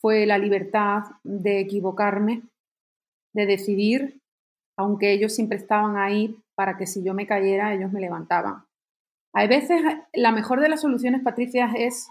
fue 0.00 0.26
la 0.26 0.38
libertad 0.38 1.02
de 1.22 1.60
equivocarme, 1.60 2.42
de 3.34 3.46
decidir, 3.46 4.20
aunque 4.76 5.12
ellos 5.12 5.34
siempre 5.34 5.58
estaban 5.58 5.96
ahí 5.96 6.36
para 6.54 6.76
que 6.76 6.86
si 6.86 7.04
yo 7.04 7.14
me 7.14 7.26
cayera, 7.26 7.74
ellos 7.74 7.92
me 7.92 8.00
levantaban. 8.00 8.64
Hay 9.32 9.46
veces, 9.46 9.80
la 10.12 10.32
mejor 10.32 10.60
de 10.60 10.68
las 10.68 10.80
soluciones, 10.80 11.22
Patricia, 11.22 11.70
es 11.76 12.08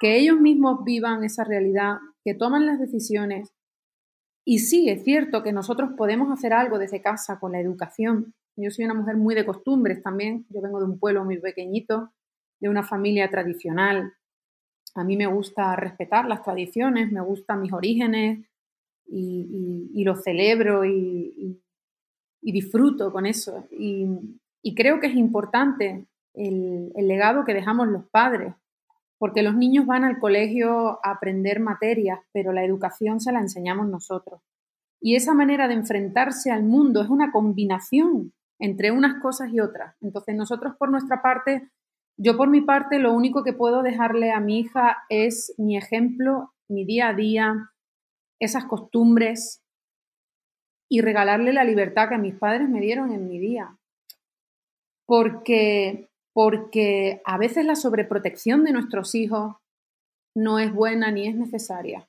que 0.00 0.16
ellos 0.16 0.40
mismos 0.40 0.84
vivan 0.84 1.22
esa 1.24 1.44
realidad, 1.44 1.98
que 2.24 2.34
toman 2.34 2.66
las 2.66 2.80
decisiones, 2.80 3.52
y 4.44 4.60
sí, 4.60 4.88
es 4.88 5.04
cierto 5.04 5.42
que 5.42 5.52
nosotros 5.52 5.90
podemos 5.96 6.30
hacer 6.32 6.52
algo 6.52 6.78
desde 6.78 7.02
casa 7.02 7.38
con 7.38 7.52
la 7.52 7.60
educación. 7.60 8.34
Yo 8.56 8.70
soy 8.70 8.84
una 8.84 8.94
mujer 8.94 9.16
muy 9.16 9.34
de 9.34 9.46
costumbres 9.46 10.02
también. 10.02 10.46
Yo 10.48 10.60
vengo 10.60 10.78
de 10.80 10.86
un 10.86 10.98
pueblo 10.98 11.24
muy 11.24 11.38
pequeñito, 11.38 12.12
de 12.60 12.68
una 12.68 12.82
familia 12.82 13.30
tradicional. 13.30 14.14
A 14.94 15.04
mí 15.04 15.16
me 15.16 15.26
gusta 15.26 15.76
respetar 15.76 16.26
las 16.26 16.42
tradiciones, 16.42 17.12
me 17.12 17.20
gustan 17.20 17.60
mis 17.60 17.72
orígenes 17.72 18.46
y, 19.06 19.90
y, 19.94 20.04
lo 20.04 20.16
celebro 20.16 20.84
y, 20.84 21.60
disfruto 22.40 23.12
con 23.12 23.26
eso. 23.26 23.68
Y, 23.70 24.06
creo 24.74 25.00
que 25.00 25.06
es 25.06 25.14
importante 25.14 26.06
el 26.34 26.92
legado 26.96 27.44
que 27.44 27.54
dejamos 27.54 27.88
los 27.88 28.08
padres, 28.10 28.54
porque 29.18 29.42
los 29.42 29.54
niños 29.54 29.86
van 29.86 30.04
al 30.04 30.18
colegio 30.18 31.00
a 31.04 31.10
aprender 31.10 31.60
materias, 31.60 32.20
pero 32.32 32.52
la 32.52 32.64
educación 32.64 33.20
se 33.20 33.32
la 33.32 33.40
enseñamos 33.40 33.88
nosotros. 33.88 34.40
Y 35.00 35.16
esa 35.16 35.34
manera 35.34 35.68
de 35.68 35.74
enfrentarse 35.74 36.50
al 36.50 36.64
mundo 36.64 37.02
es 37.02 37.08
una 37.08 37.30
combinación 37.30 38.32
entre 38.58 38.90
unas 38.90 39.20
cosas 39.20 39.52
y 39.52 39.60
otras. 39.60 39.96
Entonces 40.00 40.34
nosotros 40.34 40.74
por 40.78 40.90
nuestra 40.90 41.22
parte, 41.22 41.68
yo 42.16 42.36
por 42.36 42.48
mi 42.48 42.60
parte, 42.60 42.98
lo 42.98 43.12
único 43.12 43.44
que 43.44 43.52
puedo 43.52 43.82
dejarle 43.82 44.32
a 44.32 44.40
mi 44.40 44.60
hija 44.60 44.98
es 45.08 45.54
mi 45.58 45.76
ejemplo, 45.76 46.52
mi 46.68 46.84
día 46.84 47.08
a 47.08 47.14
día, 47.14 47.70
esas 48.40 48.64
costumbres 48.64 49.62
y 50.88 51.00
regalarle 51.00 51.52
la 51.52 51.64
libertad 51.64 52.08
que 52.08 52.18
mis 52.18 52.34
padres 52.34 52.68
me 52.68 52.80
dieron 52.80 53.12
en 53.12 53.28
mi 53.28 53.38
día. 53.38 53.76
Porque 55.06 56.08
porque 56.38 57.20
a 57.24 57.36
veces 57.36 57.64
la 57.64 57.74
sobreprotección 57.74 58.62
de 58.62 58.70
nuestros 58.70 59.16
hijos 59.16 59.56
no 60.36 60.60
es 60.60 60.72
buena 60.72 61.10
ni 61.10 61.26
es 61.26 61.34
necesaria. 61.34 62.08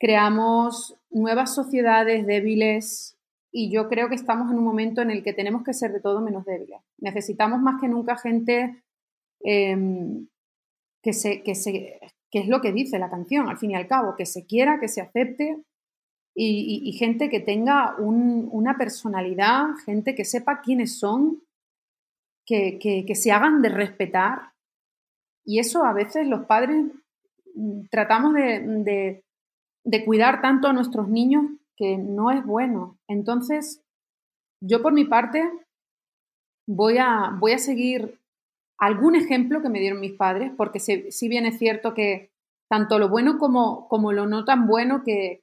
Creamos 0.00 0.96
nuevas 1.08 1.54
sociedades 1.54 2.26
débiles 2.26 3.16
y 3.52 3.70
yo 3.70 3.88
creo 3.88 4.08
que 4.08 4.16
estamos 4.16 4.50
en 4.50 4.58
un 4.58 4.64
momento 4.64 5.02
en 5.02 5.12
el 5.12 5.22
que 5.22 5.34
tenemos 5.34 5.62
que 5.62 5.72
ser 5.72 5.92
de 5.92 6.00
todo 6.00 6.20
menos 6.20 6.44
débiles. 6.46 6.80
Necesitamos 6.98 7.60
más 7.60 7.80
que 7.80 7.86
nunca 7.86 8.16
gente 8.16 8.82
em, 9.44 10.26
que, 11.00 11.12
se, 11.12 11.44
que, 11.44 11.54
se, 11.54 12.00
que 12.32 12.40
es 12.40 12.48
lo 12.48 12.60
que 12.60 12.72
dice 12.72 12.98
la 12.98 13.08
canción, 13.08 13.48
al 13.48 13.58
fin 13.58 13.70
y 13.70 13.76
al 13.76 13.86
cabo, 13.86 14.16
que 14.16 14.26
se 14.26 14.46
quiera, 14.46 14.80
que 14.80 14.88
se 14.88 15.00
acepte 15.00 15.62
y, 16.34 16.92
gente 16.98 17.30
que 17.30 17.38
tenga 17.38 17.94
una 17.98 18.76
personalidad, 18.76 19.76
gente 19.86 20.16
que 20.16 20.24
sepa 20.24 20.60
quiénes 20.60 20.98
son 20.98 21.40
que, 22.48 23.14
se 23.14 23.30
hagan 23.30 23.62
de 23.62 23.68
respetar. 23.68 24.52
Y 25.44 25.58
eso 25.58 25.84
a 25.84 25.92
veces 25.92 26.26
los 26.26 26.46
padres 26.46 26.86
mm, 27.54 27.86
tratamos 27.90 28.34
de, 28.34 29.22
cuidar 30.04 30.40
tanto 30.40 30.68
a 30.68 30.72
nuestros 30.72 31.08
niños 31.08 31.44
que 31.76 31.96
no 31.96 32.30
es 32.30 32.44
bueno. 32.44 32.98
Entonces, 33.08 33.82
yo 34.60 34.82
por 34.82 34.92
mi 34.92 35.04
parte 35.04 35.48
voy 36.66 36.98
a, 36.98 37.36
voy 37.38 37.52
a 37.52 37.58
seguir 37.58 38.18
algún 38.78 39.14
ejemplo 39.16 39.62
que 39.62 39.68
me 39.68 39.80
dieron 39.80 40.00
mis 40.00 40.12
padres, 40.12 40.52
porque 40.56 40.80
si, 40.80 41.28
bien 41.28 41.46
es 41.46 41.58
cierto 41.58 41.94
que 41.94 42.30
tanto 42.70 42.98
lo 42.98 43.08
bueno 43.08 43.38
como, 43.38 43.88
como 43.88 44.12
lo 44.12 44.26
no 44.26 44.44
tan 44.44 44.66
bueno 44.66 45.02
que, 45.04 45.42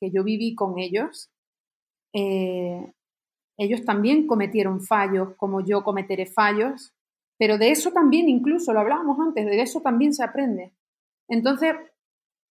yo 0.00 0.24
viví 0.24 0.54
con 0.54 0.78
ellos. 0.78 1.30
Eh, 2.14 2.92
ellos 3.58 3.84
también 3.84 4.26
cometieron 4.26 4.80
fallos, 4.80 5.34
como 5.36 5.60
yo 5.60 5.82
cometeré 5.82 6.26
fallos, 6.26 6.94
pero 7.38 7.58
de 7.58 7.70
eso 7.70 7.92
también, 7.92 8.28
incluso 8.28 8.72
lo 8.72 8.80
hablábamos 8.80 9.18
antes, 9.20 9.44
de 9.46 9.60
eso 9.60 9.80
también 9.80 10.12
se 10.14 10.24
aprende. 10.24 10.72
Entonces, 11.28 11.74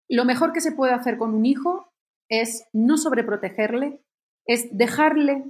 lo 0.09 0.25
mejor 0.25 0.53
que 0.53 0.61
se 0.61 0.71
puede 0.71 0.93
hacer 0.93 1.17
con 1.17 1.33
un 1.33 1.45
hijo 1.45 1.91
es 2.29 2.67
no 2.73 2.97
sobreprotegerle, 2.97 4.01
es 4.45 4.75
dejarle 4.75 5.43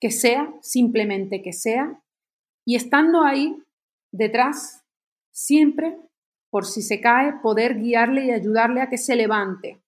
que 0.00 0.10
sea, 0.10 0.52
simplemente 0.60 1.42
que 1.42 1.52
sea, 1.52 2.02
y 2.66 2.76
estando 2.76 3.22
ahí 3.22 3.62
detrás, 4.12 4.84
siempre, 5.32 5.98
por 6.50 6.66
si 6.66 6.82
se 6.82 7.00
cae, 7.00 7.40
poder 7.42 7.80
guiarle 7.80 8.26
y 8.26 8.30
ayudarle 8.30 8.80
a 8.80 8.88
que 8.88 8.98
se 8.98 9.16
levante. 9.16 9.80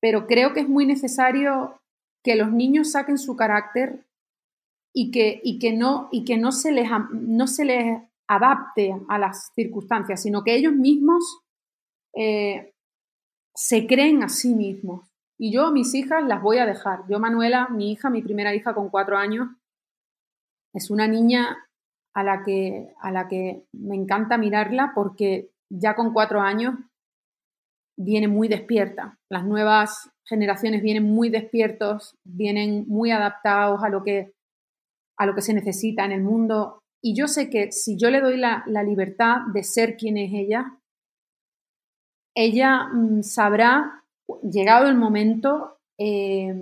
Pero 0.00 0.26
creo 0.26 0.52
que 0.52 0.60
es 0.60 0.68
muy 0.68 0.86
necesario 0.86 1.80
que 2.24 2.36
los 2.36 2.52
niños 2.52 2.92
saquen 2.92 3.18
su 3.18 3.36
carácter 3.36 4.04
y 4.92 5.10
que, 5.10 5.40
y 5.42 5.58
que, 5.58 5.72
no, 5.72 6.08
y 6.10 6.24
que 6.24 6.36
no, 6.36 6.52
se 6.52 6.72
les, 6.72 6.88
no 7.12 7.46
se 7.46 7.64
les 7.64 8.02
adapte 8.26 8.94
a 9.08 9.18
las 9.18 9.50
circunstancias, 9.54 10.22
sino 10.22 10.42
que 10.42 10.54
ellos 10.54 10.72
mismos 10.72 11.40
eh, 12.14 12.74
se 13.54 13.86
creen 13.86 14.22
a 14.22 14.28
sí 14.28 14.54
mismos. 14.54 15.08
Y 15.38 15.52
yo, 15.52 15.70
mis 15.70 15.94
hijas, 15.94 16.24
las 16.24 16.42
voy 16.42 16.58
a 16.58 16.66
dejar. 16.66 17.04
Yo, 17.08 17.20
Manuela, 17.20 17.68
mi 17.68 17.92
hija, 17.92 18.10
mi 18.10 18.22
primera 18.22 18.54
hija 18.54 18.74
con 18.74 18.90
cuatro 18.90 19.16
años, 19.16 19.48
es 20.74 20.90
una 20.90 21.06
niña 21.06 21.56
a 22.14 22.22
la 22.24 22.44
que, 22.44 22.92
a 23.00 23.10
la 23.10 23.28
que 23.28 23.64
me 23.72 23.94
encanta 23.94 24.36
mirarla 24.36 24.92
porque 24.94 25.50
ya 25.70 25.94
con 25.94 26.12
cuatro 26.12 26.40
años 26.40 26.74
viene 27.96 28.28
muy 28.28 28.48
despierta. 28.48 29.18
Las 29.28 29.44
nuevas 29.44 30.10
generaciones 30.24 30.82
vienen 30.82 31.04
muy 31.04 31.30
despiertos, 31.30 32.16
vienen 32.24 32.84
muy 32.88 33.10
adaptados 33.10 33.82
a 33.82 33.88
lo 33.88 34.02
que, 34.02 34.32
a 35.18 35.26
lo 35.26 35.34
que 35.34 35.42
se 35.42 35.52
necesita 35.52 36.04
en 36.04 36.12
el 36.12 36.22
mundo. 36.22 36.80
Y 37.02 37.14
yo 37.14 37.28
sé 37.28 37.50
que 37.50 37.70
si 37.72 37.96
yo 37.96 38.10
le 38.10 38.20
doy 38.20 38.36
la, 38.36 38.64
libertad 38.84 39.38
de 39.52 39.62
ser 39.62 39.96
quien 39.96 40.16
es 40.16 40.30
ella, 40.32 40.78
ella 42.34 42.84
mm, 42.92 43.22
sabrá 43.22 44.04
llegado 44.42 44.88
el 44.88 44.96
momento, 44.96 45.78
eh, 45.98 46.54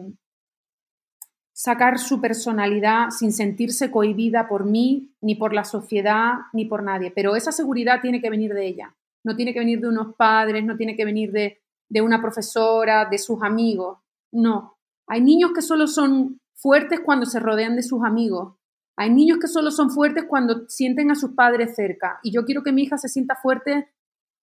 sacar 1.54 1.98
su 1.98 2.20
personalidad 2.20 3.10
sin 3.10 3.32
sentirse 3.32 3.90
cohibida 3.90 4.48
por 4.48 4.64
mí, 4.64 5.14
ni 5.20 5.34
por 5.34 5.52
la 5.54 5.64
sociedad, 5.64 6.34
ni 6.52 6.64
por 6.64 6.82
nadie. 6.82 7.10
Pero 7.10 7.36
esa 7.36 7.52
seguridad 7.52 8.00
tiene 8.00 8.20
que 8.20 8.30
venir 8.30 8.52
de 8.52 8.66
ella. 8.66 8.94
No 9.24 9.36
tiene 9.36 9.52
que 9.52 9.60
venir 9.60 9.80
de 9.80 9.88
unos 9.88 10.14
padres, 10.16 10.64
no 10.64 10.76
tiene 10.76 10.96
que 10.96 11.04
venir 11.04 11.32
de, 11.32 11.60
de 11.90 12.00
una 12.00 12.20
profesora, 12.20 13.06
de 13.06 13.18
sus 13.18 13.42
amigos. 13.42 13.98
No. 14.32 14.76
Hay 15.08 15.20
niños 15.20 15.52
que 15.54 15.62
solo 15.62 15.86
son 15.86 16.40
fuertes 16.56 17.00
cuando 17.00 17.26
se 17.26 17.40
rodean 17.40 17.76
de 17.76 17.82
sus 17.82 18.04
amigos. 18.04 18.56
Hay 18.96 19.10
niños 19.10 19.38
que 19.38 19.46
solo 19.46 19.70
son 19.70 19.90
fuertes 19.90 20.24
cuando 20.28 20.68
sienten 20.68 21.10
a 21.10 21.14
sus 21.14 21.32
padres 21.32 21.74
cerca. 21.76 22.18
Y 22.22 22.32
yo 22.32 22.44
quiero 22.44 22.62
que 22.62 22.72
mi 22.72 22.82
hija 22.82 22.96
se 22.98 23.08
sienta 23.08 23.36
fuerte 23.36 23.88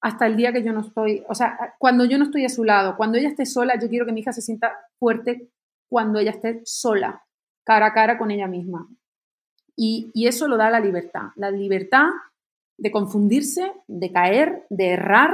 hasta 0.03 0.27
el 0.27 0.35
día 0.35 0.51
que 0.51 0.63
yo 0.63 0.73
no 0.73 0.81
estoy, 0.81 1.23
o 1.29 1.33
sea, 1.33 1.75
cuando 1.79 2.03
yo 2.03 2.17
no 2.17 2.25
estoy 2.25 2.43
a 2.43 2.49
su 2.49 2.65
lado, 2.65 2.97
cuando 2.97 3.17
ella 3.17 3.29
esté 3.29 3.45
sola, 3.45 3.79
yo 3.79 3.87
quiero 3.87 4.05
que 4.05 4.11
mi 4.11 4.19
hija 4.19 4.33
se 4.33 4.41
sienta 4.41 4.77
fuerte 4.99 5.49
cuando 5.89 6.19
ella 6.19 6.31
esté 6.31 6.61
sola, 6.65 7.23
cara 7.63 7.87
a 7.87 7.93
cara 7.93 8.17
con 8.17 8.29
ella 8.29 8.47
misma. 8.47 8.89
Y, 9.77 10.11
eso 10.27 10.49
lo 10.49 10.57
da 10.57 10.69
la 10.69 10.81
libertad, 10.81 11.29
la 11.37 11.51
libertad 11.51 12.09
de 12.77 12.91
confundirse, 12.91 13.71
de 13.87 14.11
caer, 14.11 14.65
de 14.69 14.89
errar, 14.89 15.31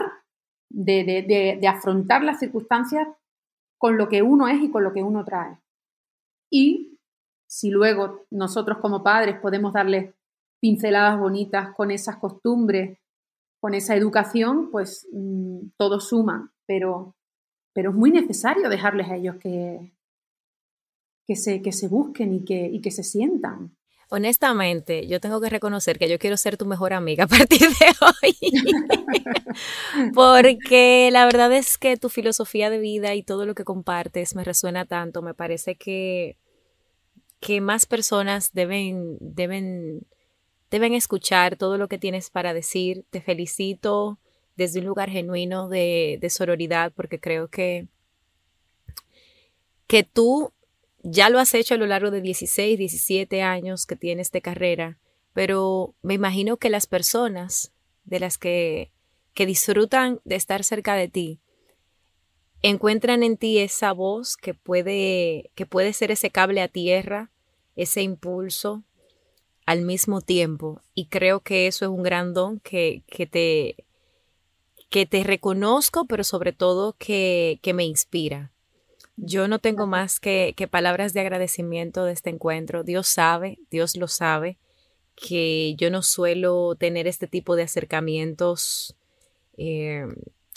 de, 0.70 1.60
afrontar 1.68 2.24
las 2.24 2.40
circunstancias 2.40 3.08
con 3.80 3.98
lo 3.98 4.08
que 4.08 4.22
uno 4.22 4.48
es 4.48 4.62
y 4.62 4.70
con 4.70 4.84
lo 4.84 4.94
que 4.94 5.02
uno 5.02 5.26
trae. 5.26 5.58
Y 6.50 6.98
si 7.48 7.70
luego 7.72 8.26
nosotros 8.30 8.78
como 8.80 9.04
padres 9.04 9.40
podemos 9.40 9.74
darles 9.74 10.14
pinceladas 10.62 11.20
bonitas 11.20 11.74
con 11.76 11.92
esas 11.92 12.18
costumbres, 12.18 13.00
con 13.60 13.74
esa 13.74 13.96
educación, 13.96 14.70
pues 14.72 15.08
mm, 15.12 15.70
todo 15.78 16.00
suma, 16.00 16.54
pero, 16.66 17.16
pero 17.74 17.92
es 17.92 17.96
muy 17.96 18.12
necesario 18.12 18.70
dejarles 18.70 19.10
a 19.10 19.16
ellos 19.16 19.36
que, 19.38 19.94
que, 21.26 21.36
se, 21.36 21.62
que 21.62 21.72
se 21.72 21.88
busquen 21.88 22.34
y 22.34 22.46
que, 22.46 22.68
y 22.68 22.82
que 22.82 22.92
se 22.92 23.04
sientan. 23.04 23.76
Honestamente, 24.12 25.06
yo 25.06 25.20
tengo 25.20 25.40
que 25.40 25.50
reconocer 25.50 26.00
que 26.00 26.10
yo 26.10 26.18
quiero 26.18 26.36
ser 26.36 26.58
tu 26.58 26.66
mejor 26.66 26.94
amiga 26.94 27.26
a 27.26 27.28
partir 27.28 27.60
de 27.62 27.86
hoy. 28.02 28.38
Porque 30.14 31.10
la 31.12 31.26
verdad 31.26 31.54
es 31.54 31.78
que 31.78 31.98
tu 31.98 32.10
filosofía 32.10 32.70
de 32.70 32.80
vida 32.80 33.16
y 33.16 33.24
todo 33.24 33.46
lo 33.46 33.56
que 33.56 33.64
compartes 33.64 34.36
me 34.36 34.44
resuena 34.44 34.86
tanto. 34.86 35.22
Me 35.22 35.34
parece 35.34 35.76
que, 35.76 36.38
que 37.40 37.62
más 37.62 37.86
personas 37.86 38.54
deben, 38.54 39.18
deben 39.20 40.06
deben 40.72 40.94
escuchar 40.96 41.58
todo 41.58 41.78
lo 41.78 41.88
que 41.90 41.98
tienes 42.00 42.30
para 42.32 42.54
decir. 42.54 43.06
Te 43.12 43.22
felicito 43.22 44.20
desde 44.58 44.80
un 44.82 44.88
lugar 44.88 45.10
genuino 45.10 45.70
de, 45.70 46.20
de 46.22 46.30
sororidad 46.32 46.94
porque 46.96 47.20
creo 47.20 47.50
que, 47.50 47.88
que 49.88 50.04
tú 50.04 50.52
ya 51.12 51.30
lo 51.30 51.40
has 51.40 51.54
hecho 51.54 51.74
a 51.74 51.78
lo 51.78 51.88
largo 51.88 52.12
de 52.12 52.22
16, 52.22 52.78
17 52.78 53.42
años 53.42 53.86
que 53.86 53.96
tienes 53.96 54.32
de 54.32 54.42
carrera, 54.42 55.00
pero 55.34 55.96
me 56.02 56.14
imagino 56.14 56.58
que 56.58 56.70
las 56.70 56.86
personas 56.86 57.72
de 58.04 58.20
las 58.20 58.38
que, 58.38 58.92
que 59.34 59.46
disfrutan 59.46 60.20
de 60.24 60.36
estar 60.36 60.64
cerca 60.64 60.96
de 60.96 61.08
ti, 61.08 61.40
encuentran 62.62 63.24
en 63.24 63.38
ti 63.38 63.60
esa 63.60 63.94
voz 63.94 64.36
que 64.36 64.54
puede, 64.54 65.52
que 65.56 65.66
puede 65.66 65.94
ser 65.94 66.12
ese 66.12 66.30
cable 66.30 66.62
a 66.62 66.68
tierra, 66.68 67.32
ese 67.76 68.02
impulso, 68.02 68.84
al 69.66 69.82
mismo 69.84 70.22
tiempo. 70.22 70.82
Y 70.94 71.06
creo 71.08 71.40
que 71.42 71.68
eso 71.68 71.86
es 71.86 71.92
un 71.92 72.04
gran 72.04 72.34
don 72.34 72.60
que, 72.60 73.04
que 73.08 73.26
te, 73.28 73.86
que 74.90 75.06
te 75.06 75.24
reconozco, 75.24 76.06
pero 76.06 76.24
sobre 76.24 76.54
todo 76.54 76.96
que, 76.98 77.60
que 77.62 77.74
me 77.74 77.86
inspira. 77.86 78.52
Yo 79.22 79.48
no 79.48 79.60
tengo 79.60 79.86
más 79.86 80.20
que, 80.20 80.54
que, 80.56 80.68
palabras 80.68 81.14
de 81.14 81.20
agradecimiento 81.20 82.06
de 82.06 82.14
este 82.14 82.30
encuentro. 82.30 82.84
Dios 82.84 83.08
sabe, 83.08 83.60
Dios 83.70 83.98
lo 83.98 84.08
sabe, 84.08 84.58
que 85.16 85.76
yo 85.76 85.90
no 85.90 86.02
suelo 86.02 86.76
tener 86.76 87.08
este 87.08 87.28
tipo 87.28 87.56
de 87.56 87.64
acercamientos 87.64 88.96
eh, 89.58 90.06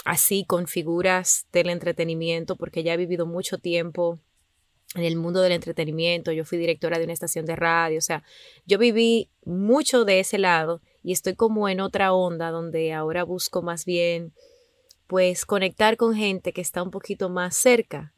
así 0.04 0.44
con 0.44 0.66
figuras 0.66 1.46
del 1.52 1.70
entretenimiento, 1.70 2.56
porque 2.56 2.82
ya 2.82 2.94
he 2.94 2.96
vivido 2.96 3.26
mucho 3.26 3.58
tiempo 3.58 4.18
en 4.94 5.04
el 5.04 5.16
mundo 5.16 5.40
del 5.40 5.52
entretenimiento, 5.52 6.32
yo 6.32 6.44
fui 6.44 6.58
directora 6.58 6.98
de 6.98 7.04
una 7.04 7.12
estación 7.14 7.46
de 7.46 7.56
radio, 7.56 7.98
o 7.98 8.02
sea, 8.02 8.22
yo 8.66 8.78
viví 8.78 9.30
mucho 9.44 10.04
de 10.04 10.20
ese 10.20 10.38
lado 10.38 10.82
y 11.02 11.12
estoy 11.12 11.34
como 11.34 11.68
en 11.68 11.80
otra 11.80 12.12
onda 12.12 12.50
donde 12.50 12.92
ahora 12.92 13.24
busco 13.24 13.62
más 13.62 13.84
bien 13.84 14.32
pues 15.06 15.44
conectar 15.44 15.96
con 15.96 16.14
gente 16.14 16.52
que 16.52 16.60
está 16.60 16.82
un 16.82 16.90
poquito 16.90 17.28
más 17.28 17.56
cerca. 17.56 18.12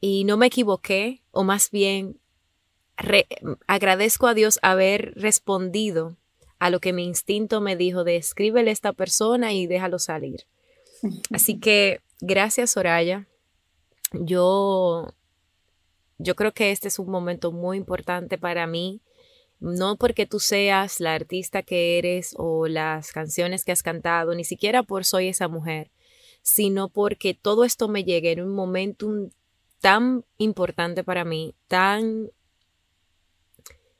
Y 0.00 0.24
no 0.24 0.36
me 0.36 0.46
equivoqué, 0.46 1.22
o 1.30 1.44
más 1.44 1.70
bien 1.70 2.18
agradezco 3.66 4.26
a 4.26 4.34
Dios 4.34 4.58
haber 4.62 5.12
respondido 5.16 6.16
a 6.58 6.70
lo 6.70 6.80
que 6.80 6.92
mi 6.92 7.04
instinto 7.04 7.60
me 7.60 7.76
dijo 7.76 8.04
de 8.04 8.16
escríbele 8.16 8.70
a 8.70 8.72
esta 8.72 8.92
persona 8.92 9.52
y 9.52 9.66
déjalo 9.66 9.98
salir. 9.98 10.44
Así 11.32 11.58
que 11.58 12.00
gracias, 12.20 12.70
Soraya. 12.70 13.26
Yo 14.12 15.12
yo 16.18 16.34
creo 16.34 16.52
que 16.52 16.70
este 16.70 16.88
es 16.88 16.98
un 16.98 17.10
momento 17.10 17.52
muy 17.52 17.76
importante 17.76 18.38
para 18.38 18.66
mí, 18.66 19.00
no 19.60 19.96
porque 19.96 20.26
tú 20.26 20.40
seas 20.40 21.00
la 21.00 21.14
artista 21.14 21.62
que 21.62 21.98
eres 21.98 22.34
o 22.38 22.68
las 22.68 23.12
canciones 23.12 23.64
que 23.64 23.72
has 23.72 23.82
cantado, 23.82 24.34
ni 24.34 24.44
siquiera 24.44 24.82
por 24.82 25.04
soy 25.04 25.28
esa 25.28 25.48
mujer, 25.48 25.90
sino 26.42 26.88
porque 26.88 27.34
todo 27.34 27.64
esto 27.64 27.88
me 27.88 28.04
llegue 28.04 28.32
en 28.32 28.40
un 28.40 28.54
momento 28.54 29.28
tan 29.86 30.24
importante 30.38 31.04
para 31.04 31.24
mí, 31.24 31.54
tan 31.68 32.32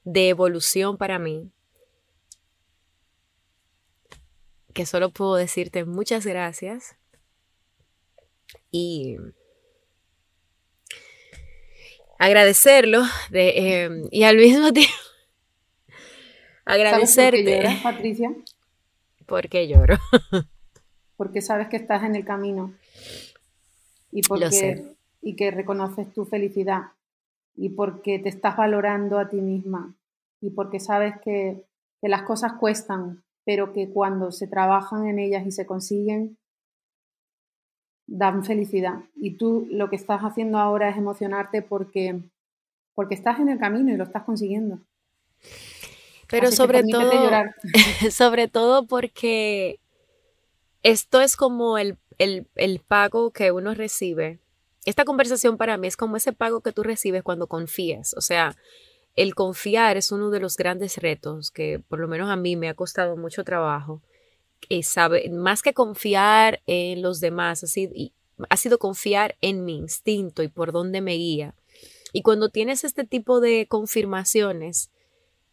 de 0.02 0.28
evolución 0.30 0.96
para 0.98 1.20
mí, 1.20 1.52
que 4.74 4.84
solo 4.84 5.10
puedo 5.10 5.36
decirte 5.36 5.84
muchas 5.84 6.26
gracias 6.26 6.96
y 8.72 9.16
agradecerlo 12.18 13.04
de, 13.30 13.84
em, 13.84 14.08
y 14.10 14.24
al 14.24 14.38
mismo 14.38 14.72
tiempo 14.72 14.92
agradecerte. 16.64 17.44
¿Sabes 17.44 17.44
por 17.44 17.44
qué 17.44 17.62
lloras, 17.62 17.82
Patricia? 17.84 18.36
Porque 19.24 19.68
lloro. 19.68 19.98
porque 21.16 21.42
sabes 21.42 21.68
que 21.68 21.76
estás 21.76 22.02
en 22.02 22.16
el 22.16 22.24
camino 22.24 22.74
y 24.10 24.22
porque 24.22 24.95
y 25.26 25.34
que 25.34 25.50
reconoces 25.50 26.12
tu 26.12 26.24
felicidad 26.24 26.92
y 27.56 27.70
porque 27.70 28.20
te 28.20 28.28
estás 28.28 28.56
valorando 28.56 29.18
a 29.18 29.28
ti 29.28 29.40
misma 29.40 29.92
y 30.40 30.50
porque 30.50 30.78
sabes 30.78 31.14
que, 31.20 31.64
que 32.00 32.08
las 32.08 32.22
cosas 32.22 32.52
cuestan, 32.52 33.24
pero 33.44 33.72
que 33.72 33.90
cuando 33.90 34.30
se 34.30 34.46
trabajan 34.46 35.04
en 35.08 35.18
ellas 35.18 35.44
y 35.44 35.50
se 35.50 35.66
consiguen, 35.66 36.38
dan 38.06 38.44
felicidad. 38.44 39.00
Y 39.16 39.32
tú 39.32 39.66
lo 39.68 39.90
que 39.90 39.96
estás 39.96 40.20
haciendo 40.20 40.58
ahora 40.58 40.90
es 40.90 40.96
emocionarte 40.96 41.60
porque, 41.60 42.20
porque 42.94 43.16
estás 43.16 43.40
en 43.40 43.48
el 43.48 43.58
camino 43.58 43.92
y 43.92 43.96
lo 43.96 44.04
estás 44.04 44.22
consiguiendo. 44.22 44.78
Pero 46.28 46.52
sobre 46.52 46.84
todo, 46.84 47.10
sobre 48.12 48.46
todo 48.46 48.86
porque 48.86 49.80
esto 50.84 51.20
es 51.20 51.36
como 51.36 51.78
el, 51.78 51.98
el 52.18 52.78
pago 52.86 53.32
que 53.32 53.50
uno 53.50 53.74
recibe. 53.74 54.38
Esta 54.86 55.04
conversación 55.04 55.56
para 55.56 55.76
mí 55.76 55.88
es 55.88 55.96
como 55.96 56.16
ese 56.16 56.32
pago 56.32 56.60
que 56.60 56.72
tú 56.72 56.84
recibes 56.84 57.24
cuando 57.24 57.48
confías. 57.48 58.14
O 58.16 58.20
sea, 58.20 58.56
el 59.16 59.34
confiar 59.34 59.96
es 59.96 60.12
uno 60.12 60.30
de 60.30 60.38
los 60.38 60.56
grandes 60.56 60.96
retos 60.98 61.50
que 61.50 61.80
por 61.88 61.98
lo 61.98 62.06
menos 62.06 62.30
a 62.30 62.36
mí 62.36 62.54
me 62.54 62.68
ha 62.68 62.74
costado 62.74 63.16
mucho 63.16 63.42
trabajo. 63.44 64.00
Sabe, 64.82 65.28
más 65.30 65.62
que 65.62 65.74
confiar 65.74 66.62
en 66.66 67.02
los 67.02 67.20
demás, 67.20 67.64
así, 67.64 68.12
ha 68.48 68.56
sido 68.56 68.78
confiar 68.78 69.36
en 69.40 69.64
mi 69.64 69.76
instinto 69.76 70.42
y 70.42 70.48
por 70.48 70.72
dónde 70.72 71.00
me 71.00 71.14
guía. 71.14 71.54
Y 72.12 72.22
cuando 72.22 72.48
tienes 72.48 72.84
este 72.84 73.04
tipo 73.04 73.40
de 73.40 73.66
confirmaciones, 73.68 74.90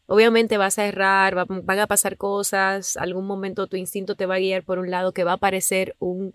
obviamente 0.05 0.57
vas 0.57 0.77
a 0.77 0.85
errar, 0.85 1.35
van 1.47 1.79
a 1.79 1.87
pasar 1.87 2.17
cosas, 2.17 2.97
algún 2.97 3.25
momento 3.25 3.67
tu 3.67 3.77
instinto 3.77 4.15
te 4.15 4.25
va 4.25 4.35
a 4.35 4.39
guiar 4.39 4.63
por 4.63 4.79
un 4.79 4.91
lado 4.91 5.11
que 5.11 5.23
va 5.23 5.33
a 5.33 5.37
parecer 5.37 5.95
un 5.99 6.33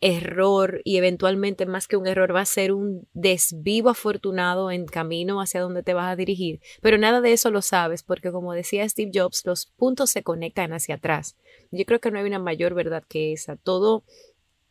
error 0.00 0.82
y 0.84 0.98
eventualmente 0.98 1.64
más 1.64 1.88
que 1.88 1.96
un 1.96 2.06
error 2.06 2.34
va 2.34 2.40
a 2.40 2.46
ser 2.46 2.72
un 2.72 3.08
desvivo 3.14 3.90
afortunado 3.90 4.70
en 4.70 4.86
camino 4.86 5.40
hacia 5.40 5.60
donde 5.60 5.82
te 5.82 5.94
vas 5.94 6.12
a 6.12 6.16
dirigir. 6.16 6.60
Pero 6.82 6.98
nada 6.98 7.20
de 7.20 7.32
eso 7.32 7.50
lo 7.50 7.62
sabes 7.62 8.02
porque 8.02 8.30
como 8.30 8.52
decía 8.52 8.88
Steve 8.88 9.10
Jobs, 9.14 9.42
los 9.46 9.66
puntos 9.66 10.10
se 10.10 10.22
conectan 10.22 10.72
hacia 10.72 10.96
atrás. 10.96 11.36
Yo 11.70 11.84
creo 11.84 12.00
que 12.00 12.10
no 12.10 12.18
hay 12.18 12.26
una 12.26 12.38
mayor 12.38 12.74
verdad 12.74 13.04
que 13.08 13.32
esa. 13.32 13.56
Todo 13.56 14.04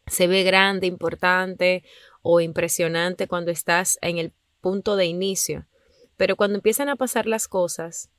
se 0.07 0.27
ve 0.27 0.43
grande, 0.43 0.87
importante 0.87 1.83
o 2.21 2.39
impresionante 2.39 3.27
cuando 3.27 3.51
estás 3.51 3.97
en 4.01 4.17
el 4.19 4.31
punto 4.61 4.95
de 4.95 5.05
inicio. 5.05 5.65
Pero 6.17 6.35
cuando 6.35 6.57
empiezan 6.57 6.89
a 6.89 6.95
pasar 6.95 7.25
las 7.25 7.47
cosas 7.47 8.09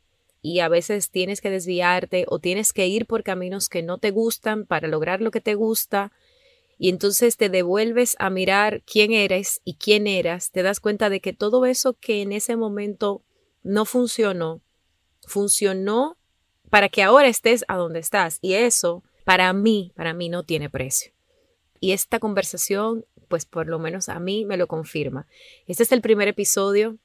y 0.43 0.61
a 0.61 0.69
veces 0.69 1.11
tienes 1.11 1.41
que 1.41 1.51
desviarte 1.51 2.25
o 2.29 2.41
tienes 2.41 2.73
que 2.73 2.87
ir 2.89 3.07
por 3.07 3.23
caminos 3.23 3.69
que 3.69 3.83
no 3.83 3.99
te 3.99 4.11
gustan 4.11 4.67
para 4.67 4.89
lograr 4.89 5.21
lo 5.21 5.31
que 5.31 5.41
te 5.41 5.55
gusta, 5.55 6.13
y 6.79 6.91
entonces 6.91 7.37
te 7.37 7.49
devuelves 7.49 8.17
a 8.19 8.31
mirar 8.31 8.83
quién 8.83 9.13
eres 9.13 9.61
y 9.65 9.75
quién 9.75 10.07
eras, 10.07 10.51
te 10.51 10.63
das 10.63 10.81
cuenta 10.81 11.09
de 11.09 11.21
que 11.21 11.33
todo 11.33 11.65
eso 11.67 11.95
que 11.95 12.23
en 12.23 12.33
ese 12.33 12.57
momento 12.57 13.23
no 13.63 13.85
funcionó, 13.85 14.61
funcionó 15.27 16.17
para 16.71 16.89
que 16.89 17.03
ahora 17.03 17.29
estés 17.29 17.65
a 17.69 17.77
donde 17.77 18.01
estás. 18.01 18.39
Y 18.43 18.55
eso, 18.55 19.03
para 19.25 19.53
mí, 19.53 19.93
para 19.97 20.15
mí 20.15 20.29
no 20.29 20.45
tiene 20.45 20.69
precio. 20.69 21.13
Y 21.81 21.93
esta 21.93 22.19
conversación, 22.19 23.07
pues 23.29 23.45
por 23.45 23.67
lo 23.67 23.79
menos 23.79 24.09
a 24.09 24.19
mí 24.19 24.45
me 24.45 24.57
lo 24.57 24.67
confirma. 24.67 25.27
Este 25.67 25.83
es 25.83 25.93
el 25.93 26.01
primer 26.01 26.29
episodio 26.29 26.99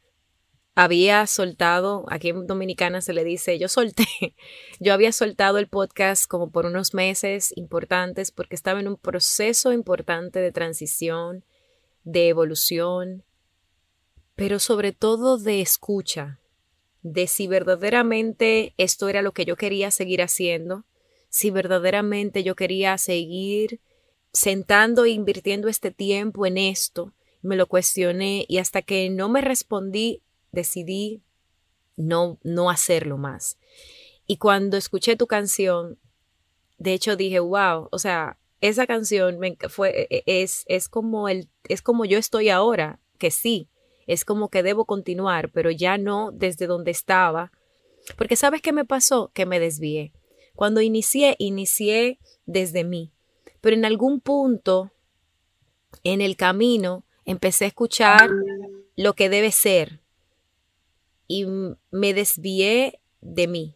había 0.76 1.28
soltado, 1.28 2.06
aquí 2.08 2.30
en 2.30 2.48
Dominicana 2.48 3.02
se 3.02 3.14
le 3.14 3.24
dice, 3.24 3.60
yo 3.60 3.68
solté, 3.68 4.08
yo 4.80 4.94
había 4.94 5.12
soltado 5.12 5.58
el 5.58 5.68
podcast 5.68 6.28
como 6.28 6.50
por 6.50 6.66
unos 6.66 6.94
meses 6.94 7.54
importantes 7.56 8.32
porque 8.32 8.56
estaba 8.56 8.80
en 8.80 8.88
un 8.88 8.98
proceso 8.98 9.74
importante 9.74 10.40
de 10.40 10.52
transición, 10.52 11.44
de 12.04 12.30
evolución, 12.30 13.24
pero 14.36 14.60
sobre 14.60 14.92
todo 14.92 15.38
de 15.38 15.62
escucha, 15.62 16.40
de 17.04 17.28
si 17.28 17.48
verdaderamente 17.48 18.74
esto 18.78 19.10
era 19.10 19.22
lo 19.22 19.34
que 19.34 19.46
yo 19.46 19.56
quería 19.56 19.92
seguir 19.92 20.22
haciendo, 20.22 20.86
si 21.30 21.50
verdaderamente 21.50 22.44
yo 22.44 22.56
quería 22.56 22.98
seguir 22.98 23.80
sentando 24.34 25.06
e 25.06 25.10
invirtiendo 25.10 25.68
este 25.68 25.92
tiempo 25.92 26.46
en 26.46 26.58
esto. 26.58 27.14
Me 27.42 27.56
lo 27.56 27.68
cuestioné 27.68 28.46
y 28.48 28.60
hasta 28.60 28.82
que 28.82 29.10
no 29.10 29.30
me 29.30 29.42
respondí 29.42 30.22
decidí 30.52 31.24
no, 31.96 32.40
no 32.44 32.70
hacerlo 32.70 33.18
más. 33.18 33.58
Y 34.26 34.38
cuando 34.38 34.78
escuché 34.78 35.16
tu 35.16 35.28
canción, 35.28 36.00
de 36.78 36.94
hecho 36.94 37.16
dije, 37.16 37.40
wow, 37.40 37.90
o 37.92 38.00
sea, 38.00 38.38
esa 38.62 38.88
canción 38.88 39.40
me 39.40 39.58
fue, 39.70 40.08
e, 40.10 40.24
e, 40.26 40.44
es, 40.44 40.64
es, 40.68 40.88
como 40.88 41.30
el, 41.30 41.50
es 41.68 41.82
como 41.82 42.06
yo 42.06 42.18
estoy 42.18 42.50
ahora, 42.50 43.00
que 43.18 43.32
sí, 43.32 43.70
es 44.08 44.26
como 44.26 44.50
que 44.50 44.64
debo 44.64 44.86
continuar, 44.86 45.52
pero 45.52 45.72
ya 45.72 45.98
no 45.98 46.32
desde 46.32 46.68
donde 46.68 46.92
estaba. 46.92 47.52
Porque 48.18 48.36
sabes 48.36 48.62
qué 48.62 48.74
me 48.74 48.86
pasó? 48.86 49.32
Que 49.34 49.46
me 49.46 49.60
desvié. 49.60 50.14
Cuando 50.56 50.82
inicié, 50.82 51.36
inicié 51.40 52.20
desde 52.46 52.84
mí. 52.84 53.12
Pero 53.62 53.76
en 53.76 53.86
algún 53.86 54.20
punto, 54.20 54.92
en 56.04 56.22
el 56.22 56.36
camino, 56.36 57.06
empecé 57.26 57.66
a 57.66 57.68
escuchar 57.70 58.30
lo 58.96 59.14
que 59.14 59.30
debe 59.30 59.52
ser, 59.52 60.01
y 61.32 61.46
me 61.92 62.14
desvié 62.14 63.00
de 63.22 63.48
mí 63.48 63.76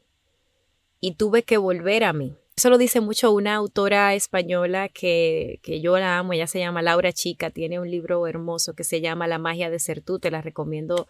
y 0.99 1.13
tuve 1.13 1.43
que 1.43 1.55
volver 1.55 2.03
a 2.03 2.11
mí. 2.11 2.35
Eso 2.57 2.69
lo 2.69 2.77
dice 2.77 2.99
mucho 2.99 3.31
una 3.31 3.55
autora 3.55 4.13
española 4.13 4.89
que, 4.89 5.61
que, 5.63 5.79
yo 5.79 5.97
la 5.97 6.17
amo, 6.17 6.33
ella 6.33 6.47
se 6.47 6.59
llama 6.59 6.81
Laura 6.81 7.13
Chica, 7.13 7.51
tiene 7.51 7.79
un 7.79 7.89
libro 7.89 8.27
hermoso 8.27 8.73
que 8.73 8.83
se 8.83 8.99
llama 8.99 9.27
La 9.27 9.37
magia 9.37 9.69
de 9.69 9.79
ser 9.79 10.01
tú, 10.01 10.19
te 10.19 10.31
la 10.31 10.41
recomiendo. 10.41 11.07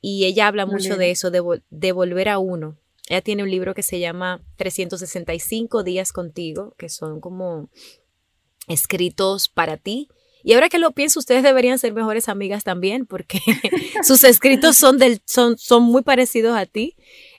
Y 0.00 0.24
ella 0.24 0.46
habla 0.46 0.64
mucho 0.64 0.96
de 0.96 1.10
eso, 1.10 1.30
de, 1.30 1.42
de 1.68 1.92
volver 1.92 2.30
a 2.30 2.38
uno. 2.38 2.78
Ella 3.10 3.20
tiene 3.20 3.42
un 3.42 3.50
libro 3.50 3.74
que 3.74 3.82
se 3.82 3.98
llama 4.00 4.42
365 4.56 5.82
días 5.82 6.12
contigo, 6.12 6.74
que 6.78 6.88
son 6.88 7.20
como 7.20 7.68
escritos 8.68 9.50
para 9.50 9.76
ti 9.76 10.08
y 10.44 10.52
ahora 10.52 10.68
que 10.68 10.78
lo 10.78 10.92
pienso, 10.92 11.18
ustedes 11.18 11.42
deberían 11.42 11.78
ser 11.78 11.94
mejores 11.94 12.28
amigas 12.28 12.64
también 12.64 13.06
porque 13.06 13.40
sus 14.02 14.22
escritos 14.24 14.76
son, 14.76 14.98
del, 14.98 15.22
son, 15.24 15.56
son 15.56 15.82
muy 15.82 16.02
parecidos 16.02 16.56
a 16.56 16.66
ti. 16.66 16.96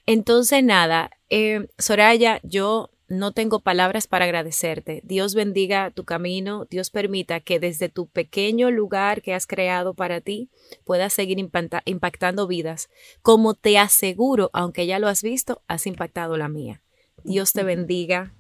Entonces, 0.07 0.63
nada, 0.63 1.11
eh, 1.29 1.67
Soraya, 1.77 2.39
yo 2.43 2.89
no 3.07 3.31
tengo 3.31 3.59
palabras 3.59 4.07
para 4.07 4.25
agradecerte. 4.25 5.01
Dios 5.03 5.35
bendiga 5.35 5.91
tu 5.91 6.03
camino, 6.03 6.65
Dios 6.65 6.89
permita 6.89 7.39
que 7.39 7.59
desde 7.59 7.89
tu 7.89 8.07
pequeño 8.07 8.71
lugar 8.71 9.21
que 9.21 9.35
has 9.35 9.45
creado 9.45 9.93
para 9.93 10.19
ti 10.21 10.49
puedas 10.83 11.13
seguir 11.13 11.37
impactando 11.39 12.47
vidas. 12.47 12.89
Como 13.21 13.53
te 13.53 13.77
aseguro, 13.77 14.49
aunque 14.53 14.87
ya 14.87 14.97
lo 14.97 15.07
has 15.07 15.21
visto, 15.21 15.61
has 15.67 15.85
impactado 15.85 16.37
la 16.37 16.49
mía. 16.49 16.81
Dios 17.23 17.53
te 17.53 17.63
bendiga 17.63 18.33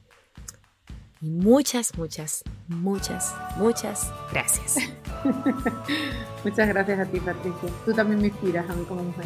muchas, 1.21 1.97
muchas, 1.97 2.43
muchas, 2.67 3.33
muchas 3.57 4.11
gracias. 4.31 4.77
muchas 6.43 6.67
gracias 6.67 6.99
a 6.99 7.05
ti, 7.05 7.19
Patricia. 7.19 7.69
Tú 7.85 7.93
también 7.93 8.21
me 8.21 8.27
inspiras 8.27 8.69
a 8.69 8.73
mí 8.73 8.85
como 8.85 9.03
mujer. 9.03 9.25